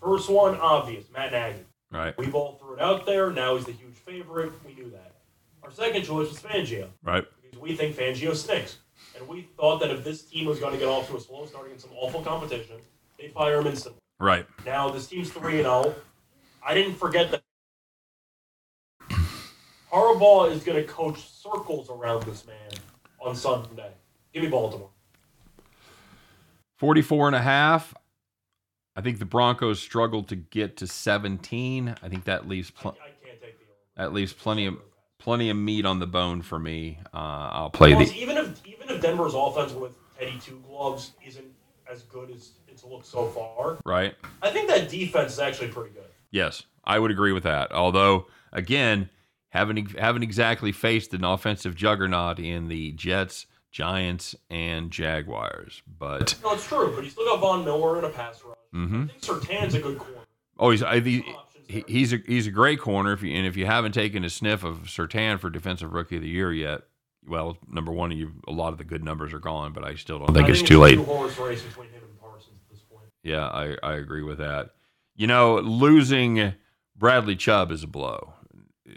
First 0.00 0.30
one, 0.30 0.56
obvious, 0.56 1.04
Matt 1.12 1.32
Nagy. 1.32 1.58
Right, 1.90 2.16
We 2.18 2.26
both 2.26 2.58
threw 2.58 2.74
it 2.74 2.80
out 2.80 3.06
there. 3.06 3.30
Now 3.30 3.56
he's 3.56 3.66
the 3.66 3.72
huge 3.72 3.93
favorite. 4.06 4.52
We 4.66 4.74
knew 4.74 4.90
that. 4.90 5.12
Our 5.62 5.70
second 5.70 6.02
choice 6.04 6.28
was 6.28 6.38
Fangio 6.40 6.88
right, 7.02 7.24
because 7.42 7.58
we 7.58 7.74
think 7.74 7.96
Fangio 7.96 8.34
stinks, 8.34 8.78
and 9.16 9.26
we 9.26 9.48
thought 9.56 9.80
that 9.80 9.90
if 9.90 10.04
this 10.04 10.22
team 10.22 10.46
was 10.46 10.58
going 10.58 10.72
to 10.72 10.78
get 10.78 10.88
off 10.88 11.08
to 11.08 11.16
a 11.16 11.20
slow 11.20 11.46
start 11.46 11.66
against 11.66 11.86
some 11.86 11.94
awful 11.96 12.22
competition, 12.22 12.76
they'd 13.18 13.32
fire 13.32 13.60
him 13.60 13.66
instantly. 13.66 14.00
right. 14.20 14.46
Now 14.66 14.90
this 14.90 15.06
team's 15.06 15.30
three 15.30 15.54
and 15.54 15.62
zero. 15.64 15.94
I 16.66 16.74
didn't 16.74 16.94
forget 16.96 17.30
that 17.30 17.42
Harbaugh 19.92 20.50
is 20.50 20.62
going 20.64 20.76
to 20.76 20.84
coach 20.84 21.20
circles 21.30 21.88
around 21.88 22.24
this 22.24 22.46
man 22.46 22.56
on 23.20 23.36
Sunday. 23.36 23.92
Give 24.32 24.42
me 24.42 24.48
Baltimore. 24.48 24.90
44 26.78 27.28
and 27.28 27.36
a 27.36 27.40
half. 27.42 27.94
I 28.96 29.00
think 29.00 29.18
the 29.18 29.24
Broncos 29.24 29.80
struggled 29.80 30.28
to 30.28 30.36
get 30.36 30.76
to 30.78 30.86
17. 30.86 31.94
I 32.02 32.08
think 32.08 32.24
that 32.24 32.48
leaves 32.48 32.72
I, 32.78 32.82
pl- 32.82 32.90
I 32.92 32.94
can't 32.94 32.98
take 33.00 33.04
the 33.04 33.12
over. 33.12 33.13
That 33.96 34.12
leaves 34.12 34.32
plenty 34.32 34.66
of 34.66 34.76
plenty 35.18 35.50
of 35.50 35.56
meat 35.56 35.86
on 35.86 35.98
the 35.98 36.06
bone 36.06 36.42
for 36.42 36.58
me. 36.58 36.98
Uh, 37.12 37.16
I'll 37.52 37.70
play 37.70 37.94
Plus, 37.94 38.10
the 38.10 38.18
even 38.18 38.36
if 38.36 38.66
even 38.66 38.88
if 38.90 39.00
Denver's 39.00 39.34
offense 39.34 39.72
with 39.72 39.96
Teddy 40.18 40.38
Two 40.40 40.60
Gloves 40.66 41.12
isn't 41.24 41.46
as 41.90 42.02
good 42.02 42.30
as 42.30 42.50
it's 42.68 42.84
looked 42.84 43.06
so 43.06 43.26
far, 43.28 43.78
right. 43.84 44.14
I 44.42 44.50
think 44.50 44.68
that 44.68 44.88
defense 44.88 45.32
is 45.32 45.38
actually 45.38 45.68
pretty 45.68 45.90
good. 45.94 46.04
Yes, 46.30 46.64
I 46.84 46.98
would 46.98 47.10
agree 47.10 47.32
with 47.32 47.44
that. 47.44 47.72
Although, 47.72 48.26
again, 48.52 49.10
haven't 49.50 49.98
haven't 49.98 50.22
exactly 50.24 50.72
faced 50.72 51.14
an 51.14 51.24
offensive 51.24 51.76
juggernaut 51.76 52.40
in 52.40 52.66
the 52.66 52.90
Jets, 52.92 53.46
Giants, 53.70 54.34
and 54.50 54.90
Jaguars. 54.90 55.82
But 55.98 56.34
No, 56.42 56.54
it's 56.54 56.66
true, 56.66 56.92
but 56.96 57.04
you 57.04 57.10
still 57.10 57.26
got 57.26 57.40
Von 57.40 57.64
Miller 57.64 57.98
in 58.00 58.04
a 58.04 58.08
pass 58.08 58.42
rush. 58.44 58.56
Mhm. 58.74 59.04
I 59.04 59.06
think 59.06 59.22
Surtain's 59.22 59.74
a 59.74 59.80
good 59.80 59.98
corner. 59.98 60.22
oh, 60.58 60.70
he's 60.70 60.82
I, 60.82 60.98
the, 60.98 61.22
Some 61.22 61.34
options 61.36 61.53
he, 61.68 61.84
he's 61.86 62.12
a 62.12 62.18
he's 62.26 62.46
a 62.46 62.50
great 62.50 62.80
corner. 62.80 63.12
If 63.12 63.22
you 63.22 63.34
and 63.34 63.46
if 63.46 63.56
you 63.56 63.66
haven't 63.66 63.92
taken 63.92 64.24
a 64.24 64.30
sniff 64.30 64.64
of 64.64 64.84
Surtain 64.84 65.38
for 65.38 65.50
Defensive 65.50 65.92
Rookie 65.92 66.16
of 66.16 66.22
the 66.22 66.28
Year 66.28 66.52
yet, 66.52 66.82
well, 67.26 67.58
number 67.68 67.92
one, 67.92 68.10
you 68.12 68.32
a 68.46 68.52
lot 68.52 68.72
of 68.72 68.78
the 68.78 68.84
good 68.84 69.04
numbers 69.04 69.32
are 69.32 69.38
gone. 69.38 69.72
But 69.72 69.84
I 69.84 69.94
still 69.94 70.18
don't 70.18 70.34
think 70.34 70.48
I 70.48 70.50
it's 70.50 70.62
too 70.62 70.80
late. 70.80 70.96
two-horse 70.96 71.38
race 71.38 71.62
between 71.62 71.88
him 71.90 72.02
and 72.02 72.20
Parsons 72.20 72.58
at 72.64 72.70
this 72.70 72.82
point. 72.82 73.08
Yeah, 73.22 73.46
I, 73.46 73.76
I 73.82 73.94
agree 73.94 74.22
with 74.22 74.38
that. 74.38 74.70
You 75.16 75.26
know, 75.26 75.56
losing 75.56 76.54
Bradley 76.96 77.36
Chubb 77.36 77.70
is 77.70 77.82
a 77.82 77.86
blow. 77.86 78.34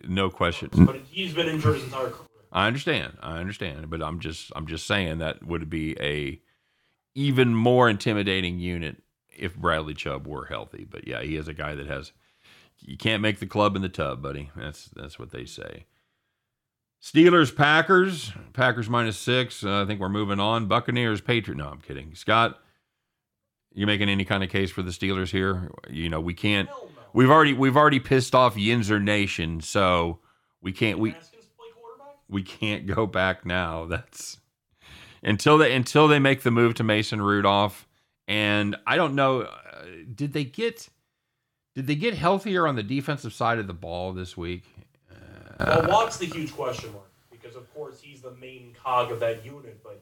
no 0.08 0.30
question. 0.30 0.70
But 0.74 1.02
he's 1.10 1.34
been 1.34 1.48
injured 1.48 1.76
his 1.76 1.84
entire 1.86 2.10
career. 2.10 2.28
I 2.52 2.68
understand. 2.68 3.18
I 3.22 3.40
understand, 3.40 3.90
but 3.90 4.02
I'm 4.02 4.20
just 4.20 4.52
I'm 4.56 4.68
just 4.68 4.88
saying 4.88 5.20
that 5.20 5.46
would 5.46 5.70
be 5.70 5.98
a 6.00 6.42
even 7.14 7.54
more 7.56 7.90
intimidating 7.90 8.60
unit 8.60 8.98
if 9.36 9.56
Bradley 9.56 9.94
Chubb 9.94 10.28
were 10.28 10.46
healthy. 10.46 10.86
But 10.90 11.08
yeah, 11.08 11.22
he 11.22 11.36
is 11.36 11.48
a 11.48 11.54
guy 11.54 11.76
that 11.76 11.88
has 11.88 12.12
you 12.82 12.98
can't 12.98 13.22
make 13.22 13.40
the 13.40 13.48
club 13.48 13.76
in 13.76 13.82
the 13.82 13.90
tub, 13.90 14.22
buddy. 14.22 14.52
That's 14.56 14.86
that's 14.96 15.20
what 15.20 15.32
they 15.32 15.46
say. 15.46 15.86
Steelers, 17.02 17.56
Packers, 17.56 18.32
Packers 18.54 18.90
minus 18.90 19.18
six. 19.18 19.64
Uh, 19.64 19.84
I 19.84 19.86
think 19.86 20.00
we're 20.00 20.10
moving 20.10 20.40
on. 20.40 20.68
Buccaneers, 20.68 21.22
Patriot. 21.22 21.58
No, 21.58 21.68
I'm 21.68 21.80
kidding. 21.80 22.16
Scott, 22.16 22.60
you 23.74 23.86
making 23.86 24.10
any 24.10 24.26
kind 24.26 24.44
of 24.44 24.50
case 24.50 24.72
for 24.72 24.82
the 24.82 24.92
Steelers 24.92 25.30
here? 25.30 25.72
You 25.90 26.10
know, 26.10 26.20
we 26.20 26.34
can't. 26.34 26.70
We've 27.14 27.30
already 27.30 27.54
we've 27.54 27.78
already 27.78 28.00
pissed 28.00 28.34
off 28.36 28.56
Yinzer 28.56 29.02
Nation, 29.02 29.62
so 29.62 30.20
we 30.62 30.72
can't 30.72 31.00
we 31.00 31.12
Haskins 31.12 31.46
play 31.58 31.68
quarterback? 31.80 32.16
we 32.30 32.44
can't 32.44 32.88
go 32.88 33.06
back 33.06 33.46
now. 33.46 33.86
That's 33.86 34.40
until 35.24 35.58
they 35.58 35.74
until 35.74 36.08
they 36.08 36.20
make 36.20 36.42
the 36.42 36.52
move 36.52 36.74
to 36.76 36.84
Mason 36.84 37.22
Rudolph. 37.22 37.88
And 38.28 38.76
I 38.86 38.98
don't 38.98 39.16
know, 39.16 39.42
uh, 39.42 39.86
did 40.14 40.34
they 40.34 40.44
get 40.44 40.90
did 41.78 41.86
they 41.86 41.94
get 41.94 42.16
healthier 42.16 42.66
on 42.66 42.76
the 42.76 42.82
defensive 42.82 43.32
side 43.32 43.60
of 43.60 43.68
the 43.68 43.74
ball 43.74 44.12
this 44.12 44.36
week? 44.36 44.64
Well, 45.60 45.88
Watt's 45.88 46.18
the 46.18 46.26
huge 46.26 46.52
question 46.52 46.92
mark 46.92 47.12
because, 47.30 47.56
of 47.56 47.72
course, 47.72 48.02
he's 48.02 48.20
the 48.20 48.32
main 48.32 48.76
cog 48.84 49.12
of 49.12 49.20
that 49.20 49.46
unit. 49.46 49.84
But 49.84 50.02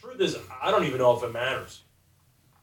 truth 0.00 0.22
is, 0.22 0.38
I 0.62 0.70
don't 0.70 0.84
even 0.84 0.96
know 0.96 1.14
if 1.14 1.22
it 1.22 1.34
matters. 1.34 1.82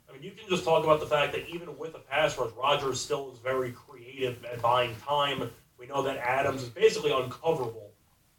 I 0.10 0.14
mean, 0.14 0.24
you 0.24 0.32
can 0.32 0.50
just 0.50 0.66
talk 0.66 0.84
about 0.84 1.00
the 1.00 1.06
fact 1.06 1.34
that 1.34 1.48
even 1.48 1.78
with 1.78 1.94
a 1.94 2.00
pass 2.00 2.36
rush, 2.36 2.50
Rodgers 2.58 3.00
still 3.00 3.32
is 3.32 3.38
very 3.38 3.72
creative 3.72 4.44
at 4.46 4.60
buying 4.64 4.96
time. 5.06 5.52
We 5.78 5.86
know 5.86 6.02
that 6.02 6.18
Adams 6.18 6.64
is 6.64 6.70
basically 6.70 7.12
uncoverable, 7.12 7.92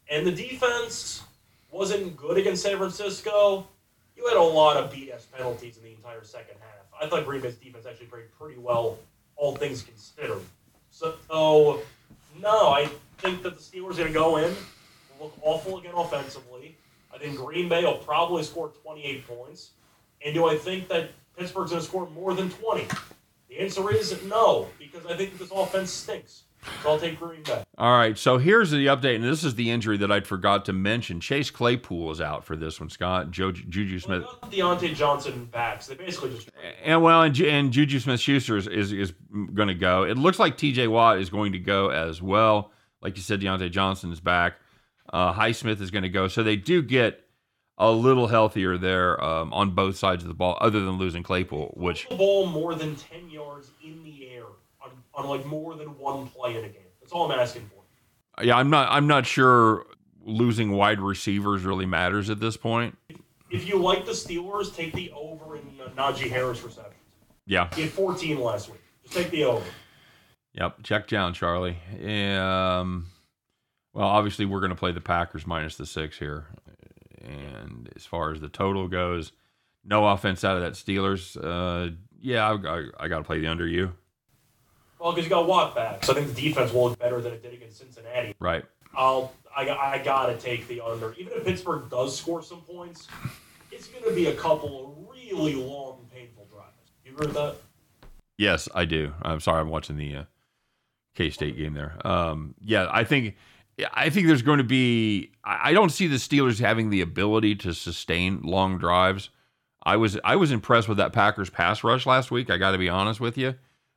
and 0.09 0.27
the 0.27 0.31
defense 0.33 1.23
wasn't 1.71 2.17
good 2.17 2.37
against 2.37 2.63
San 2.63 2.77
Francisco. 2.77 3.65
You 4.17 4.27
had 4.27 4.35
a 4.35 4.41
lot 4.41 4.75
of 4.75 4.91
BS 4.91 5.31
penalties 5.31 5.77
in 5.77 5.83
the 5.83 5.91
entire 5.91 6.25
second 6.25 6.57
half. 6.59 6.85
I 7.01 7.07
thought 7.07 7.23
Green 7.25 7.39
Bay's 7.39 7.55
defense 7.55 7.85
actually 7.85 8.07
played 8.07 8.25
pretty 8.37 8.59
well, 8.59 8.97
all 9.35 9.55
things 9.55 9.83
considered. 9.83 10.41
So, 10.89 11.15
so 11.27 11.81
no, 12.39 12.69
I 12.69 12.89
think 13.17 13.43
that 13.43 13.57
the 13.57 13.61
Steelers 13.61 13.93
are 13.93 13.95
going 13.95 14.07
to 14.07 14.13
go 14.13 14.37
in, 14.37 14.55
look 15.19 15.33
awful 15.41 15.79
again 15.79 15.93
offensively. 15.95 16.77
I 17.13 17.17
think 17.17 17.37
Green 17.37 17.69
Bay 17.69 17.83
will 17.83 17.97
probably 17.97 18.43
score 18.43 18.71
28 18.83 19.27
points. 19.27 19.71
And 20.23 20.33
do 20.33 20.47
I 20.47 20.57
think 20.57 20.87
that 20.89 21.11
Pittsburgh's 21.37 21.71
going 21.71 21.81
to 21.81 21.87
score 21.87 22.09
more 22.09 22.33
than 22.33 22.49
20? 22.49 22.87
The 23.49 23.59
answer 23.59 23.91
is 23.91 24.21
no, 24.23 24.67
because 24.79 25.05
I 25.05 25.15
think 25.15 25.37
this 25.37 25.51
offense 25.51 25.91
stinks. 25.91 26.43
So 26.83 26.89
I'll 26.91 26.99
take 26.99 27.19
Green 27.19 27.43
Bay. 27.43 27.63
All 27.77 27.97
right, 27.97 28.17
so 28.17 28.37
here's 28.37 28.71
the 28.71 28.87
update, 28.87 29.15
and 29.15 29.23
this 29.23 29.43
is 29.43 29.55
the 29.55 29.71
injury 29.71 29.97
that 29.97 30.11
I'd 30.11 30.25
forgot 30.27 30.65
to 30.65 30.73
mention. 30.73 31.19
Chase 31.19 31.49
Claypool 31.49 32.11
is 32.11 32.21
out 32.21 32.43
for 32.45 32.55
this 32.55 32.79
one, 32.79 32.89
Scott. 32.89 33.31
Joe, 33.31 33.51
Juju 33.51 33.93
Well, 34.07 34.21
Smith. 34.21 34.23
got 34.41 34.51
Diontae 34.51 34.95
Johnson 34.95 35.45
back, 35.45 35.81
so 35.81 35.93
they 35.93 36.03
basically 36.03 36.31
just. 36.31 36.49
And 36.83 37.01
well, 37.01 37.21
and, 37.23 37.39
and 37.41 37.71
Juju 37.71 37.99
Smith 37.99 38.19
Schuster 38.19 38.57
is, 38.57 38.67
is, 38.67 38.91
is 38.91 39.13
going 39.53 39.67
to 39.67 39.73
go. 39.73 40.03
It 40.03 40.17
looks 40.17 40.39
like 40.39 40.57
TJ 40.57 40.87
Watt 40.89 41.19
is 41.19 41.29
going 41.29 41.51
to 41.53 41.59
go 41.59 41.89
as 41.89 42.21
well. 42.21 42.71
Like 43.01 43.17
you 43.17 43.21
said, 43.23 43.41
Diontae 43.41 43.71
Johnson 43.71 44.11
is 44.11 44.19
back. 44.19 44.53
Uh, 45.11 45.33
Highsmith 45.33 45.81
is 45.81 45.91
going 45.91 46.03
to 46.03 46.09
go. 46.09 46.27
So 46.27 46.41
they 46.43 46.55
do 46.55 46.81
get 46.81 47.21
a 47.77 47.91
little 47.91 48.27
healthier 48.27 48.77
there 48.77 49.21
um, 49.23 49.53
on 49.53 49.71
both 49.71 49.97
sides 49.97 50.23
of 50.23 50.29
the 50.29 50.33
ball, 50.33 50.57
other 50.61 50.79
than 50.79 50.97
losing 50.97 51.21
Claypool, 51.23 51.73
which, 51.75 52.07
the 52.07 52.15
ball 52.15 52.45
more 52.45 52.73
than 52.73 52.95
10 52.95 53.29
yards 53.29 53.69
in 53.83 54.01
the 54.03 54.29
air 54.29 54.44
on, 55.15 55.27
like 55.27 55.45
more 55.45 55.75
than 55.75 55.97
one 55.97 56.27
play 56.27 56.57
in 56.57 56.65
a 56.65 56.69
game. 56.69 56.81
That's 57.01 57.11
all 57.11 57.31
I'm 57.31 57.39
asking 57.39 57.69
for. 57.73 58.43
yeah, 58.43 58.57
I'm 58.57 58.69
not, 58.69 58.87
I'm 58.91 59.07
not 59.07 59.25
sure 59.25 59.85
losing 60.23 60.71
wide 60.71 60.99
receivers 60.99 61.63
really 61.63 61.85
matters 61.85 62.29
at 62.29 62.39
this 62.39 62.57
point. 62.57 62.97
If 63.51 63.67
you 63.67 63.77
like 63.77 64.05
the 64.05 64.11
Steelers, 64.11 64.75
take 64.75 64.93
the 64.93 65.11
over 65.11 65.55
in 65.55 65.63
uh, 65.79 65.89
Najee 65.89 66.29
Harris 66.29 66.63
receptions. 66.63 66.95
Yeah. 67.45 67.69
He 67.75 67.83
had 67.83 67.91
14 67.91 68.39
last 68.41 68.69
week. 68.69 68.81
Just 69.03 69.15
take 69.15 69.29
the 69.29 69.43
over. 69.45 69.65
Yep, 70.53 70.83
check 70.83 71.07
down, 71.07 71.33
Charlie. 71.33 71.77
Um, 72.03 73.07
well, 73.93 74.07
obviously, 74.07 74.45
we're 74.45 74.61
going 74.61 74.69
to 74.71 74.75
play 74.75 74.91
the 74.91 75.01
Packers 75.01 75.45
minus 75.45 75.75
the 75.75 75.85
six 75.85 76.17
here. 76.17 76.47
And 77.21 77.91
as 77.95 78.05
far 78.05 78.31
as 78.31 78.39
the 78.39 78.49
total 78.49 78.87
goes, 78.87 79.31
no 79.83 80.07
offense 80.07 80.43
out 80.43 80.57
of 80.57 80.63
that 80.63 80.73
Steelers. 80.73 81.37
Uh, 81.37 81.95
yeah, 82.19 82.49
I, 82.49 82.53
I, 82.53 82.85
I 83.01 83.07
got 83.07 83.19
to 83.19 83.23
play 83.23 83.39
the 83.39 83.47
under 83.47 83.67
you. 83.67 83.93
Well, 85.05 85.13
because 85.13 85.27
you 85.27 85.29
got 85.29 85.47
Watt 85.47 85.75
back, 85.75 86.03
so 86.03 86.13
I 86.13 86.15
think 86.15 86.33
the 86.33 86.41
defense 86.41 86.73
will 86.73 86.85
look 86.85 86.97
better 86.97 87.21
than 87.21 87.31
it 87.31 87.43
did 87.43 87.53
against 87.53 87.77
Cincinnati. 87.77 88.33
Right. 88.39 88.65
I'll 88.95 89.33
I, 89.55 89.69
I 89.69 90.01
gotta 90.03 90.35
take 90.35 90.67
the 90.67 90.81
under. 90.81 91.13
Even 91.13 91.31
if 91.33 91.45
Pittsburgh 91.45 91.91
does 91.91 92.17
score 92.17 92.41
some 92.41 92.61
points, 92.61 93.07
it's 93.71 93.85
gonna 93.85 94.15
be 94.15 94.25
a 94.25 94.33
couple 94.33 94.83
of 94.83 95.15
really 95.15 95.53
long, 95.53 96.07
painful 96.11 96.47
drives. 96.51 96.71
You 97.05 97.11
agree 97.11 97.27
with 97.27 97.35
that? 97.35 97.57
Yes, 98.39 98.67
I 98.73 98.85
do. 98.85 99.13
I'm 99.21 99.39
sorry, 99.41 99.61
I'm 99.61 99.69
watching 99.69 99.95
the 99.95 100.15
uh, 100.15 100.23
K 101.13 101.29
State 101.29 101.55
game 101.55 101.75
there. 101.75 101.95
Um, 102.03 102.55
yeah, 102.59 102.87
I 102.89 103.03
think. 103.03 103.35
I 103.93 104.09
think 104.09 104.25
there's 104.25 104.41
going 104.41 104.57
to 104.57 104.63
be. 104.63 105.33
I 105.43 105.69
I 105.69 105.73
don't 105.73 105.91
see 105.91 106.07
the 106.07 106.15
Steelers 106.15 106.59
having 106.59 106.89
the 106.89 107.01
ability 107.01 107.53
to 107.57 107.75
sustain 107.75 108.41
long 108.41 108.79
drives. 108.79 109.29
I 109.83 109.97
was 109.97 110.17
I 110.23 110.35
was 110.35 110.51
impressed 110.51 110.89
with 110.89 110.97
that 110.97 111.13
Packers 111.13 111.51
pass 111.51 111.83
rush 111.83 112.07
last 112.07 112.31
week. 112.31 112.49
I 112.49 112.57
got 112.57 112.71
to 112.71 112.79
be 112.79 112.89
honest 112.89 113.19
with 113.19 113.37
you. 113.37 113.53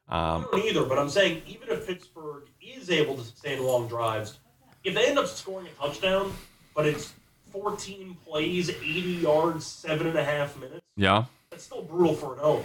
Um, 0.09 0.47
I 0.53 0.57
don't 0.57 0.65
either, 0.67 0.85
but 0.85 0.99
I'm 0.99 1.11
saying 1.11 1.43
even 1.47 1.69
if 1.69 1.87
Pittsburgh 1.87 2.45
is 2.63 2.91
able 2.91 3.17
to 3.17 3.25
sustain 3.25 3.63
long 3.63 3.89
drives, 3.89 4.39
if 4.85 4.95
they 4.95 5.07
end 5.07 5.19
up 5.19 5.27
scoring 5.27 5.67
a 5.67 5.87
touchdown, 5.87 6.33
but 6.75 6.87
it's 6.87 7.13
14 7.53 8.17
plays, 8.27 8.71
80 8.71 8.85
yards, 9.01 9.67
seven 9.67 10.07
and 10.07 10.19
a 10.19 10.25
half 10.25 10.59
minutes, 10.59 10.81
yeah. 10.97 11.25
that's 11.51 11.65
still 11.65 11.83
brutal 11.83 12.15
for 12.15 12.35
an 12.35 12.41
over. 12.41 12.65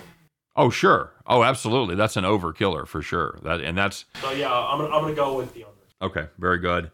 Oh 0.56 0.70
sure. 0.70 1.12
Oh 1.26 1.44
absolutely. 1.44 1.96
That's 1.96 2.16
an 2.16 2.26
over 2.26 2.54
killer 2.54 2.86
for 2.86 3.02
sure. 3.02 3.40
That 3.44 3.62
and 3.62 3.78
that's 3.78 4.06
So 4.22 4.32
yeah, 4.32 4.54
I'm 4.54 4.78
gonna, 4.80 4.96
I'm 4.96 5.02
gonna 5.02 5.16
go 5.16 5.36
with 5.36 5.54
the 5.54 5.66
under. 5.66 6.12
okay. 6.14 6.30
Very 6.38 6.60
good. 6.60 6.92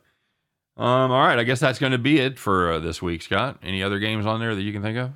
Um. 0.77 1.11
All 1.11 1.27
right. 1.27 1.37
I 1.37 1.43
guess 1.43 1.59
that's 1.59 1.77
going 1.77 1.91
to 1.91 1.97
be 1.97 2.19
it 2.19 2.39
for 2.39 2.71
uh, 2.71 2.79
this 2.79 3.01
week, 3.01 3.21
Scott. 3.21 3.59
Any 3.61 3.83
other 3.83 3.99
games 3.99 4.25
on 4.25 4.39
there 4.39 4.55
that 4.55 4.61
you 4.61 4.71
can 4.71 4.81
think 4.81 4.97
of? 4.97 5.11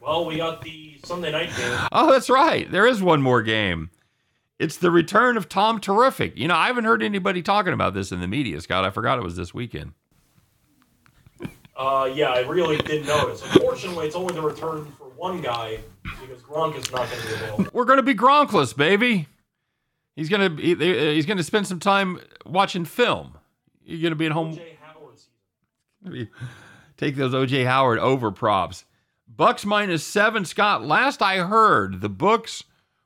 Well, 0.00 0.26
we 0.26 0.36
got 0.36 0.62
the 0.62 1.00
Sunday 1.04 1.32
night 1.32 1.50
game. 1.56 1.78
Oh, 1.90 2.12
that's 2.12 2.30
right. 2.30 2.70
There 2.70 2.86
is 2.86 3.02
one 3.02 3.20
more 3.20 3.42
game. 3.42 3.90
It's 4.58 4.76
the 4.76 4.90
return 4.90 5.36
of 5.36 5.48
Tom 5.48 5.80
Terrific. 5.80 6.36
You 6.36 6.48
know, 6.48 6.54
I 6.54 6.68
haven't 6.68 6.84
heard 6.84 7.02
anybody 7.02 7.42
talking 7.42 7.72
about 7.72 7.94
this 7.94 8.12
in 8.12 8.20
the 8.20 8.28
media, 8.28 8.60
Scott. 8.60 8.84
I 8.84 8.90
forgot 8.90 9.18
it 9.18 9.22
was 9.22 9.36
this 9.36 9.52
weekend. 9.52 9.92
Uh, 11.76 12.08
yeah, 12.14 12.30
I 12.30 12.40
really 12.40 12.76
didn't 12.78 13.08
notice. 13.08 13.42
Unfortunately, 13.42 14.06
it's 14.06 14.14
only 14.14 14.32
the 14.32 14.40
return 14.40 14.92
for 14.96 15.06
one 15.16 15.40
guy 15.40 15.80
because 16.20 16.40
Gronk 16.42 16.76
is 16.78 16.90
not 16.92 17.10
going 17.10 17.22
to 17.22 17.26
be 17.26 17.34
available. 17.34 17.66
We're 17.72 17.84
going 17.84 17.96
to 17.96 18.04
be 18.04 18.14
Gronkless, 18.14 18.76
baby. 18.76 19.26
He's 20.14 20.28
going 20.28 20.56
to 20.56 20.62
he, 20.62 20.74
he's 21.14 21.26
going 21.26 21.38
to 21.38 21.42
spend 21.42 21.66
some 21.66 21.80
time 21.80 22.20
watching 22.46 22.84
film. 22.84 23.36
You're 23.84 24.00
going 24.00 24.12
to 24.12 24.16
be 24.16 24.26
at 24.26 24.32
home 24.32 24.54
Jay 24.54 24.78
Howard 24.80 25.18
season. 26.04 26.28
Take 26.96 27.16
those 27.16 27.34
OJ 27.34 27.66
Howard 27.66 27.98
over 27.98 28.30
props. 28.30 28.84
Bucks 29.26 29.64
minus 29.64 30.04
seven. 30.04 30.44
Scott, 30.44 30.84
last 30.84 31.20
I 31.20 31.38
heard, 31.38 32.00
the 32.00 32.08
books 32.08 32.62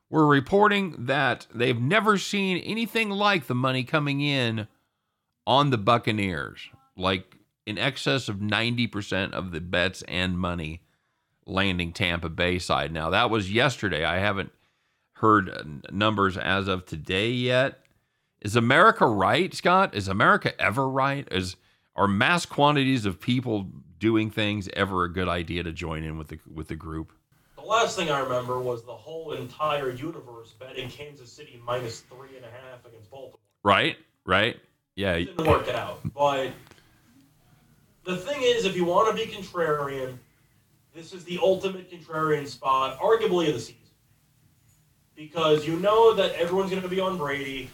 were 0.09 0.25
reporting 0.27 0.95
that 0.97 1.47
they've 1.53 1.79
never 1.79 2.17
seen 2.17 2.57
anything 2.57 3.09
like 3.09 3.47
the 3.47 3.55
money 3.55 3.83
coming 3.83 4.21
in 4.21 4.67
on 5.45 5.69
the 5.69 5.77
Buccaneers. 5.77 6.69
Like 6.95 7.35
in 7.65 7.77
excess 7.77 8.27
of 8.27 8.37
90% 8.37 9.31
of 9.31 9.51
the 9.51 9.61
bets 9.61 10.03
and 10.07 10.37
money 10.37 10.81
landing 11.45 11.93
Tampa 11.93 12.29
Bay 12.29 12.59
side. 12.59 12.91
Now, 12.91 13.09
that 13.09 13.29
was 13.29 13.51
yesterday. 13.51 14.03
I 14.03 14.17
haven't 14.17 14.51
heard 15.13 15.85
numbers 15.91 16.37
as 16.37 16.67
of 16.67 16.85
today 16.85 17.29
yet. 17.31 17.79
Is 18.41 18.55
America 18.55 19.05
right, 19.05 19.53
Scott? 19.53 19.93
Is 19.93 20.07
America 20.07 20.59
ever 20.59 20.87
right? 20.87 21.27
Is 21.31 21.57
are 21.95 22.07
mass 22.07 22.45
quantities 22.45 23.05
of 23.05 23.19
people 23.19 23.69
doing 23.97 24.31
things 24.31 24.69
ever 24.73 25.03
a 25.03 25.11
good 25.11 25.27
idea 25.27 25.61
to 25.63 25.73
join 25.73 26.03
in 26.03 26.17
with 26.17 26.29
the 26.29 26.39
with 26.51 26.69
the 26.69 26.75
group? 26.75 27.11
Last 27.69 27.95
thing 27.95 28.09
I 28.09 28.17
remember 28.21 28.59
was 28.59 28.83
the 28.83 28.95
whole 28.95 29.33
entire 29.33 29.91
universe 29.91 30.55
betting 30.59 30.89
Kansas 30.89 31.31
City 31.31 31.61
minus 31.63 31.99
three 31.99 32.35
and 32.35 32.43
a 32.43 32.49
half 32.49 32.83
against 32.83 33.11
Baltimore. 33.11 33.37
Right? 33.61 33.95
Right? 34.25 34.57
Yeah. 34.95 35.13
It 35.13 35.37
didn't 35.37 35.45
work 35.45 35.69
out. 35.69 35.99
But 36.15 36.49
the 38.05 38.17
thing 38.17 38.41
is, 38.41 38.65
if 38.65 38.75
you 38.75 38.85
want 38.85 39.15
to 39.15 39.23
be 39.23 39.31
contrarian, 39.31 40.17
this 40.95 41.13
is 41.13 41.23
the 41.25 41.37
ultimate 41.43 41.91
contrarian 41.91 42.47
spot, 42.47 42.99
arguably 42.99 43.49
of 43.49 43.53
the 43.53 43.59
season. 43.59 43.75
Because 45.15 45.67
you 45.67 45.79
know 45.79 46.15
that 46.15 46.33
everyone's 46.33 46.71
going 46.71 46.81
to 46.81 46.89
be 46.89 46.99
on 46.99 47.19
Brady. 47.19 47.69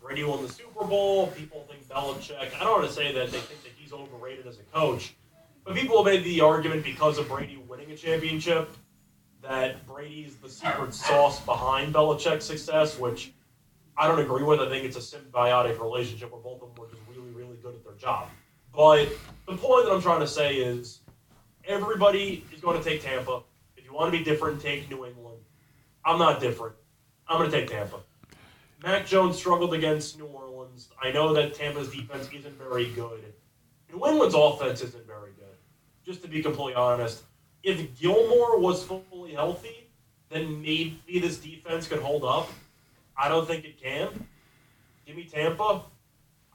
Brady 0.00 0.22
won 0.22 0.40
the 0.46 0.52
Super 0.52 0.84
Bowl. 0.84 1.26
People 1.26 1.66
think 1.68 1.88
Belichick. 1.88 2.54
I 2.54 2.62
don't 2.62 2.78
want 2.78 2.86
to 2.86 2.94
say 2.94 3.12
that 3.12 3.32
they 3.32 3.38
think 3.38 3.64
that 3.64 3.72
he's 3.74 3.92
overrated 3.92 4.46
as 4.46 4.60
a 4.60 4.62
coach, 4.72 5.16
but 5.64 5.74
people 5.74 5.96
have 5.96 6.14
made 6.14 6.22
the 6.22 6.42
argument 6.42 6.84
because 6.84 7.18
of 7.18 7.28
Brady 7.28 7.60
winning 7.68 7.90
a 7.90 7.96
championship 7.96 8.70
that 9.42 9.84
Brady's 9.86 10.36
the 10.36 10.48
secret 10.48 10.94
sauce 10.94 11.40
behind 11.40 11.92
Belichick's 11.92 12.44
success, 12.44 12.98
which 12.98 13.32
I 13.96 14.06
don't 14.06 14.20
agree 14.20 14.44
with. 14.44 14.60
I 14.60 14.68
think 14.68 14.84
it's 14.84 14.96
a 14.96 15.16
symbiotic 15.16 15.80
relationship 15.80 16.32
where 16.32 16.40
both 16.40 16.62
of 16.62 16.74
them 16.74 16.78
were 16.78 16.88
just 16.88 17.02
really, 17.08 17.30
really 17.30 17.56
good 17.56 17.74
at 17.74 17.84
their 17.84 17.94
job. 17.94 18.28
But 18.74 19.08
the 19.46 19.56
point 19.56 19.84
that 19.84 19.92
I'm 19.92 20.00
trying 20.00 20.20
to 20.20 20.26
say 20.26 20.56
is 20.56 21.00
everybody 21.64 22.44
is 22.54 22.60
going 22.60 22.82
to 22.82 22.88
take 22.88 23.02
Tampa. 23.02 23.42
If 23.76 23.84
you 23.84 23.92
want 23.92 24.12
to 24.12 24.18
be 24.18 24.24
different, 24.24 24.60
take 24.60 24.88
New 24.88 25.04
England. 25.04 25.38
I'm 26.04 26.18
not 26.18 26.40
different. 26.40 26.76
I'm 27.28 27.38
going 27.38 27.50
to 27.50 27.56
take 27.56 27.68
Tampa. 27.68 28.00
Mac 28.82 29.06
Jones 29.06 29.36
struggled 29.36 29.74
against 29.74 30.18
New 30.18 30.26
Orleans. 30.26 30.88
I 31.00 31.12
know 31.12 31.32
that 31.34 31.54
Tampa's 31.54 31.88
defense 31.90 32.28
isn't 32.34 32.58
very 32.58 32.90
good. 32.92 33.32
New 33.92 34.06
England's 34.06 34.34
offense 34.34 34.82
isn't 34.82 35.06
very 35.06 35.30
good. 35.32 35.56
Just 36.04 36.22
to 36.22 36.28
be 36.28 36.42
completely 36.42 36.74
honest, 36.74 37.22
if 37.62 37.98
Gilmore 38.00 38.58
was 38.58 38.82
healthy, 39.30 39.88
then 40.28 40.60
maybe 40.60 41.20
this 41.20 41.38
defense 41.38 41.86
could 41.86 42.00
hold 42.00 42.24
up. 42.24 42.48
I 43.16 43.28
don't 43.28 43.46
think 43.46 43.64
it 43.64 43.80
can. 43.80 44.08
Give 45.06 45.16
me 45.16 45.24
Tampa. 45.24 45.82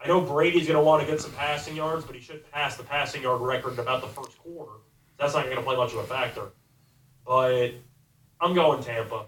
I 0.04 0.08
know 0.08 0.22
Brady's 0.22 0.68
going 0.68 0.78
to 0.78 0.84
want 0.84 1.04
to 1.04 1.10
get 1.10 1.22
some 1.22 1.32
passing 1.32 1.76
yards, 1.76 2.06
but 2.06 2.16
he 2.16 2.22
should 2.22 2.50
pass 2.52 2.78
the 2.78 2.84
passing 2.84 3.24
yard 3.24 3.42
record 3.42 3.74
in 3.74 3.80
about 3.80 4.02
the 4.02 4.08
first 4.08 4.38
quarter. 4.40 4.74
That's 5.18 5.34
not 5.34 5.46
going 5.46 5.58
to 5.58 5.64
play 5.64 5.76
much 5.76 5.94
of 5.94 6.00
a 6.00 6.04
factor. 6.04 6.52
But 7.26 7.72
I'm 8.40 8.54
going 8.54 8.84
Tampa. 8.84 9.26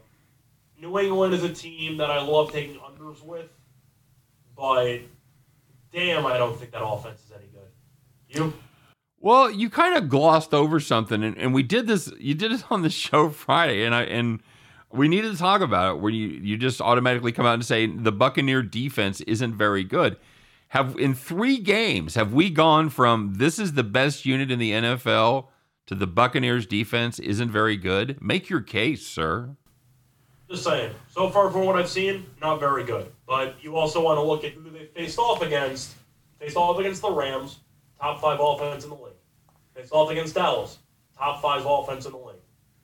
New 0.79 0.97
England 0.99 1.33
is 1.33 1.43
a 1.43 1.53
team 1.53 1.97
that 1.97 2.09
I 2.09 2.21
love 2.21 2.51
taking 2.51 2.79
unders 2.79 3.21
with, 3.23 3.49
but 4.55 4.99
damn, 5.91 6.25
I 6.25 6.37
don't 6.37 6.57
think 6.57 6.71
that 6.71 6.83
offense 6.83 7.19
is 7.25 7.31
any 7.31 7.47
good. 7.47 7.67
You? 8.29 8.53
Well, 9.21 9.51
you 9.51 9.69
kind 9.69 9.97
of 9.97 10.07
glossed 10.07 10.53
over 10.53 10.79
something, 10.79 11.23
and, 11.23 11.37
and 11.37 11.53
we 11.53 11.63
did 11.63 11.87
this. 11.87 12.11
You 12.19 12.35
did 12.35 12.51
it 12.51 12.63
on 12.71 12.81
the 12.81 12.89
show 12.89 13.29
Friday, 13.29 13.83
and 13.83 13.93
I 13.93 14.03
and 14.03 14.41
we 14.91 15.07
needed 15.07 15.33
to 15.33 15.37
talk 15.37 15.61
about 15.61 15.95
it. 15.95 16.01
Where 16.01 16.11
you 16.11 16.27
you 16.27 16.57
just 16.57 16.81
automatically 16.81 17.31
come 17.31 17.45
out 17.45 17.55
and 17.55 17.65
say 17.65 17.85
the 17.85 18.11
Buccaneer 18.11 18.61
defense 18.63 19.21
isn't 19.21 19.55
very 19.55 19.83
good. 19.83 20.17
Have 20.69 20.97
in 20.97 21.15
three 21.15 21.57
games 21.57 22.15
have 22.15 22.31
we 22.31 22.49
gone 22.49 22.89
from 22.89 23.35
this 23.35 23.59
is 23.59 23.73
the 23.73 23.83
best 23.83 24.25
unit 24.25 24.51
in 24.51 24.59
the 24.59 24.71
NFL 24.71 25.47
to 25.87 25.95
the 25.95 26.07
Buccaneers 26.07 26.65
defense 26.65 27.19
isn't 27.19 27.49
very 27.49 27.75
good? 27.75 28.21
Make 28.21 28.49
your 28.49 28.61
case, 28.61 29.05
sir. 29.05 29.55
Just 30.49 30.63
saying. 30.63 30.93
So 31.09 31.29
far, 31.29 31.51
from 31.51 31.65
what 31.65 31.75
I've 31.75 31.89
seen, 31.89 32.25
not 32.41 32.59
very 32.59 32.83
good. 32.83 33.11
But 33.27 33.55
you 33.61 33.75
also 33.75 34.01
want 34.01 34.17
to 34.17 34.21
look 34.21 34.43
at 34.43 34.53
who 34.53 34.69
they 34.69 34.85
faced 34.85 35.19
off 35.19 35.41
against. 35.41 35.95
Faced 36.39 36.55
off 36.55 36.79
against 36.79 37.01
the 37.01 37.11
Rams, 37.11 37.59
top 37.99 38.21
five 38.21 38.39
offense 38.41 38.83
in 38.83 38.89
the 38.89 38.95
league. 38.95 39.13
Faced 39.75 39.91
off 39.91 40.09
against 40.11 40.35
Dallas, 40.35 40.79
top 41.17 41.41
five 41.41 41.63
offense 41.65 42.05
in 42.05 42.11
the 42.11 42.17
league. 42.17 42.35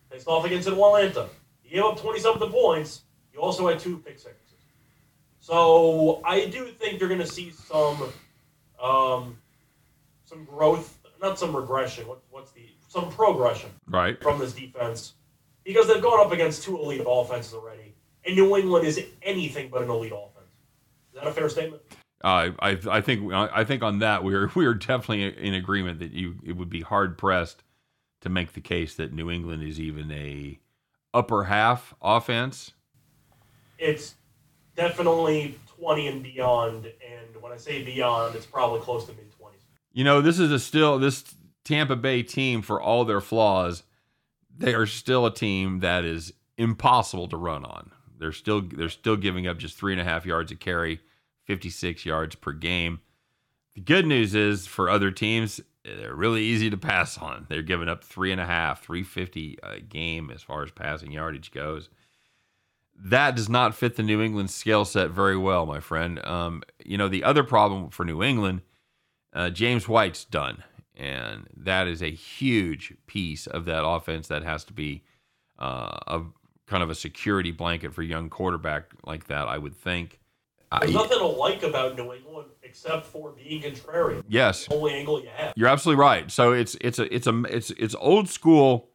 Faced 0.09 0.27
off 0.27 0.45
against 0.45 0.67
Atlanta. 0.67 1.27
You 1.63 1.71
gave 1.71 1.83
up 1.83 1.99
20 1.99 2.19
something 2.19 2.49
points. 2.51 3.01
You 3.33 3.39
also 3.41 3.67
had 3.67 3.79
two 3.79 3.97
pick 3.97 4.17
sixes. 4.19 4.41
So 5.39 6.21
I 6.25 6.45
do 6.45 6.65
think 6.67 6.99
you're 6.99 7.09
going 7.09 7.21
to 7.21 7.27
see 7.27 7.51
some 7.51 8.11
um, 8.81 9.37
some 10.23 10.43
growth, 10.45 10.97
not 11.21 11.37
some 11.37 11.55
regression. 11.55 12.07
What, 12.07 12.21
what's 12.31 12.51
the 12.51 12.61
some 12.87 13.11
progression 13.11 13.69
Right. 13.87 14.21
from 14.21 14.39
this 14.39 14.53
defense 14.53 15.13
because 15.63 15.87
they've 15.87 16.01
gone 16.01 16.25
up 16.25 16.31
against 16.31 16.63
two 16.63 16.77
elite 16.79 17.03
offenses 17.05 17.53
already, 17.53 17.93
and 18.25 18.35
New 18.35 18.55
England 18.55 18.87
is 18.87 19.03
anything 19.21 19.69
but 19.69 19.81
an 19.81 19.89
elite 19.89 20.13
offense. 20.15 20.49
Is 21.09 21.15
that 21.15 21.27
a 21.27 21.31
fair 21.31 21.49
statement? 21.49 21.81
Uh, 22.23 22.51
I 22.59 22.79
I 22.89 23.01
think 23.01 23.31
I 23.33 23.63
think 23.63 23.83
on 23.83 23.99
that 23.99 24.23
we 24.23 24.33
are 24.33 24.51
we 24.55 24.65
are 24.65 24.73
definitely 24.73 25.23
in 25.23 25.53
agreement 25.53 25.99
that 25.99 26.11
you 26.11 26.35
it 26.43 26.53
would 26.53 26.69
be 26.69 26.81
hard 26.81 27.17
pressed 27.17 27.63
to 28.21 28.29
make 28.29 28.53
the 28.53 28.61
case 28.61 28.95
that 28.95 29.13
New 29.13 29.29
England 29.29 29.63
is 29.63 29.79
even 29.79 30.11
a 30.11 30.59
upper 31.13 31.45
half 31.45 31.93
offense. 32.01 32.73
It's 33.77 34.15
definitely 34.75 35.59
20 35.79 36.07
and 36.07 36.23
beyond, 36.23 36.85
and 36.85 37.41
when 37.41 37.51
I 37.51 37.57
say 37.57 37.83
beyond, 37.83 38.35
it's 38.35 38.45
probably 38.45 38.79
close 38.79 39.05
to 39.05 39.13
mid 39.13 39.29
20s. 39.31 39.51
You 39.93 40.03
know, 40.03 40.21
this 40.21 40.39
is 40.39 40.51
a 40.51 40.59
still 40.59 40.97
this 40.97 41.23
Tampa 41.63 41.95
Bay 41.95 42.23
team 42.23 42.61
for 42.61 42.81
all 42.81 43.03
their 43.05 43.21
flaws, 43.21 43.83
they 44.55 44.73
are 44.73 44.85
still 44.85 45.25
a 45.25 45.33
team 45.33 45.79
that 45.79 46.05
is 46.05 46.33
impossible 46.57 47.27
to 47.29 47.37
run 47.37 47.65
on. 47.65 47.91
They're 48.17 48.31
still 48.31 48.61
they're 48.61 48.89
still 48.89 49.17
giving 49.17 49.47
up 49.47 49.57
just 49.57 49.77
three 49.77 49.91
and 49.91 50.01
a 50.01 50.05
half 50.05 50.25
yards 50.25 50.51
a 50.51 50.55
carry, 50.55 51.01
56 51.45 52.05
yards 52.05 52.35
per 52.35 52.51
game. 52.51 53.01
The 53.75 53.81
good 53.81 54.05
news 54.05 54.35
is 54.35 54.67
for 54.67 54.89
other 54.89 55.11
teams, 55.11 55.61
they're 55.83 56.15
really 56.15 56.43
easy 56.43 56.69
to 56.69 56.77
pass 56.77 57.17
on. 57.17 57.45
They're 57.49 57.61
giving 57.61 57.89
up 57.89 58.03
three 58.03 58.31
and 58.31 58.41
a 58.41 58.45
half, 58.45 58.83
350 58.83 59.59
a 59.61 59.79
game 59.79 60.31
as 60.31 60.41
far 60.41 60.63
as 60.63 60.71
passing 60.71 61.11
yardage 61.11 61.51
goes. 61.51 61.89
That 62.97 63.35
does 63.35 63.49
not 63.49 63.75
fit 63.75 63.95
the 63.95 64.03
New 64.03 64.21
England 64.21 64.49
skill 64.49 64.85
set 64.85 65.11
very 65.11 65.37
well, 65.37 65.65
my 65.65 65.81
friend. 65.81 66.25
Um, 66.25 66.63
you 66.83 66.97
know, 66.97 67.09
the 67.09 67.23
other 67.23 67.43
problem 67.43 67.89
for 67.89 68.05
New 68.05 68.23
England, 68.23 68.61
uh, 69.33 69.49
James 69.49 69.87
White's 69.87 70.23
done. 70.23 70.63
And 70.95 71.47
that 71.57 71.87
is 71.87 72.01
a 72.01 72.09
huge 72.09 72.93
piece 73.05 73.47
of 73.47 73.65
that 73.65 73.85
offense 73.85 74.29
that 74.29 74.43
has 74.43 74.63
to 74.65 74.73
be 74.73 75.03
uh, 75.59 75.97
a 76.07 76.21
kind 76.67 76.81
of 76.81 76.89
a 76.89 76.95
security 76.95 77.51
blanket 77.51 77.93
for 77.93 78.01
young 78.01 78.29
quarterback 78.29 78.91
like 79.05 79.27
that, 79.27 79.47
I 79.47 79.57
would 79.57 79.75
think. 79.75 80.19
There's 80.79 80.95
I- 80.95 80.99
nothing 80.99 81.19
to 81.19 81.25
like 81.25 81.63
about 81.63 81.95
New 81.95 82.13
England 82.13 82.49
except 82.63 83.05
for 83.05 83.31
being 83.31 83.61
contrarian. 83.61 84.23
yes, 84.27 84.65
The 84.65 84.75
only 84.75 84.93
angle 84.93 85.21
you 85.21 85.29
have. 85.35 85.53
You're 85.55 85.69
absolutely 85.69 86.01
right. 86.01 86.29
So 86.31 86.51
it's 86.53 86.75
it's 86.81 86.99
a 86.99 87.13
it's 87.13 87.27
a 87.27 87.43
it's 87.43 87.69
it's 87.71 87.95
old 87.95 88.27
school 88.29 88.89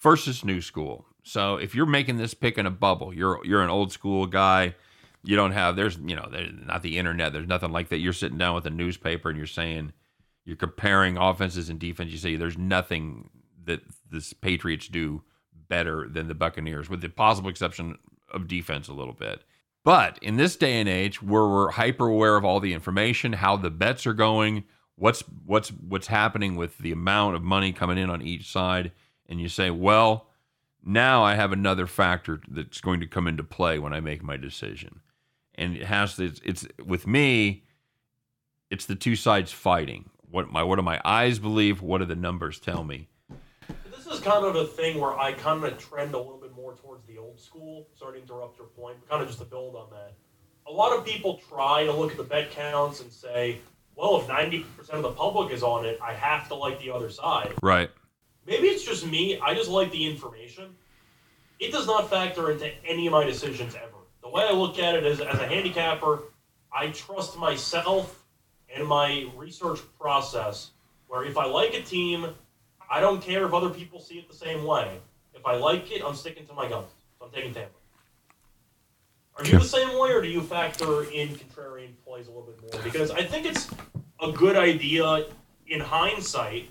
versus 0.00 0.44
new 0.44 0.60
school. 0.60 1.06
So 1.22 1.56
if 1.56 1.74
you're 1.74 1.86
making 1.86 2.16
this 2.18 2.34
pick 2.34 2.58
in 2.58 2.66
a 2.66 2.70
bubble, 2.70 3.14
you're 3.14 3.40
you're 3.44 3.62
an 3.62 3.70
old 3.70 3.92
school 3.92 4.26
guy. 4.26 4.74
You 5.24 5.36
don't 5.36 5.52
have 5.52 5.76
there's 5.76 5.96
you 5.98 6.16
know 6.16 6.28
there's 6.30 6.52
not 6.66 6.82
the 6.82 6.98
internet. 6.98 7.32
There's 7.32 7.46
nothing 7.48 7.70
like 7.70 7.88
that. 7.90 7.98
You're 7.98 8.12
sitting 8.12 8.38
down 8.38 8.54
with 8.54 8.66
a 8.66 8.70
newspaper 8.70 9.28
and 9.28 9.38
you're 9.38 9.46
saying 9.46 9.92
you're 10.44 10.56
comparing 10.56 11.16
offenses 11.16 11.68
and 11.68 11.78
defense. 11.78 12.10
You 12.10 12.18
say 12.18 12.36
there's 12.36 12.58
nothing 12.58 13.30
that 13.64 13.80
this 14.10 14.32
Patriots 14.32 14.88
do 14.88 15.22
better 15.68 16.08
than 16.08 16.26
the 16.28 16.34
Buccaneers, 16.34 16.90
with 16.90 17.00
the 17.00 17.08
possible 17.08 17.48
exception 17.48 17.96
of 18.32 18.48
defense 18.48 18.88
a 18.88 18.92
little 18.92 19.14
bit. 19.14 19.42
But 19.84 20.18
in 20.22 20.36
this 20.36 20.56
day 20.56 20.78
and 20.78 20.88
age, 20.88 21.22
where 21.22 21.46
we're 21.46 21.70
hyper 21.70 22.06
aware 22.06 22.36
of 22.36 22.44
all 22.44 22.60
the 22.60 22.72
information, 22.72 23.32
how 23.32 23.56
the 23.56 23.70
bets 23.70 24.06
are 24.06 24.14
going, 24.14 24.64
what's 24.96 25.22
what's 25.44 25.70
what's 25.70 26.06
happening 26.06 26.54
with 26.54 26.78
the 26.78 26.92
amount 26.92 27.34
of 27.34 27.42
money 27.42 27.72
coming 27.72 27.98
in 27.98 28.08
on 28.08 28.22
each 28.22 28.50
side, 28.50 28.92
and 29.28 29.40
you 29.40 29.48
say, 29.48 29.70
well, 29.70 30.28
now 30.84 31.22
I 31.24 31.34
have 31.34 31.52
another 31.52 31.86
factor 31.86 32.40
that's 32.48 32.80
going 32.80 33.00
to 33.00 33.06
come 33.06 33.26
into 33.26 33.42
play 33.42 33.78
when 33.78 33.92
I 33.92 34.00
make 34.00 34.22
my 34.22 34.36
decision, 34.36 35.00
and 35.56 35.76
it 35.76 35.86
has 35.86 36.16
to. 36.16 36.26
It's, 36.26 36.40
it's 36.44 36.66
with 36.84 37.06
me. 37.06 37.64
It's 38.70 38.86
the 38.86 38.94
two 38.94 39.16
sides 39.16 39.50
fighting. 39.50 40.10
What 40.30 40.50
my 40.50 40.62
what 40.62 40.76
do 40.76 40.82
my 40.82 41.00
eyes 41.04 41.40
believe? 41.40 41.82
What 41.82 41.98
do 41.98 42.04
the 42.04 42.16
numbers 42.16 42.60
tell 42.60 42.84
me? 42.84 43.08
This 43.90 44.06
is 44.06 44.20
kind 44.20 44.44
of 44.44 44.54
a 44.54 44.64
thing 44.64 45.00
where 45.00 45.18
I 45.18 45.32
kind 45.32 45.64
of 45.64 45.76
trend 45.78 46.14
a 46.14 46.18
little 46.18 46.41
more 46.62 46.74
towards 46.76 47.04
the 47.06 47.18
old 47.18 47.40
school. 47.40 47.88
Sorry 47.98 48.18
to 48.18 48.22
interrupt 48.22 48.56
your 48.56 48.68
point, 48.68 48.98
but 49.00 49.10
kind 49.10 49.20
of 49.20 49.28
just 49.28 49.40
to 49.40 49.44
build 49.44 49.74
on 49.74 49.90
that. 49.90 50.14
A 50.68 50.70
lot 50.70 50.96
of 50.96 51.04
people 51.04 51.40
try 51.48 51.84
to 51.84 51.92
look 51.92 52.12
at 52.12 52.16
the 52.16 52.22
bet 52.22 52.52
counts 52.52 53.00
and 53.00 53.10
say, 53.10 53.58
well, 53.96 54.20
if 54.20 54.28
90% 54.28 54.64
of 54.90 55.02
the 55.02 55.10
public 55.10 55.52
is 55.52 55.64
on 55.64 55.84
it, 55.84 55.98
I 56.00 56.12
have 56.14 56.46
to 56.48 56.54
like 56.54 56.80
the 56.80 56.92
other 56.92 57.10
side. 57.10 57.52
Right. 57.62 57.90
Maybe 58.46 58.68
it's 58.68 58.84
just 58.84 59.04
me. 59.04 59.40
I 59.40 59.54
just 59.54 59.68
like 59.68 59.90
the 59.90 60.06
information. 60.06 60.76
It 61.58 61.72
does 61.72 61.86
not 61.86 62.08
factor 62.08 62.52
into 62.52 62.70
any 62.86 63.06
of 63.06 63.12
my 63.12 63.24
decisions 63.24 63.74
ever. 63.74 63.98
The 64.22 64.28
way 64.28 64.44
I 64.48 64.52
look 64.52 64.78
at 64.78 64.94
it 64.94 65.04
is 65.04 65.20
as 65.20 65.40
a 65.40 65.46
handicapper, 65.46 66.22
I 66.72 66.88
trust 66.88 67.36
myself 67.36 68.24
and 68.74 68.86
my 68.86 69.26
research 69.36 69.80
process. 69.98 70.70
Where 71.08 71.24
if 71.24 71.36
I 71.36 71.44
like 71.44 71.74
a 71.74 71.82
team, 71.82 72.28
I 72.90 73.00
don't 73.00 73.20
care 73.20 73.44
if 73.44 73.52
other 73.52 73.68
people 73.68 74.00
see 74.00 74.18
it 74.18 74.28
the 74.28 74.36
same 74.36 74.64
way. 74.64 75.00
If 75.42 75.46
I 75.46 75.56
like 75.56 75.90
it, 75.90 76.02
I'm 76.04 76.14
sticking 76.14 76.46
to 76.46 76.52
my 76.52 76.68
guns. 76.68 76.86
So 77.18 77.26
I'm 77.26 77.32
taking 77.32 77.52
Tampa. 77.52 77.70
Are 79.36 79.44
you 79.44 79.58
the 79.58 79.64
same 79.64 79.98
way, 79.98 80.12
or 80.12 80.22
do 80.22 80.28
you 80.28 80.40
factor 80.40 81.04
in 81.04 81.30
contrarian 81.30 81.90
plays 82.06 82.28
a 82.28 82.30
little 82.30 82.42
bit 82.46 82.62
more? 82.62 82.82
Because 82.84 83.10
I 83.10 83.24
think 83.24 83.46
it's 83.46 83.68
a 84.20 84.30
good 84.30 84.56
idea 84.56 85.24
in 85.66 85.80
hindsight 85.80 86.68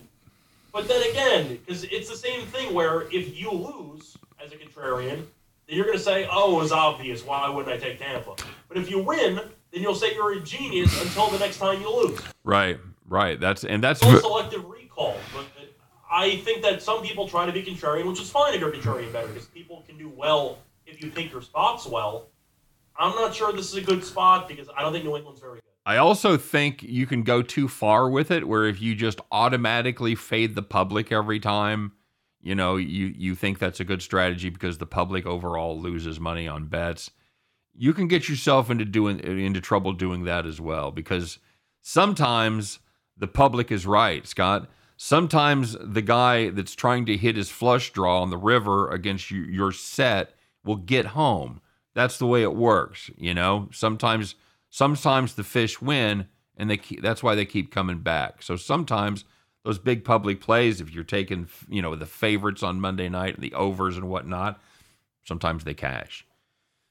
but 0.72 0.88
then 0.88 1.02
again, 1.10 1.60
because 1.66 1.84
it's 1.86 2.10
the 2.10 2.16
same 2.16 2.46
thing 2.48 2.74
where 2.74 3.02
if 3.12 3.38
you 3.38 3.52
lose 3.52 4.18
as 4.44 4.54
a 4.54 4.56
contrarian, 4.56 5.26
then 5.68 5.76
you're 5.76 5.86
going 5.86 5.98
to 5.98 6.04
say, 6.04 6.28
oh, 6.32 6.56
it 6.56 6.62
was 6.62 6.72
obvious. 6.72 7.26
Why 7.26 7.50
wouldn't 7.50 7.74
I 7.74 7.78
take 7.78 8.00
Tampa? 8.00 8.36
But 8.70 8.78
if 8.78 8.90
you 8.90 9.00
win, 9.00 9.36
then 9.36 9.82
you'll 9.82 9.96
say 9.96 10.14
you're 10.14 10.34
a 10.34 10.40
genius 10.40 11.02
until 11.02 11.28
the 11.28 11.40
next 11.40 11.58
time 11.58 11.82
you 11.82 11.94
lose. 11.94 12.20
Right. 12.44 12.80
Right. 13.08 13.40
That's 13.40 13.66
and 13.66 13.84
that's 13.84 14.02
all 14.02 14.18
selective 14.18 14.64
recall. 14.64 15.18
But 15.36 15.46
I 16.12 16.38
think 16.38 16.62
that 16.64 16.82
some 16.82 17.02
people 17.02 17.28
try 17.28 17.46
to 17.46 17.52
be 17.54 17.64
contrarian, 17.64 18.06
which 18.06 18.20
is 18.20 18.30
fine 18.30 18.54
if 18.54 18.60
you're 18.60 18.72
contrarian 18.72 19.14
better, 19.14 19.30
because 19.30 19.48
people 19.48 19.84
can 19.88 19.98
do 19.98 20.10
well 20.10 20.58
if 20.86 21.02
you 21.02 21.10
pick 21.10 21.32
your 21.32 21.42
spots 21.42 21.88
well. 21.88 22.28
I'm 22.98 23.16
not 23.16 23.34
sure 23.34 23.54
this 23.54 23.72
is 23.72 23.76
a 23.76 23.82
good 23.82 24.04
spot 24.04 24.50
because 24.50 24.68
I 24.76 24.82
don't 24.82 24.92
think 24.92 25.06
New 25.06 25.16
England's 25.16 25.40
very 25.40 25.56
good. 25.56 25.62
I 25.86 25.98
also 25.98 26.38
think 26.38 26.84
you 26.84 27.08
can 27.08 27.24
go 27.24 27.42
too 27.42 27.68
far 27.68 28.10
with 28.10 28.30
it 28.30 28.48
where 28.48 28.66
if 28.66 28.82
you 28.82 28.94
just 28.94 29.22
automatically 29.32 30.14
fade 30.14 30.54
the 30.54 30.62
public 30.62 31.12
every 31.12 31.40
time, 31.40 31.94
you 32.42 32.54
know, 32.56 32.76
you 32.76 33.14
you 33.16 33.34
think 33.34 33.58
that's 33.58 33.80
a 33.80 33.86
good 33.86 34.02
strategy 34.02 34.50
because 34.50 34.78
the 34.78 34.86
public 34.86 35.26
overall 35.26 35.80
loses 35.80 36.20
money 36.20 36.48
on 36.48 36.66
bets. 36.68 37.10
you 37.74 37.94
can 37.94 38.08
get 38.08 38.28
yourself 38.28 38.70
into 38.70 38.86
doing 38.86 39.20
into 39.22 39.62
trouble 39.62 39.94
doing 39.94 40.26
that 40.26 40.46
as 40.46 40.60
well 40.60 40.92
because 40.92 41.40
sometimes 41.82 42.80
the 43.18 43.28
public 43.28 43.72
is 43.72 43.86
right, 43.86 44.28
Scott. 44.28 44.70
Sometimes 45.04 45.76
the 45.82 46.04
guy 46.04 46.52
that's 46.52 46.76
trying 46.76 47.08
to 47.08 47.18
hit 47.18 47.36
his 47.36 47.50
flush 47.50 47.92
draw 47.92 48.22
on 48.22 48.30
the 48.30 48.38
river 48.38 48.88
against 48.92 49.32
you, 49.32 49.42
your 49.42 49.72
set 49.72 50.36
will 50.64 50.76
get 50.76 51.08
home. 51.08 51.60
That's 51.96 52.20
the 52.20 52.28
way 52.28 52.44
it 52.44 52.54
works, 52.54 53.10
you 53.18 53.34
know. 53.34 53.68
Sometimes 53.74 54.36
sometimes 54.70 55.34
the 55.34 55.44
fish 55.44 55.82
win 55.82 56.28
and 56.56 56.70
they 56.70 56.78
keep, 56.78 57.02
that's 57.02 57.24
why 57.24 57.34
they 57.34 57.46
keep 57.46 57.74
coming 57.74 57.98
back. 57.98 58.44
So 58.44 58.56
sometimes 58.56 59.26
those 59.64 59.80
big 59.80 60.06
public 60.06 60.40
plays, 60.40 60.80
if 60.80 60.94
you're 60.94 61.04
taking, 61.04 61.48
you 61.68 61.82
know, 61.82 61.96
the 61.96 62.06
favorites 62.06 62.62
on 62.62 62.80
Monday 62.80 63.10
night 63.10 63.34
and 63.34 63.44
the 63.44 63.56
overs 63.56 63.98
and 63.98 64.08
whatnot, 64.08 64.62
sometimes 65.26 65.64
they 65.64 65.74
cash. 65.74 66.28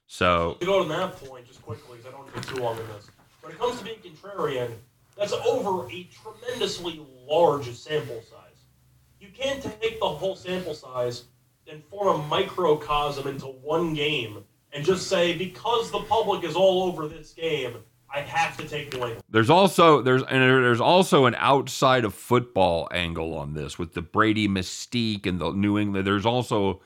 So 0.09 0.57
to 0.59 0.67
go 0.67 0.83
to 0.83 0.89
that 0.89 1.15
point 1.15 1.47
just 1.47 1.63
quickly, 1.63 1.99
because 1.99 2.07
I 2.07 2.11
don't 2.11 2.23
want 2.23 2.35
to 2.35 2.41
get 2.41 2.57
too 2.57 2.61
long 2.61 2.77
in 2.77 2.89
this. 2.89 3.09
When 3.41 3.53
it 3.53 3.59
comes 3.61 3.79
to 3.79 3.85
being 3.85 3.99
contrarian, 3.99 4.73
that's 5.17 5.33
over 5.33 5.87
a 5.89 6.09
tremendously 6.11 7.07
large 7.31 7.73
sample 7.75 8.21
size. 8.23 8.65
You 9.21 9.29
can't 9.33 9.63
take 9.63 10.01
the 10.01 10.09
whole 10.09 10.35
sample 10.37 10.75
size 10.75 11.25
and 11.71 11.85
form 11.85 12.21
a 12.21 12.27
microcosm 12.27 13.29
into 13.29 13.47
one 13.47 13.95
game 13.95 14.45
and 14.73 14.85
just 14.85 15.09
say 15.09 15.37
because 15.37 15.91
the 15.91 16.01
public 16.01 16.45
is 16.45 16.57
all 16.57 16.83
over 16.85 17.09
this 17.09 17.33
game, 17.33 17.77
I 18.13 18.21
have 18.21 18.57
to 18.57 18.69
take 18.69 18.93
New 18.93 19.01
England. 19.01 19.23
There's 19.31 19.51
also 19.51 20.03
there's 20.03 20.23
and 20.23 20.43
there's 20.43 20.81
also 20.81 21.27
an 21.27 21.37
outside 21.37 22.05
of 22.05 22.15
football 22.15 22.89
angle 22.93 23.37
on 23.37 23.55
this 23.55 23.79
with 23.79 23.95
the 23.95 24.03
Brady 24.03 24.49
mystique 24.49 25.27
and 25.27 25.41
the 25.41 25.53
New 25.53 25.79
England. 25.79 26.07
There's 26.07 26.27
also 26.27 26.81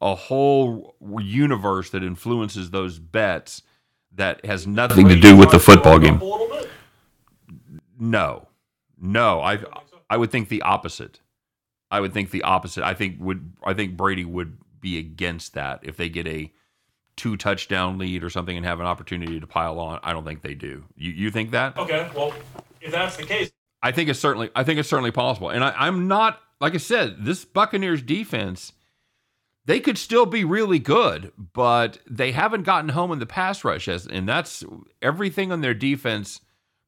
a 0.00 0.14
whole 0.14 0.96
universe 1.20 1.90
that 1.90 2.02
influences 2.02 2.70
those 2.70 2.98
bets 2.98 3.62
that 4.14 4.44
has 4.46 4.66
nothing 4.66 5.08
to 5.08 5.20
do 5.20 5.36
with 5.36 5.50
the 5.50 5.60
football 5.60 5.98
game. 5.98 6.20
No, 7.98 8.48
no, 8.98 9.40
I 9.42 9.58
I 10.10 10.16
would 10.16 10.30
think 10.30 10.48
the 10.48 10.62
opposite. 10.62 11.20
I 11.90 12.00
would 12.00 12.12
think 12.12 12.30
the 12.30 12.42
opposite. 12.42 12.84
I 12.84 12.94
think 12.94 13.16
would 13.20 13.52
I 13.64 13.72
think 13.72 13.96
Brady 13.96 14.24
would 14.24 14.58
be 14.80 14.98
against 14.98 15.54
that 15.54 15.80
if 15.82 15.96
they 15.96 16.08
get 16.08 16.26
a 16.26 16.52
two 17.16 17.36
touchdown 17.36 17.98
lead 17.98 18.24
or 18.24 18.30
something 18.30 18.56
and 18.56 18.66
have 18.66 18.80
an 18.80 18.86
opportunity 18.86 19.38
to 19.38 19.46
pile 19.46 19.78
on. 19.78 20.00
I 20.02 20.12
don't 20.12 20.24
think 20.24 20.42
they 20.42 20.54
do. 20.54 20.84
You 20.96 21.12
you 21.12 21.30
think 21.30 21.52
that? 21.52 21.78
Okay, 21.78 22.08
well, 22.14 22.34
if 22.80 22.90
that's 22.90 23.16
the 23.16 23.24
case, 23.24 23.52
I 23.82 23.92
think 23.92 24.10
it's 24.10 24.18
certainly 24.18 24.50
I 24.54 24.64
think 24.64 24.80
it's 24.80 24.88
certainly 24.88 25.12
possible. 25.12 25.50
And 25.50 25.62
I, 25.62 25.72
I'm 25.76 26.08
not 26.08 26.40
like 26.60 26.74
I 26.74 26.78
said, 26.78 27.24
this 27.24 27.44
Buccaneers 27.44 28.02
defense, 28.02 28.72
they 29.64 29.80
could 29.80 29.96
still 29.96 30.26
be 30.26 30.44
really 30.44 30.78
good, 30.78 31.32
but 31.52 31.98
they 32.08 32.32
haven't 32.32 32.64
gotten 32.64 32.90
home 32.90 33.12
in 33.12 33.18
the 33.20 33.26
pass 33.26 33.64
rush 33.64 33.86
as 33.86 34.06
and 34.06 34.28
that's 34.28 34.64
everything 35.00 35.52
on 35.52 35.60
their 35.60 35.74
defense 35.74 36.40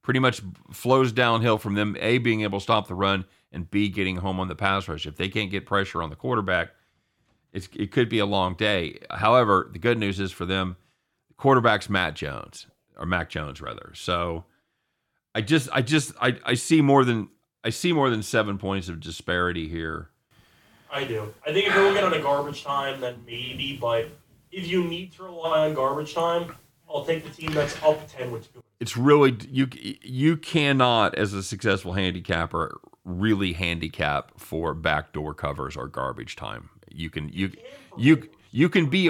pretty 0.03 0.20
much 0.20 0.42
flows 0.72 1.12
downhill 1.12 1.59
from 1.59 1.74
them 1.74 1.96
A 2.00 2.18
being 2.18 2.42
able 2.42 2.59
to 2.59 2.62
stop 2.62 2.88
the 2.88 2.94
run 2.94 3.24
and 3.53 3.70
B 3.70 3.88
getting 3.88 4.16
home 4.16 4.40
on 4.40 4.48
the 4.48 4.55
pass 4.55 4.88
rush. 4.88 5.07
If 5.07 5.16
they 5.16 5.28
can't 5.28 5.50
get 5.50 5.66
pressure 5.66 6.03
on 6.03 6.11
the 6.11 6.16
quarterback, 6.16 6.70
it 7.53 7.92
could 7.92 8.09
be 8.09 8.18
a 8.18 8.26
long 8.26 8.55
day. 8.55 8.98
However, 9.11 9.68
the 9.72 9.78
good 9.78 9.98
news 9.98 10.18
is 10.18 10.32
for 10.32 10.46
them, 10.46 10.76
the 11.28 11.34
quarterback's 11.34 11.90
Matt 11.90 12.14
Jones 12.14 12.66
or 12.96 13.05
Mac 13.07 13.28
Jones 13.28 13.61
rather. 13.61 13.92
So 13.94 14.44
I 15.34 15.42
just 15.42 15.68
I 15.72 15.82
just 15.82 16.12
I, 16.20 16.38
I 16.44 16.55
see 16.55 16.80
more 16.80 17.05
than 17.05 17.28
I 17.62 17.70
see 17.70 17.92
more 17.92 18.11
than 18.11 18.22
seven 18.22 18.59
points 18.59 18.88
of 18.88 19.00
disparity 19.00 19.68
here. 19.68 20.09
I 20.90 21.05
do. 21.05 21.32
I 21.46 21.53
think 21.53 21.68
if 21.68 21.74
you're 21.74 21.84
looking 21.84 22.05
at 22.05 22.12
a 22.12 22.20
garbage 22.20 22.64
time, 22.64 23.00
then 23.00 23.22
maybe. 23.26 23.78
But 23.80 24.09
if 24.50 24.66
you 24.66 24.84
need 24.84 25.12
to 25.12 25.24
rely 25.24 25.68
on 25.68 25.74
garbage 25.74 26.14
time, 26.14 26.55
I'll 26.88 27.05
take 27.05 27.24
the 27.24 27.30
team 27.30 27.53
that's 27.53 27.80
up 27.82 28.07
ten 28.09 28.30
with 28.30 28.53
two. 28.53 28.62
It's 28.83 28.97
really 28.97 29.39
you 29.49 29.68
you 30.03 30.37
cannot 30.37 31.14
as 31.14 31.33
a 31.35 31.45
successful 31.45 31.93
handicapper 31.93 32.80
really 33.05 33.53
handicap 33.53 34.33
for 34.41 34.74
backdoor 34.74 35.35
covers 35.35 35.76
or 35.76 35.87
garbage 35.87 36.35
time. 36.35 36.68
You 36.91 37.09
can 37.09 37.28
you 37.28 37.53
you 37.97 38.28
you 38.51 38.68
can 38.68 38.87
be 38.87 39.09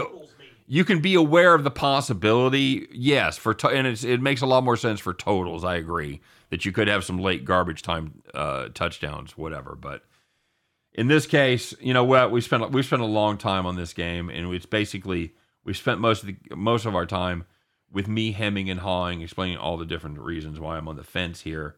you 0.67 0.85
can 0.85 1.01
be 1.01 1.15
aware 1.15 1.55
of 1.55 1.65
the 1.65 1.71
possibility. 1.71 2.87
Yes, 2.93 3.39
for 3.39 3.55
to, 3.55 3.69
and 3.69 3.87
it 3.87 4.21
makes 4.21 4.43
a 4.43 4.47
lot 4.47 4.63
more 4.63 4.77
sense 4.77 5.01
for 5.01 5.15
totals. 5.15 5.65
I 5.65 5.77
agree 5.77 6.21
that 6.51 6.67
you 6.67 6.73
could 6.73 6.89
have 6.89 7.03
some 7.03 7.19
late 7.19 7.47
garbage 7.47 7.81
time 7.81 8.21
uh, 8.35 8.69
touchdowns, 8.75 9.39
whatever. 9.39 9.75
But 9.75 10.05
in 10.93 11.09
this 11.09 11.25
case, 11.25 11.73
you 11.81 11.95
know 11.95 12.05
what? 12.05 12.31
We 12.31 12.43
spent 12.43 12.73
we 12.73 12.83
spent 12.83 13.01
a 13.01 13.07
long 13.07 13.39
time 13.39 13.65
on 13.65 13.77
this 13.77 13.95
game, 13.95 14.29
and 14.29 14.53
it's 14.53 14.67
basically 14.67 15.33
we 15.65 15.73
spent 15.73 15.99
most 15.99 16.25
of 16.25 16.27
the 16.27 16.37
most 16.55 16.85
of 16.85 16.95
our 16.95 17.07
time 17.07 17.47
with 17.93 18.09
me 18.09 18.33
hemming 18.33 18.71
and 18.71 18.81
hawing, 18.81 19.21
explaining 19.21 19.59
all 19.59 19.77
the 19.77 19.85
different 19.85 20.19
reasons 20.19 20.59
why 20.59 20.77
I'm 20.77 20.89
on 20.89 20.97
the 20.97 21.05
fence 21.05 21.43
here. 21.43 21.77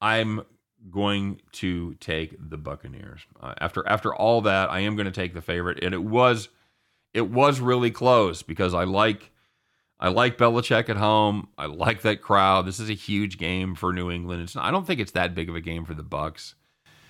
I'm 0.00 0.42
going 0.90 1.40
to 1.52 1.94
take 1.94 2.36
the 2.38 2.56
Buccaneers. 2.56 3.20
Uh, 3.40 3.54
after 3.60 3.86
after 3.86 4.14
all 4.14 4.42
that, 4.42 4.70
I 4.70 4.80
am 4.80 4.96
going 4.96 5.06
to 5.06 5.12
take 5.12 5.34
the 5.34 5.42
favorite, 5.42 5.82
and 5.82 5.92
it 5.92 6.02
was 6.02 6.48
it 7.12 7.28
was 7.28 7.60
really 7.60 7.90
close 7.90 8.42
because 8.42 8.74
I 8.74 8.84
like 8.84 9.32
I 10.00 10.08
like 10.08 10.38
Belichick 10.38 10.88
at 10.88 10.96
home. 10.96 11.48
I 11.58 11.66
like 11.66 12.02
that 12.02 12.22
crowd. 12.22 12.66
This 12.66 12.78
is 12.78 12.88
a 12.88 12.94
huge 12.94 13.36
game 13.38 13.74
for 13.74 13.92
New 13.92 14.10
England. 14.10 14.42
It's 14.42 14.54
not, 14.54 14.64
I 14.64 14.70
don't 14.70 14.86
think 14.86 15.00
it's 15.00 15.12
that 15.12 15.34
big 15.34 15.48
of 15.48 15.56
a 15.56 15.60
game 15.60 15.84
for 15.84 15.94
the 15.94 16.04
Bucks. 16.04 16.54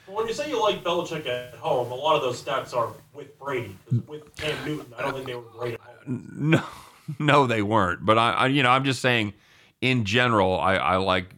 Well, 0.06 0.16
when 0.16 0.26
you 0.26 0.32
say 0.32 0.48
you 0.48 0.60
like 0.60 0.82
Belichick 0.82 1.26
at 1.26 1.54
home, 1.56 1.92
a 1.92 1.94
lot 1.94 2.16
of 2.16 2.22
those 2.22 2.42
stats 2.42 2.74
are 2.74 2.94
with 3.12 3.38
Brady. 3.38 3.76
With 4.06 4.34
Cam 4.36 4.56
Newton, 4.64 4.94
I 4.98 5.02
don't 5.02 5.12
think 5.12 5.26
they 5.26 5.34
were 5.34 5.42
great 5.42 5.74
at 5.74 5.80
home. 5.80 6.26
No, 6.34 6.64
no, 7.18 7.46
they 7.46 7.62
weren't. 7.62 8.04
But 8.04 8.18
I, 8.18 8.32
I 8.32 8.46
you 8.48 8.62
know, 8.62 8.70
I'm 8.70 8.84
just 8.84 9.00
saying, 9.00 9.34
in 9.80 10.04
general, 10.04 10.58
I, 10.58 10.74
I 10.76 10.96
like 10.96 11.34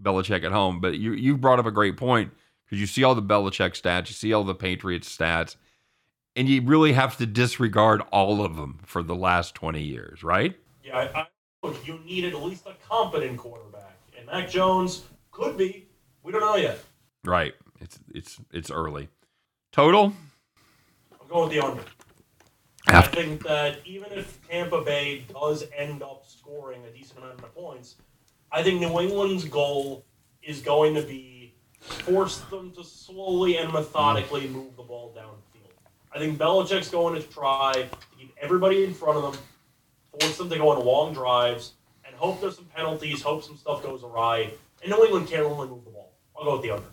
Belichick 0.00 0.44
at 0.44 0.52
home. 0.52 0.80
But 0.80 0.98
you 0.98 1.12
you 1.12 1.36
brought 1.36 1.58
up 1.58 1.66
a 1.66 1.70
great 1.70 1.96
point 1.96 2.32
because 2.64 2.80
you 2.80 2.86
see 2.86 3.04
all 3.04 3.14
the 3.14 3.22
Belichick 3.22 3.80
stats, 3.80 4.08
you 4.08 4.14
see 4.14 4.32
all 4.32 4.44
the 4.44 4.54
Patriots 4.54 5.14
stats, 5.14 5.56
and 6.36 6.48
you 6.48 6.62
really 6.62 6.92
have 6.92 7.16
to 7.18 7.26
disregard 7.26 8.02
all 8.12 8.44
of 8.44 8.56
them 8.56 8.80
for 8.84 9.02
the 9.02 9.14
last 9.14 9.54
20 9.54 9.82
years, 9.82 10.22
right? 10.22 10.56
Yeah, 10.82 10.98
I, 10.98 11.20
I 11.20 11.26
you 11.84 12.00
needed 12.04 12.34
at 12.34 12.42
least 12.42 12.66
a 12.66 12.74
competent 12.88 13.38
quarterback, 13.38 13.98
and 14.16 14.26
Mac 14.26 14.50
Jones 14.50 15.04
could 15.30 15.56
be. 15.56 15.86
We 16.22 16.32
don't 16.32 16.40
know 16.40 16.56
yet. 16.56 16.78
Right. 17.24 17.54
It's 17.80 17.98
it's 18.14 18.40
it's 18.52 18.70
early. 18.70 19.08
Total. 19.72 20.12
I'm 21.20 21.28
going 21.28 21.48
with 21.48 21.52
the 21.52 21.64
under. 21.64 21.82
I 22.98 23.02
think 23.02 23.42
that 23.44 23.78
even 23.84 24.12
if 24.12 24.38
Tampa 24.48 24.82
Bay 24.82 25.24
does 25.32 25.64
end 25.76 26.02
up 26.02 26.24
scoring 26.26 26.82
a 26.84 26.96
decent 26.96 27.18
amount 27.18 27.42
of 27.42 27.54
points, 27.54 27.96
I 28.50 28.62
think 28.62 28.80
New 28.80 29.00
England's 29.00 29.44
goal 29.44 30.04
is 30.42 30.60
going 30.60 30.94
to 30.94 31.02
be 31.02 31.54
force 31.80 32.38
them 32.50 32.70
to 32.72 32.84
slowly 32.84 33.56
and 33.56 33.72
methodically 33.72 34.48
move 34.48 34.76
the 34.76 34.82
ball 34.82 35.12
downfield. 35.16 35.70
I 36.14 36.18
think 36.18 36.38
Belichick's 36.38 36.90
going 36.90 37.20
to 37.20 37.28
try 37.28 37.72
to 37.72 37.88
keep 38.16 38.34
everybody 38.40 38.84
in 38.84 38.94
front 38.94 39.18
of 39.18 39.32
them, 39.32 39.42
force 40.20 40.38
them 40.38 40.50
to 40.50 40.58
go 40.58 40.68
on 40.68 40.84
long 40.84 41.12
drives, 41.12 41.72
and 42.04 42.14
hope 42.14 42.40
there's 42.40 42.56
some 42.56 42.66
penalties, 42.66 43.22
hope 43.22 43.42
some 43.42 43.56
stuff 43.56 43.82
goes 43.82 44.04
awry. 44.04 44.52
And 44.82 44.92
New 44.92 45.04
England 45.04 45.28
can't 45.28 45.42
really 45.42 45.68
move 45.68 45.84
the 45.84 45.90
ball. 45.90 46.12
I'll 46.36 46.44
go 46.44 46.52
with 46.52 46.62
the 46.62 46.72
under. 46.72 46.86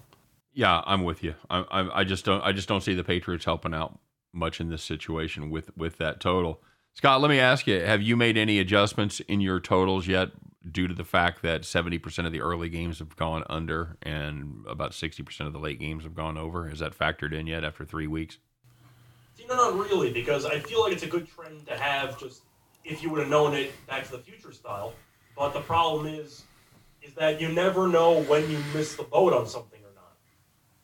Yeah, 0.53 0.81
I'm 0.85 1.03
with 1.03 1.23
you. 1.23 1.35
I, 1.49 1.59
I, 1.69 1.99
I 1.99 2.03
just 2.03 2.25
don't 2.25 2.41
I 2.41 2.51
just 2.51 2.67
don't 2.67 2.81
see 2.81 2.93
the 2.93 3.03
Patriots 3.03 3.45
helping 3.45 3.73
out 3.73 3.99
much 4.33 4.59
in 4.59 4.69
this 4.69 4.83
situation 4.83 5.49
with 5.49 5.75
with 5.77 5.97
that 5.97 6.19
total. 6.19 6.61
Scott, 6.93 7.21
let 7.21 7.29
me 7.29 7.39
ask 7.39 7.67
you: 7.67 7.79
Have 7.79 8.01
you 8.01 8.15
made 8.15 8.37
any 8.37 8.59
adjustments 8.59 9.19
in 9.21 9.41
your 9.41 9.59
totals 9.59 10.07
yet, 10.07 10.29
due 10.69 10.87
to 10.87 10.93
the 10.93 11.03
fact 11.03 11.41
that 11.41 11.65
seventy 11.65 11.97
percent 11.97 12.25
of 12.25 12.33
the 12.33 12.41
early 12.41 12.69
games 12.69 12.99
have 12.99 13.15
gone 13.15 13.43
under 13.49 13.97
and 14.01 14.65
about 14.67 14.93
sixty 14.93 15.23
percent 15.23 15.47
of 15.47 15.53
the 15.53 15.59
late 15.59 15.79
games 15.79 16.03
have 16.03 16.15
gone 16.15 16.37
over? 16.37 16.67
Has 16.67 16.79
that 16.79 16.97
factored 16.97 17.33
in 17.33 17.47
yet 17.47 17.63
after 17.63 17.85
three 17.85 18.07
weeks? 18.07 18.37
No, 19.47 19.55
not 19.55 19.73
really, 19.79 20.13
because 20.13 20.45
I 20.45 20.59
feel 20.59 20.83
like 20.83 20.93
it's 20.93 21.01
a 21.01 21.07
good 21.07 21.27
trend 21.27 21.65
to 21.65 21.75
have. 21.75 22.19
Just 22.19 22.43
if 22.85 23.01
you 23.01 23.09
would 23.09 23.19
have 23.19 23.29
known 23.29 23.55
it, 23.55 23.71
Back 23.87 24.05
to 24.05 24.11
the 24.11 24.19
Future 24.19 24.51
style. 24.51 24.93
But 25.35 25.53
the 25.53 25.61
problem 25.61 26.05
is, 26.05 26.43
is 27.01 27.13
that 27.15 27.41
you 27.41 27.49
never 27.49 27.87
know 27.87 28.21
when 28.23 28.49
you 28.51 28.59
miss 28.73 28.95
the 28.95 29.03
boat 29.03 29.33
on 29.33 29.47
something 29.47 29.79
or 29.79 29.95
not. 29.95 30.17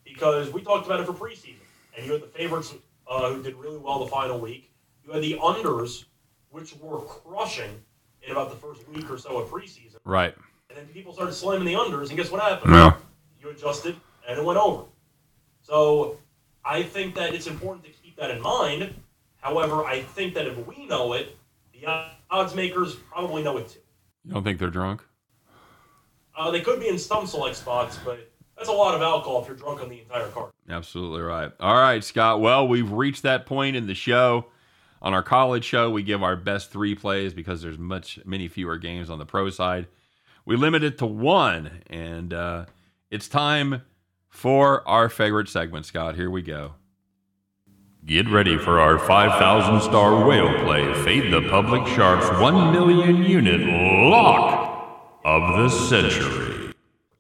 Because 0.04 0.52
we 0.52 0.62
talked 0.64 0.86
about 0.86 1.00
it 1.00 1.06
for 1.06 1.14
preseason, 1.14 1.58
and 1.96 2.06
you 2.06 2.14
had 2.14 2.22
the 2.22 2.28
favorites 2.28 2.74
uh, 3.08 3.34
who 3.34 3.44
did 3.44 3.56
really 3.56 3.78
well 3.78 4.00
the 4.00 4.08
final 4.08 4.40
week. 4.40 4.72
You 5.04 5.12
had 5.12 5.22
the 5.22 5.38
unders, 5.38 6.06
which 6.50 6.76
were 6.78 7.00
crushing 7.00 7.82
in 8.22 8.32
about 8.32 8.50
the 8.50 8.56
first 8.56 8.88
week 8.90 9.10
or 9.10 9.18
so 9.18 9.38
of 9.38 9.50
preseason. 9.50 9.98
Right. 10.04 10.36
And 10.70 10.78
then 10.78 10.88
people 10.88 11.14
started 11.14 11.34
slamming 11.34 11.66
the 11.66 11.74
unders, 11.74 12.10
and 12.10 12.18
guess 12.18 12.32
what 12.32 12.42
happened? 12.42 12.72
No. 12.72 12.96
You 13.42 13.50
adjusted, 13.50 13.96
and 14.28 14.40
it 14.40 14.44
went 14.44 14.58
over. 14.58 14.84
So 15.62 16.18
I 16.64 16.84
think 16.84 17.16
that 17.16 17.34
it's 17.34 17.48
important 17.48 17.86
to 17.86 17.92
keep 17.92 18.16
that 18.18 18.32
in 18.32 18.42
mind. 18.42 18.94
However, 19.38 19.86
I 19.86 20.02
think 20.02 20.34
that 20.34 20.48
if 20.48 20.58
we 20.66 20.88
know 20.88 21.14
it, 21.14 21.38
the 21.72 21.88
odds 22.32 22.56
makers 22.56 22.96
probably 22.96 23.44
know 23.44 23.58
it 23.58 23.70
too. 23.70 23.80
You 24.24 24.34
don't 24.34 24.44
think 24.44 24.58
they're 24.58 24.70
drunk? 24.70 25.04
Uh, 26.36 26.52
they 26.52 26.62
could 26.62 26.80
be 26.80 26.88
in 26.88 26.98
some 26.98 27.28
select 27.28 27.56
spots, 27.56 28.00
but 28.04 28.32
that's 28.58 28.70
a 28.70 28.74
lot 28.74 28.96
of 28.96 29.02
alcohol 29.02 29.42
if 29.42 29.48
you're 29.48 29.58
drunk 29.58 29.82
on 29.82 29.90
the 29.90 30.00
entire 30.00 30.28
card. 30.30 30.52
Absolutely 30.70 31.22
right. 31.22 31.52
All 31.60 31.76
right, 31.76 32.04
Scott. 32.04 32.42
Well, 32.42 32.68
we've 32.68 32.92
reached 32.92 33.24
that 33.24 33.46
point 33.46 33.76
in 33.76 33.88
the 33.88 33.96
show. 33.96 34.48
On 35.02 35.14
our 35.14 35.24
college 35.24 35.64
show, 35.64 35.92
we 35.92 36.02
give 36.04 36.24
our 36.24 36.36
best 36.36 36.72
three 36.72 36.96
plays 36.96 37.34
because 37.34 37.62
there's 37.62 37.78
much 37.78 38.20
many 38.26 38.48
fewer 38.48 38.78
games 38.78 39.10
on 39.10 39.20
the 39.20 39.26
pro 39.26 39.50
side. 39.50 39.88
We 40.46 40.56
limit 40.56 40.84
it 40.84 40.98
to 41.00 41.06
one, 41.06 41.82
and 41.88 42.34
uh, 42.34 42.66
it's 43.12 43.28
time 43.28 43.82
for 44.30 44.88
our 44.88 45.10
favorite 45.10 45.50
segment, 45.50 45.86
Scott. 45.86 46.16
Here 46.16 46.30
we 46.30 46.42
go. 46.42 46.74
Get 48.06 48.30
ready 48.30 48.58
for 48.58 48.80
our 48.80 49.00
5,000 49.00 49.82
star 49.82 50.28
whale 50.28 50.54
play. 50.64 50.94
Fade 51.04 51.34
the 51.34 51.42
public 51.50 51.88
sharks 51.88 52.30
1 52.40 52.72
million 52.72 53.24
unit 53.24 53.62
lock 54.12 55.20
of 55.26 55.58
the 55.58 55.70
century. 55.70 56.45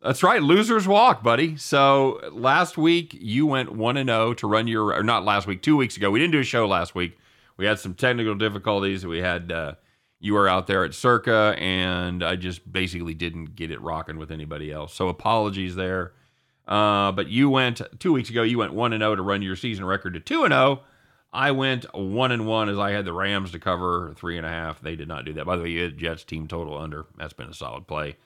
That's 0.05 0.21
right, 0.21 0.39
losers 0.39 0.87
walk, 0.87 1.23
buddy. 1.23 1.57
So 1.57 2.19
last 2.31 2.77
week 2.77 3.17
you 3.19 3.47
went 3.47 3.71
1 3.71 3.97
and 3.97 4.07
0 4.07 4.35
to 4.35 4.47
run 4.47 4.67
your, 4.67 4.93
or 4.93 5.01
not 5.01 5.25
last 5.25 5.47
week, 5.47 5.63
two 5.63 5.75
weeks 5.75 5.97
ago. 5.97 6.11
We 6.11 6.19
didn't 6.19 6.33
do 6.33 6.41
a 6.41 6.43
show 6.43 6.67
last 6.67 6.93
week. 6.93 7.17
We 7.57 7.65
had 7.65 7.79
some 7.79 7.95
technical 7.95 8.35
difficulties. 8.35 9.03
We 9.03 9.17
had, 9.17 9.51
uh, 9.51 9.73
you 10.19 10.35
were 10.35 10.47
out 10.47 10.67
there 10.67 10.85
at 10.85 10.93
Circa, 10.93 11.55
and 11.57 12.23
I 12.23 12.35
just 12.35 12.71
basically 12.71 13.15
didn't 13.15 13.55
get 13.55 13.71
it 13.71 13.81
rocking 13.81 14.19
with 14.19 14.29
anybody 14.29 14.71
else. 14.71 14.93
So 14.93 15.07
apologies 15.07 15.75
there. 15.75 16.13
Uh, 16.67 17.11
but 17.11 17.27
you 17.29 17.49
went 17.49 17.81
two 17.97 18.13
weeks 18.13 18.29
ago. 18.29 18.43
You 18.43 18.59
went 18.59 18.75
one 18.75 18.93
and 18.93 19.01
zero 19.01 19.15
to 19.15 19.23
run 19.23 19.41
your 19.41 19.55
season 19.55 19.85
record 19.85 20.13
to 20.13 20.19
two 20.19 20.43
and 20.43 20.51
zero. 20.51 20.81
I 21.33 21.49
went 21.49 21.91
one 21.95 22.31
and 22.31 22.45
one 22.45 22.69
as 22.69 22.77
I 22.77 22.91
had 22.91 23.05
the 23.05 23.13
Rams 23.13 23.51
to 23.53 23.59
cover 23.59 24.13
three 24.15 24.37
and 24.37 24.45
a 24.45 24.49
half. 24.49 24.81
They 24.81 24.95
did 24.95 25.07
not 25.07 25.25
do 25.25 25.33
that. 25.33 25.45
By 25.45 25.55
the 25.55 25.63
way, 25.63 25.69
you 25.69 25.81
had 25.81 25.97
Jets 25.97 26.23
team 26.23 26.47
total 26.47 26.77
under. 26.77 27.07
That's 27.17 27.33
been 27.33 27.49
a 27.49 27.53
solid 27.55 27.87
play. 27.87 28.17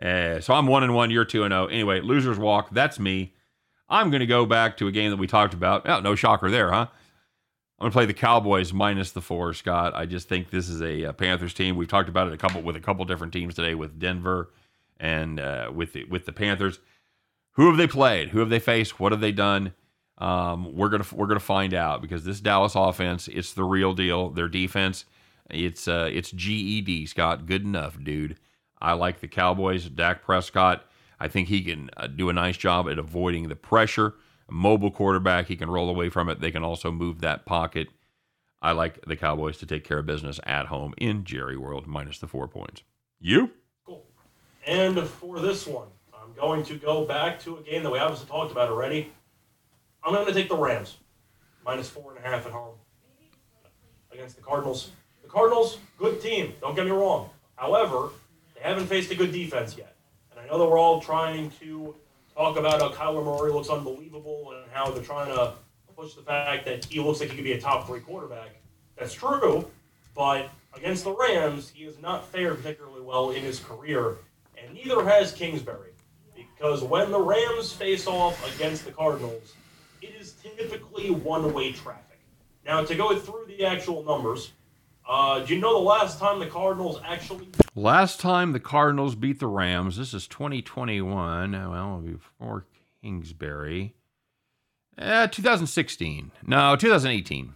Uh, 0.00 0.40
so 0.40 0.54
I'm 0.54 0.66
one 0.66 0.82
and 0.82 0.94
one. 0.94 1.10
You're 1.10 1.24
two 1.24 1.44
and 1.44 1.52
zero. 1.52 1.66
Anyway, 1.66 2.00
losers 2.00 2.38
walk. 2.38 2.70
That's 2.70 2.98
me. 2.98 3.34
I'm 3.88 4.10
going 4.10 4.20
to 4.20 4.26
go 4.26 4.46
back 4.46 4.76
to 4.78 4.88
a 4.88 4.92
game 4.92 5.10
that 5.10 5.18
we 5.18 5.26
talked 5.26 5.54
about. 5.54 5.88
Oh, 5.88 6.00
no 6.00 6.14
shocker 6.14 6.50
there, 6.50 6.72
huh? 6.72 6.86
I'm 7.78 7.84
going 7.84 7.90
to 7.90 7.94
play 7.94 8.06
the 8.06 8.14
Cowboys 8.14 8.72
minus 8.72 9.12
the 9.12 9.20
four, 9.20 9.52
Scott. 9.52 9.94
I 9.94 10.06
just 10.06 10.28
think 10.28 10.50
this 10.50 10.68
is 10.68 10.80
a, 10.80 11.02
a 11.04 11.12
Panthers 11.12 11.54
team. 11.54 11.76
We've 11.76 11.88
talked 11.88 12.08
about 12.08 12.28
it 12.28 12.32
a 12.32 12.38
couple 12.38 12.62
with 12.62 12.76
a 12.76 12.80
couple 12.80 13.04
different 13.04 13.32
teams 13.32 13.54
today 13.54 13.74
with 13.74 13.98
Denver 13.98 14.50
and 14.98 15.38
uh, 15.38 15.70
with 15.74 15.92
the, 15.92 16.04
with 16.04 16.24
the 16.24 16.32
Panthers 16.32 16.78
who 17.54 17.68
have 17.68 17.76
they 17.76 17.86
played? 17.86 18.30
Who 18.30 18.40
have 18.40 18.50
they 18.50 18.58
faced? 18.58 19.00
What 19.00 19.12
have 19.12 19.20
they 19.20 19.32
done? 19.32 19.74
Um, 20.18 20.76
we're 20.76 20.88
gonna 20.88 21.06
we're 21.12 21.26
gonna 21.26 21.40
find 21.40 21.74
out 21.74 22.02
because 22.02 22.24
this 22.24 22.40
Dallas 22.40 22.74
offense, 22.74 23.26
it's 23.28 23.52
the 23.52 23.64
real 23.64 23.94
deal. 23.94 24.30
Their 24.30 24.48
defense, 24.48 25.04
it's 25.50 25.88
uh, 25.88 26.08
it's 26.12 26.30
GED. 26.30 27.06
Scott, 27.06 27.46
good 27.46 27.62
enough, 27.62 27.96
dude. 28.02 28.38
I 28.80 28.92
like 28.92 29.20
the 29.20 29.28
Cowboys. 29.28 29.88
Dak 29.88 30.22
Prescott, 30.22 30.84
I 31.18 31.28
think 31.28 31.48
he 31.48 31.62
can 31.62 31.90
uh, 31.96 32.06
do 32.06 32.28
a 32.28 32.32
nice 32.32 32.56
job 32.56 32.88
at 32.88 32.98
avoiding 32.98 33.48
the 33.48 33.56
pressure. 33.56 34.14
Mobile 34.50 34.90
quarterback, 34.90 35.46
he 35.46 35.56
can 35.56 35.70
roll 35.70 35.88
away 35.88 36.10
from 36.10 36.28
it. 36.28 36.40
They 36.40 36.50
can 36.50 36.62
also 36.64 36.90
move 36.90 37.20
that 37.20 37.46
pocket. 37.46 37.88
I 38.60 38.72
like 38.72 39.04
the 39.06 39.16
Cowboys 39.16 39.58
to 39.58 39.66
take 39.66 39.84
care 39.84 39.98
of 39.98 40.06
business 40.06 40.40
at 40.44 40.66
home 40.66 40.94
in 40.98 41.24
Jerry 41.24 41.56
World, 41.56 41.86
minus 41.86 42.18
the 42.18 42.26
four 42.26 42.48
points. 42.48 42.82
You? 43.20 43.50
Cool. 43.86 44.04
And 44.66 44.98
for 45.00 45.40
this 45.40 45.66
one, 45.66 45.88
I'm 46.14 46.32
going 46.34 46.64
to 46.64 46.76
go 46.76 47.04
back 47.04 47.40
to 47.40 47.56
a 47.58 47.62
game 47.62 47.82
that 47.82 47.90
we 47.90 47.98
obviously 47.98 48.26
talked 48.28 48.52
about 48.52 48.70
already. 48.70 49.12
I'm 50.02 50.12
going 50.12 50.26
to 50.26 50.32
take 50.32 50.48
the 50.48 50.56
Rams, 50.56 50.96
minus 51.64 51.88
four 51.88 52.14
and 52.14 52.24
a 52.24 52.28
half 52.28 52.46
at 52.46 52.52
home 52.52 52.74
against 54.12 54.36
the 54.36 54.42
Cardinals. 54.42 54.90
The 55.22 55.28
Cardinals, 55.28 55.78
good 55.98 56.20
team. 56.20 56.54
Don't 56.60 56.74
get 56.74 56.84
me 56.84 56.90
wrong. 56.90 57.30
However, 57.56 58.10
haven't 58.68 58.86
faced 58.86 59.10
a 59.10 59.14
good 59.14 59.32
defense 59.32 59.76
yet. 59.76 59.94
And 60.30 60.40
I 60.40 60.46
know 60.46 60.58
that 60.58 60.64
we're 60.64 60.78
all 60.78 61.00
trying 61.00 61.50
to 61.60 61.94
talk 62.34 62.56
about 62.56 62.80
how 62.80 62.90
Kyler 62.90 63.24
Murray 63.24 63.52
looks 63.52 63.68
unbelievable 63.68 64.54
and 64.56 64.64
how 64.72 64.90
they're 64.90 65.02
trying 65.02 65.34
to 65.34 65.52
push 65.96 66.14
the 66.14 66.22
fact 66.22 66.64
that 66.64 66.84
he 66.86 66.98
looks 66.98 67.20
like 67.20 67.30
he 67.30 67.36
could 67.36 67.44
be 67.44 67.52
a 67.52 67.60
top 67.60 67.86
three 67.86 68.00
quarterback. 68.00 68.56
That's 68.96 69.14
true, 69.14 69.68
but 70.14 70.50
against 70.74 71.04
the 71.04 71.12
Rams, 71.12 71.70
he 71.70 71.84
has 71.84 72.00
not 72.00 72.26
fared 72.26 72.56
particularly 72.56 73.00
well 73.02 73.30
in 73.30 73.42
his 73.42 73.60
career, 73.60 74.16
and 74.56 74.74
neither 74.74 75.04
has 75.04 75.32
Kingsbury. 75.32 75.90
Because 76.34 76.82
when 76.82 77.10
the 77.10 77.20
Rams 77.20 77.72
face 77.72 78.06
off 78.06 78.54
against 78.56 78.84
the 78.84 78.92
Cardinals, 78.92 79.54
it 80.02 80.14
is 80.18 80.32
typically 80.42 81.10
one 81.10 81.52
way 81.52 81.72
traffic. 81.72 82.18
Now, 82.64 82.84
to 82.84 82.94
go 82.94 83.16
through 83.16 83.44
the 83.46 83.64
actual 83.64 84.02
numbers, 84.02 84.52
uh, 85.08 85.40
do 85.40 85.54
you 85.54 85.60
know 85.60 85.74
the 85.74 85.84
last 85.84 86.18
time 86.18 86.38
the 86.38 86.46
Cardinals 86.46 87.00
actually 87.04 87.48
Last 87.74 88.20
time 88.20 88.52
the 88.52 88.60
Cardinals 88.60 89.14
beat 89.14 89.40
the 89.40 89.46
Rams, 89.48 89.96
this 89.96 90.14
is 90.14 90.28
2021. 90.28 91.52
Well, 91.52 91.98
before 92.04 92.66
Kingsbury. 93.02 93.94
Uh, 94.96 95.26
2016. 95.26 96.30
No, 96.46 96.76
2018. 96.76 97.54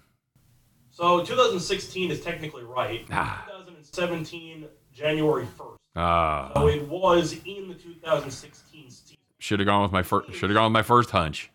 So 0.91 1.23
2016 1.25 2.11
is 2.11 2.21
technically 2.21 2.65
right. 2.65 3.07
Ah. 3.13 3.45
2017, 3.47 4.67
January 4.93 5.47
1st. 5.47 5.77
Ah, 5.95 6.51
So 6.57 6.67
it 6.67 6.89
was 6.89 7.35
in 7.45 7.69
the 7.69 7.75
2016 7.75 8.91
season. 8.91 9.17
should 9.39 9.61
have 9.61 9.67
gone 9.67 9.83
with 9.83 9.93
my 9.93 10.03
first. 10.03 10.33
Should 10.35 10.51
have 10.51 10.57
gone 10.57 10.73
with 10.73 10.73
my 10.73 10.83
first 10.83 11.11
hunch. 11.11 11.51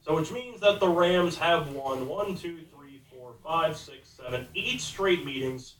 So 0.00 0.16
which 0.16 0.32
means 0.32 0.60
that 0.60 0.80
the 0.80 0.88
Rams 0.88 1.36
have 1.38 1.72
won 1.72 2.08
one, 2.08 2.34
two, 2.34 2.58
three, 2.74 3.00
four, 3.12 3.34
five, 3.44 3.76
six, 3.76 4.09
seven, 4.22 4.46
eight 4.54 4.80
straight 4.80 5.24
meetings, 5.24 5.76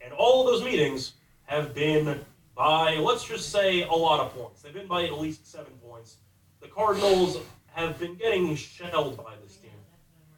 and 0.00 0.12
all 0.12 0.46
of 0.46 0.52
those 0.52 0.64
meetings 0.64 1.14
have 1.44 1.74
been 1.74 2.20
by 2.54 2.96
let's 2.96 3.24
just 3.24 3.50
say 3.50 3.82
a 3.82 3.92
lot 3.92 4.20
of 4.20 4.34
points. 4.34 4.62
They've 4.62 4.74
been 4.74 4.86
by 4.86 5.04
at 5.04 5.18
least 5.18 5.50
seven 5.50 5.72
points. 5.86 6.16
The 6.60 6.68
Cardinals 6.68 7.38
have 7.66 7.98
been 7.98 8.14
getting 8.16 8.54
shelled 8.54 9.16
by 9.16 9.34
this 9.42 9.56
team, 9.56 9.70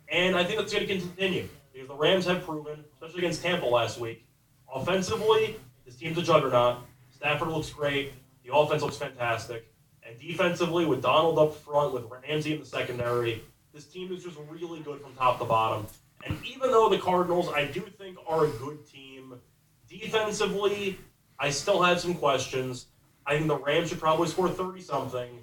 and 0.09 0.37
I 0.37 0.45
think 0.45 0.59
that's 0.59 0.73
going 0.73 0.87
to 0.87 0.99
continue 0.99 1.49
because 1.73 1.89
the 1.89 1.95
Rams 1.95 2.27
have 2.27 2.45
proven, 2.45 2.85
especially 2.95 3.19
against 3.19 3.43
Tampa 3.43 3.67
last 3.67 3.99
week, 3.99 4.25
offensively 4.73 5.57
this 5.85 5.97
team's 5.97 6.17
a 6.17 6.23
juggernaut. 6.23 6.79
Stafford 7.15 7.49
looks 7.49 7.71
great. 7.71 8.13
The 8.45 8.55
offense 8.55 8.83
looks 8.83 8.97
fantastic. 8.97 9.71
And 10.07 10.19
defensively, 10.19 10.85
with 10.87 11.03
Donald 11.03 11.39
up 11.39 11.55
front, 11.57 11.95
with 11.95 12.05
Ramsey 12.05 12.55
in 12.55 12.61
the 12.61 12.67
secondary, 12.67 13.43
this 13.73 13.87
team 13.87 14.13
is 14.13 14.23
just 14.23 14.37
really 14.51 14.81
good 14.81 15.01
from 15.01 15.15
top 15.15 15.39
to 15.39 15.45
bottom. 15.45 15.87
And 16.25 16.39
even 16.45 16.71
though 16.71 16.89
the 16.89 16.99
Cardinals, 16.99 17.49
I 17.49 17.67
do 17.67 17.81
think, 17.81 18.19
are 18.27 18.47
a 18.47 18.49
good 18.49 18.87
team, 18.87 19.41
defensively, 19.89 20.99
I 21.39 21.51
still 21.51 21.83
have 21.83 22.01
some 22.01 22.15
questions. 22.15 22.87
I 23.27 23.37
think 23.37 23.49
the 23.49 23.57
Rams 23.57 23.91
should 23.91 24.01
probably 24.01 24.29
score 24.29 24.49
30 24.49 24.81
something. 24.81 25.41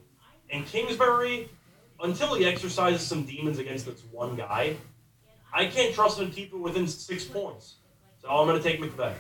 And 0.50 0.66
Kingsbury, 0.66 1.50
until 2.02 2.36
he 2.36 2.46
exercises 2.46 3.06
some 3.06 3.26
demons 3.26 3.60
against 3.60 3.86
this 3.86 4.04
one 4.12 4.36
guy, 4.36 4.76
I 5.54 5.68
can't 5.68 5.94
trust 5.94 6.20
him 6.20 6.30
to 6.30 6.36
keep 6.36 6.54
it 6.54 6.58
within 6.58 6.88
six 6.88 7.26
points. 7.26 7.76
So 8.22 8.30
I'm 8.30 8.48
going 8.48 8.62
to 8.62 8.64
take 8.64 8.82
McVay. 8.82 9.14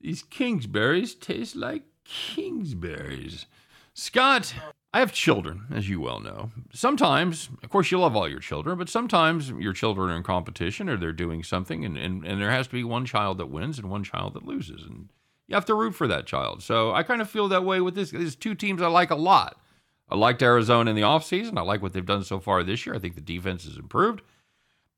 These 0.00 0.22
Kingsberries 0.22 1.18
taste 1.18 1.56
like 1.56 1.84
Kingsberries. 2.04 3.46
Scott, 3.94 4.54
I 4.92 5.00
have 5.00 5.12
children, 5.12 5.66
as 5.70 5.88
you 5.88 6.00
well 6.00 6.18
know. 6.18 6.50
Sometimes, 6.72 7.50
of 7.62 7.68
course, 7.68 7.90
you 7.90 7.98
love 7.98 8.16
all 8.16 8.28
your 8.28 8.40
children, 8.40 8.78
but 8.78 8.88
sometimes 8.88 9.50
your 9.50 9.74
children 9.74 10.10
are 10.10 10.16
in 10.16 10.22
competition 10.22 10.88
or 10.88 10.96
they're 10.96 11.12
doing 11.12 11.42
something, 11.42 11.84
and, 11.84 11.98
and, 11.98 12.24
and 12.24 12.40
there 12.40 12.50
has 12.50 12.68
to 12.68 12.72
be 12.72 12.84
one 12.84 13.04
child 13.04 13.36
that 13.38 13.50
wins 13.50 13.78
and 13.78 13.90
one 13.90 14.02
child 14.02 14.32
that 14.34 14.46
loses. 14.46 14.82
And 14.82 15.10
you 15.46 15.54
have 15.54 15.66
to 15.66 15.74
root 15.74 15.94
for 15.94 16.06
that 16.08 16.26
child. 16.26 16.62
So 16.62 16.92
I 16.92 17.02
kind 17.02 17.20
of 17.20 17.28
feel 17.28 17.48
that 17.48 17.64
way 17.64 17.80
with 17.80 17.94
this. 17.94 18.10
There's 18.12 18.34
two 18.34 18.54
teams 18.54 18.80
I 18.80 18.86
like 18.86 19.10
a 19.10 19.16
lot. 19.16 19.60
I 20.08 20.16
liked 20.16 20.42
Arizona 20.42 20.88
in 20.90 20.96
the 20.96 21.02
offseason. 21.02 21.58
I 21.58 21.62
like 21.62 21.82
what 21.82 21.92
they've 21.92 22.04
done 22.04 22.24
so 22.24 22.40
far 22.40 22.62
this 22.62 22.86
year. 22.86 22.94
I 22.94 22.98
think 22.98 23.14
the 23.14 23.20
defense 23.20 23.64
has 23.64 23.76
improved. 23.76 24.22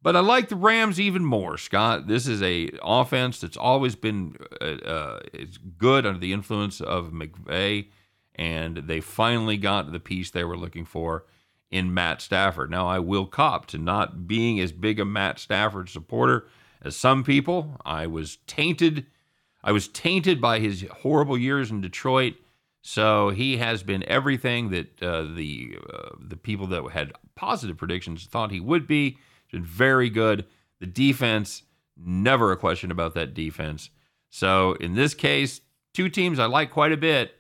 But 0.02 0.16
I 0.16 0.20
like 0.20 0.48
the 0.48 0.56
Rams 0.56 0.98
even 0.98 1.24
more, 1.24 1.58
Scott. 1.58 2.06
This 2.06 2.26
is 2.26 2.42
a 2.42 2.70
offense 2.82 3.40
that's 3.40 3.56
always 3.56 3.96
been 3.96 4.36
uh, 4.60 4.64
uh, 4.64 5.20
good 5.76 6.06
under 6.06 6.18
the 6.18 6.32
influence 6.32 6.80
of 6.80 7.10
McVay, 7.10 7.88
and 8.34 8.76
they 8.76 9.00
finally 9.00 9.56
got 9.56 9.92
the 9.92 10.00
piece 10.00 10.30
they 10.30 10.44
were 10.44 10.56
looking 10.56 10.84
for 10.84 11.24
in 11.70 11.94
Matt 11.94 12.20
Stafford. 12.20 12.70
Now 12.70 12.86
I 12.86 12.98
will 12.98 13.26
cop 13.26 13.66
to 13.66 13.78
not 13.78 14.26
being 14.26 14.58
as 14.60 14.72
big 14.72 14.98
a 14.98 15.04
Matt 15.04 15.38
Stafford 15.38 15.88
supporter 15.88 16.46
as 16.82 16.96
some 16.96 17.22
people. 17.22 17.76
I 17.84 18.06
was 18.06 18.38
tainted. 18.46 19.06
I 19.62 19.72
was 19.72 19.88
tainted 19.88 20.40
by 20.40 20.58
his 20.58 20.84
horrible 21.00 21.38
years 21.38 21.70
in 21.70 21.80
Detroit. 21.80 22.34
So 22.82 23.28
he 23.28 23.58
has 23.58 23.82
been 23.82 24.02
everything 24.04 24.70
that 24.70 25.02
uh, 25.02 25.22
the 25.34 25.78
uh, 25.92 26.10
the 26.18 26.36
people 26.36 26.66
that 26.68 26.90
had 26.92 27.12
positive 27.34 27.76
predictions 27.76 28.24
thought 28.24 28.50
he 28.50 28.60
would 28.60 28.86
be. 28.86 29.18
He's 29.46 29.60
been 29.60 29.64
very 29.64 30.08
good. 30.08 30.46
The 30.80 30.86
defense, 30.86 31.62
never 31.96 32.52
a 32.52 32.56
question 32.56 32.90
about 32.90 33.14
that 33.14 33.34
defense. 33.34 33.90
So 34.30 34.72
in 34.74 34.94
this 34.94 35.12
case, 35.12 35.60
two 35.92 36.08
teams 36.08 36.38
I 36.38 36.46
like 36.46 36.70
quite 36.70 36.92
a 36.92 36.96
bit. 36.96 37.34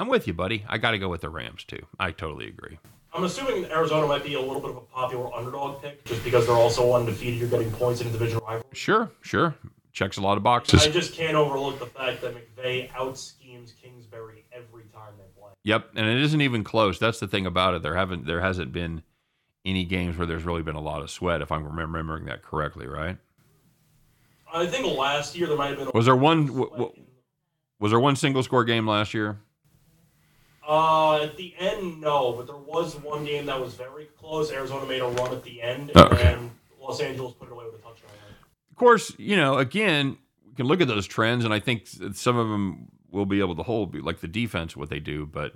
I'm 0.00 0.08
with 0.08 0.26
you, 0.26 0.32
buddy. 0.32 0.64
I 0.66 0.78
got 0.78 0.92
to 0.92 0.98
go 0.98 1.10
with 1.10 1.20
the 1.20 1.28
Rams 1.28 1.62
too. 1.62 1.84
I 1.98 2.10
totally 2.10 2.48
agree. 2.48 2.78
I'm 3.12 3.24
assuming 3.24 3.66
Arizona 3.66 4.06
might 4.06 4.24
be 4.24 4.32
a 4.32 4.40
little 4.40 4.60
bit 4.60 4.70
of 4.70 4.76
a 4.78 4.80
popular 4.80 5.30
underdog 5.34 5.82
pick 5.82 6.02
just 6.06 6.24
because 6.24 6.46
they're 6.46 6.56
also 6.56 6.94
undefeated. 6.94 7.38
You're 7.38 7.50
getting 7.50 7.70
points 7.70 8.00
in 8.00 8.06
a 8.06 8.10
division 8.10 8.38
rivalry. 8.38 8.64
Sure, 8.72 9.10
sure. 9.20 9.54
Checks 9.92 10.16
a 10.16 10.22
lot 10.22 10.38
of 10.38 10.42
boxes. 10.42 10.86
I 10.86 10.90
just 10.90 11.12
can't 11.12 11.34
overlook 11.34 11.78
the 11.80 11.86
fact 11.86 12.22
that 12.22 12.34
McVay 12.34 12.88
out 12.94 13.18
schemes 13.18 13.74
Kingsbury 13.82 14.46
every 14.52 14.84
time 14.84 15.12
they 15.18 15.24
play. 15.38 15.50
Yep, 15.64 15.90
and 15.96 16.06
it 16.06 16.22
isn't 16.22 16.40
even 16.40 16.64
close. 16.64 16.98
That's 16.98 17.20
the 17.20 17.28
thing 17.28 17.44
about 17.44 17.74
it. 17.74 17.82
There 17.82 17.96
haven't 17.96 18.24
there 18.24 18.40
hasn't 18.40 18.72
been 18.72 19.02
any 19.66 19.84
games 19.84 20.16
where 20.16 20.26
there's 20.26 20.44
really 20.44 20.62
been 20.62 20.76
a 20.76 20.80
lot 20.80 21.02
of 21.02 21.10
sweat, 21.10 21.42
if 21.42 21.52
I'm 21.52 21.66
remembering 21.76 22.24
that 22.24 22.42
correctly, 22.42 22.86
right? 22.86 23.18
I 24.50 24.66
think 24.66 24.96
last 24.96 25.36
year 25.36 25.46
there 25.46 25.58
might 25.58 25.68
have 25.70 25.78
been. 25.78 25.88
A 25.88 25.90
Was 25.90 26.06
there 26.06 26.16
one? 26.16 26.46
W- 26.46 26.70
w- 26.70 26.92
was 27.78 27.90
there 27.90 28.00
one 28.00 28.16
single 28.16 28.42
score 28.42 28.64
game 28.64 28.86
last 28.86 29.12
year? 29.12 29.38
Uh, 30.70 31.24
at 31.24 31.36
the 31.36 31.52
end, 31.58 32.00
no, 32.00 32.32
but 32.32 32.46
there 32.46 32.54
was 32.56 32.94
one 32.96 33.24
game 33.24 33.46
that 33.46 33.60
was 33.60 33.74
very 33.74 34.04
close. 34.16 34.52
Arizona 34.52 34.86
made 34.86 35.00
a 35.00 35.08
run 35.08 35.32
at 35.32 35.42
the 35.42 35.60
end, 35.60 35.90
Oh, 35.96 36.04
and 36.04 36.12
okay. 36.14 36.22
then 36.22 36.50
Los 36.80 37.00
Angeles 37.00 37.34
put 37.34 37.48
it 37.48 37.52
away 37.52 37.64
with 37.64 37.74
a 37.74 37.78
touchdown. 37.78 38.10
Of 38.70 38.76
course, 38.76 39.12
you 39.18 39.36
know, 39.36 39.58
again, 39.58 40.16
we 40.48 40.54
can 40.54 40.66
look 40.66 40.80
at 40.80 40.86
those 40.86 41.08
trends, 41.08 41.44
and 41.44 41.52
I 41.52 41.58
think 41.58 41.88
some 42.14 42.36
of 42.36 42.48
them 42.48 42.86
will 43.10 43.26
be 43.26 43.40
able 43.40 43.56
to 43.56 43.64
hold, 43.64 43.96
like 43.96 44.20
the 44.20 44.28
defense, 44.28 44.76
what 44.76 44.90
they 44.90 45.00
do, 45.00 45.26
but 45.26 45.54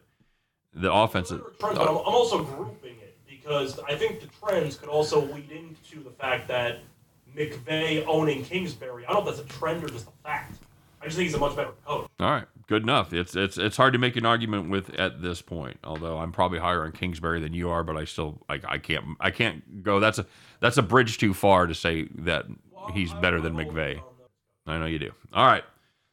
the 0.74 0.92
offense. 0.92 1.28
Trends, 1.28 1.42
but 1.60 1.78
I'm, 1.80 1.88
I'm 1.90 1.96
also 1.96 2.42
grouping 2.42 2.96
it 3.00 3.16
because 3.24 3.78
I 3.88 3.94
think 3.94 4.20
the 4.20 4.26
trends 4.44 4.76
could 4.76 4.88
also 4.88 5.20
lead 5.32 5.48
into 5.52 6.02
the 6.02 6.10
fact 6.10 6.48
that 6.48 6.80
McVay 7.36 8.04
owning 8.08 8.44
Kingsbury. 8.44 9.06
I 9.06 9.12
don't 9.12 9.24
know 9.24 9.30
if 9.30 9.36
that's 9.36 9.48
a 9.48 9.58
trend 9.58 9.84
or 9.84 9.88
just 9.88 10.08
a 10.08 10.12
fact. 10.24 10.56
I 11.00 11.04
just 11.04 11.16
think 11.16 11.26
he's 11.28 11.34
a 11.36 11.38
much 11.38 11.54
better 11.54 11.70
coach. 11.86 12.08
All 12.18 12.30
right, 12.32 12.46
good 12.66 12.82
enough. 12.82 13.12
It's 13.12 13.36
it's 13.36 13.58
it's 13.58 13.76
hard 13.76 13.92
to 13.92 13.98
make 13.98 14.16
an 14.16 14.26
argument 14.26 14.70
with 14.70 14.90
at 14.94 15.22
this 15.22 15.42
point. 15.42 15.78
Although 15.84 16.18
I'm 16.18 16.32
probably 16.32 16.58
higher 16.58 16.84
on 16.84 16.92
Kingsbury 16.92 17.40
than 17.40 17.54
you 17.54 17.70
are, 17.70 17.84
but 17.84 17.96
I 17.96 18.04
still 18.04 18.42
I, 18.48 18.60
I 18.66 18.78
can't 18.78 19.04
I 19.20 19.30
can't 19.30 19.82
go. 19.82 20.00
That's 20.00 20.18
a 20.18 20.26
that's 20.60 20.76
a 20.76 20.82
bridge 20.82 21.18
too 21.18 21.34
far 21.34 21.66
to 21.66 21.74
say 21.74 22.08
that 22.16 22.46
he's 22.92 23.12
better 23.14 23.40
than 23.40 23.54
McVay. 23.54 24.00
I 24.66 24.78
know 24.78 24.86
you 24.86 24.98
do. 24.98 25.12
All 25.32 25.46
right, 25.46 25.64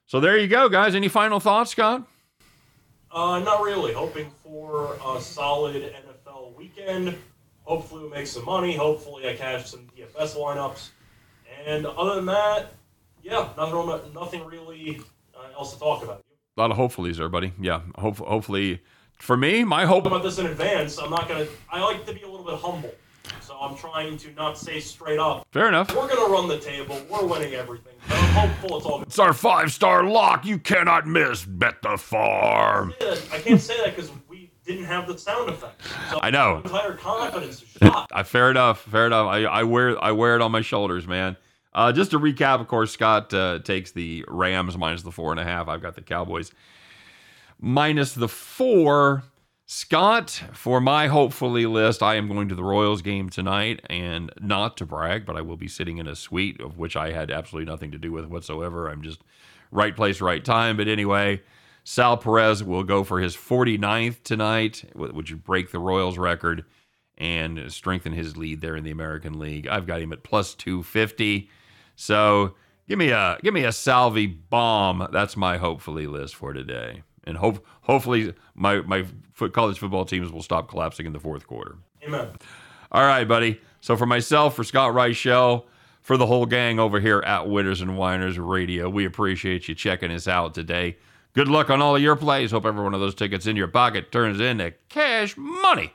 so 0.05 0.19
there 0.19 0.37
you 0.37 0.47
go, 0.47 0.67
guys. 0.69 0.95
Any 0.95 1.07
final 1.07 1.39
thoughts, 1.39 1.71
Scott? 1.71 2.07
Uh, 3.11 3.39
not 3.39 3.61
really. 3.61 3.93
Hoping 3.93 4.31
for 4.43 4.97
a 5.05 5.19
solid 5.19 5.75
NFL 5.75 6.55
weekend. 6.55 7.17
Hopefully, 7.63 8.03
we 8.03 8.09
make 8.09 8.27
some 8.27 8.45
money. 8.45 8.75
Hopefully, 8.75 9.27
I 9.27 9.35
cash 9.35 9.69
some 9.69 9.87
DFS 9.97 10.35
lineups. 10.35 10.89
And 11.65 11.85
other 11.85 12.15
than 12.15 12.25
that, 12.25 12.73
yeah, 13.21 13.49
nothing, 13.57 14.13
nothing 14.13 14.45
really 14.45 15.01
uh, 15.35 15.53
else 15.57 15.73
to 15.73 15.79
talk 15.79 16.03
about. 16.03 16.23
A 16.57 16.59
lot 16.59 16.69
of 16.71 16.75
hopefullys 16.77 17.15
there, 17.15 17.29
buddy. 17.29 17.53
Yeah, 17.61 17.79
hope, 17.95 18.17
hopefully, 18.17 18.81
for 19.17 19.37
me, 19.37 19.63
my 19.63 19.85
hope. 19.85 20.05
About 20.05 20.21
this 20.21 20.37
in 20.37 20.47
advance, 20.47 20.97
I'm 20.99 21.09
not 21.09 21.29
gonna. 21.29 21.47
I 21.69 21.81
like 21.81 22.05
to 22.07 22.13
be 22.13 22.23
a 22.23 22.27
little 22.27 22.45
bit 22.45 22.55
humble, 22.55 22.93
so 23.39 23.55
I'm 23.57 23.77
trying 23.77 24.17
to 24.17 24.33
not 24.33 24.57
say 24.57 24.81
straight 24.81 25.17
up. 25.17 25.47
Fair 25.53 25.69
enough. 25.69 25.95
We're 25.95 26.09
gonna 26.09 26.29
run 26.29 26.49
the 26.49 26.59
table. 26.59 27.01
We're 27.09 27.25
winning 27.25 27.53
everything. 27.53 27.93
But 28.05 28.17
I'm 28.17 28.49
hopeful 28.49 28.77
it's 28.77 28.85
all. 28.85 28.97
Good. 28.99 29.07
It's 29.07 29.17
our 29.19 29.31
five 29.31 29.71
star 29.71 30.03
lock. 30.03 30.43
You 30.45 30.59
cannot 30.59 31.07
miss. 31.07 31.45
Bet 31.45 31.81
the 31.81 31.97
farm. 31.97 32.93
I 32.99 33.39
can't 33.39 33.61
say 33.61 33.77
that 33.85 33.95
because 33.95 34.11
we 34.27 34.51
didn't 34.65 34.85
have 34.85 35.07
the 35.07 35.17
sound 35.17 35.49
effect. 35.49 35.81
So 36.09 36.19
I 36.21 36.31
know. 36.31 36.57
entire 36.65 36.95
confidence 36.95 37.61
is 37.63 37.69
shot. 37.81 38.09
I 38.11 38.23
fair 38.23 38.51
enough, 38.51 38.81
fair 38.81 39.07
enough. 39.07 39.27
I, 39.27 39.43
I 39.45 39.63
wear 39.63 40.03
I 40.03 40.11
wear 40.11 40.35
it 40.35 40.41
on 40.41 40.51
my 40.51 40.61
shoulders, 40.61 41.07
man. 41.07 41.37
Uh, 41.73 41.91
just 41.91 42.11
to 42.11 42.19
recap, 42.19 42.59
of 42.59 42.67
course, 42.67 42.91
Scott 42.91 43.33
uh, 43.33 43.59
takes 43.59 43.91
the 43.91 44.25
Rams 44.27 44.77
minus 44.77 45.03
the 45.03 45.11
four 45.11 45.31
and 45.31 45.39
a 45.39 45.43
half. 45.43 45.67
I've 45.67 45.81
got 45.81 45.95
the 45.95 46.01
Cowboys 46.01 46.51
minus 47.59 48.13
the 48.13 48.27
four. 48.27 49.23
Scott, 49.65 50.43
for 50.51 50.81
my 50.81 51.07
hopefully 51.07 51.65
list, 51.65 52.03
I 52.03 52.15
am 52.15 52.27
going 52.27 52.49
to 52.49 52.55
the 52.55 52.63
Royals 52.63 53.01
game 53.01 53.29
tonight, 53.29 53.81
and 53.89 54.29
not 54.41 54.75
to 54.77 54.85
brag, 54.85 55.25
but 55.25 55.37
I 55.37 55.41
will 55.41 55.55
be 55.55 55.69
sitting 55.69 55.97
in 55.97 56.07
a 56.07 56.15
suite 56.15 56.59
of 56.59 56.77
which 56.77 56.97
I 56.97 57.11
had 57.11 57.31
absolutely 57.31 57.71
nothing 57.71 57.91
to 57.91 57.97
do 57.97 58.11
with 58.11 58.25
whatsoever. 58.25 58.89
I'm 58.89 59.01
just 59.01 59.21
right 59.71 59.95
place, 59.95 60.19
right 60.19 60.43
time. 60.43 60.75
But 60.75 60.89
anyway, 60.89 61.41
Sal 61.85 62.17
Perez 62.17 62.61
will 62.61 62.83
go 62.83 63.05
for 63.05 63.21
his 63.21 63.33
49th 63.37 64.23
tonight, 64.23 64.83
wh- 64.93 65.15
which 65.15 65.31
would 65.31 65.45
break 65.45 65.71
the 65.71 65.79
Royals 65.79 66.17
record 66.17 66.65
and 67.17 67.71
strengthen 67.71 68.11
his 68.11 68.35
lead 68.35 68.59
there 68.59 68.75
in 68.75 68.83
the 68.83 68.91
American 68.91 69.39
League. 69.39 69.67
I've 69.67 69.87
got 69.87 70.01
him 70.01 70.11
at 70.11 70.23
plus 70.23 70.53
250. 70.53 71.49
So 72.01 72.55
give 72.87 72.97
me 72.97 73.11
a 73.11 73.37
give 73.43 73.53
me 73.53 73.63
a 73.63 73.71
Salvy 73.71 74.25
bomb. 74.25 75.07
That's 75.11 75.37
my 75.37 75.57
hopefully 75.57 76.07
list 76.07 76.35
for 76.35 76.51
today. 76.51 77.03
And 77.25 77.37
hope 77.37 77.63
hopefully 77.81 78.33
my 78.55 78.81
my 78.81 79.05
foot 79.33 79.53
college 79.53 79.77
football 79.77 80.05
teams 80.05 80.31
will 80.31 80.41
stop 80.41 80.67
collapsing 80.67 81.05
in 81.05 81.13
the 81.13 81.19
fourth 81.19 81.45
quarter. 81.45 81.75
Amen. 82.03 82.29
All 82.91 83.05
right, 83.05 83.27
buddy. 83.27 83.61
So 83.81 83.95
for 83.95 84.07
myself, 84.07 84.55
for 84.55 84.63
Scott 84.63 84.95
Reichel, 84.95 85.65
for 86.01 86.17
the 86.17 86.25
whole 86.25 86.47
gang 86.47 86.79
over 86.79 86.99
here 86.99 87.19
at 87.19 87.47
Winners 87.47 87.81
and 87.81 87.95
Whiners 87.97 88.39
Radio, 88.39 88.89
we 88.89 89.05
appreciate 89.05 89.67
you 89.67 89.75
checking 89.75 90.11
us 90.11 90.27
out 90.27 90.55
today. 90.55 90.97
Good 91.33 91.47
luck 91.47 91.69
on 91.69 91.83
all 91.83 91.95
of 91.95 92.01
your 92.01 92.15
plays. 92.15 92.49
Hope 92.49 92.65
every 92.65 92.83
one 92.83 92.95
of 92.95 92.99
those 92.99 93.15
tickets 93.15 93.45
in 93.45 93.55
your 93.55 93.67
pocket 93.67 94.11
turns 94.11 94.39
into 94.39 94.73
cash 94.89 95.37
money 95.37 95.93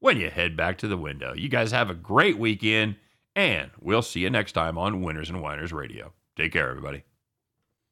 when 0.00 0.16
you 0.16 0.30
head 0.30 0.56
back 0.56 0.78
to 0.78 0.88
the 0.88 0.96
window. 0.96 1.34
You 1.34 1.50
guys 1.50 1.70
have 1.72 1.90
a 1.90 1.94
great 1.94 2.38
weekend, 2.38 2.96
and 3.34 3.70
we'll 3.80 4.02
see 4.02 4.20
you 4.20 4.30
next 4.30 4.52
time 4.52 4.76
on 4.78 5.02
Winners 5.02 5.30
and 5.30 5.40
Whiners 5.40 5.72
Radio. 5.72 6.12
Take 6.36 6.52
care, 6.52 6.70
everybody. 6.70 7.04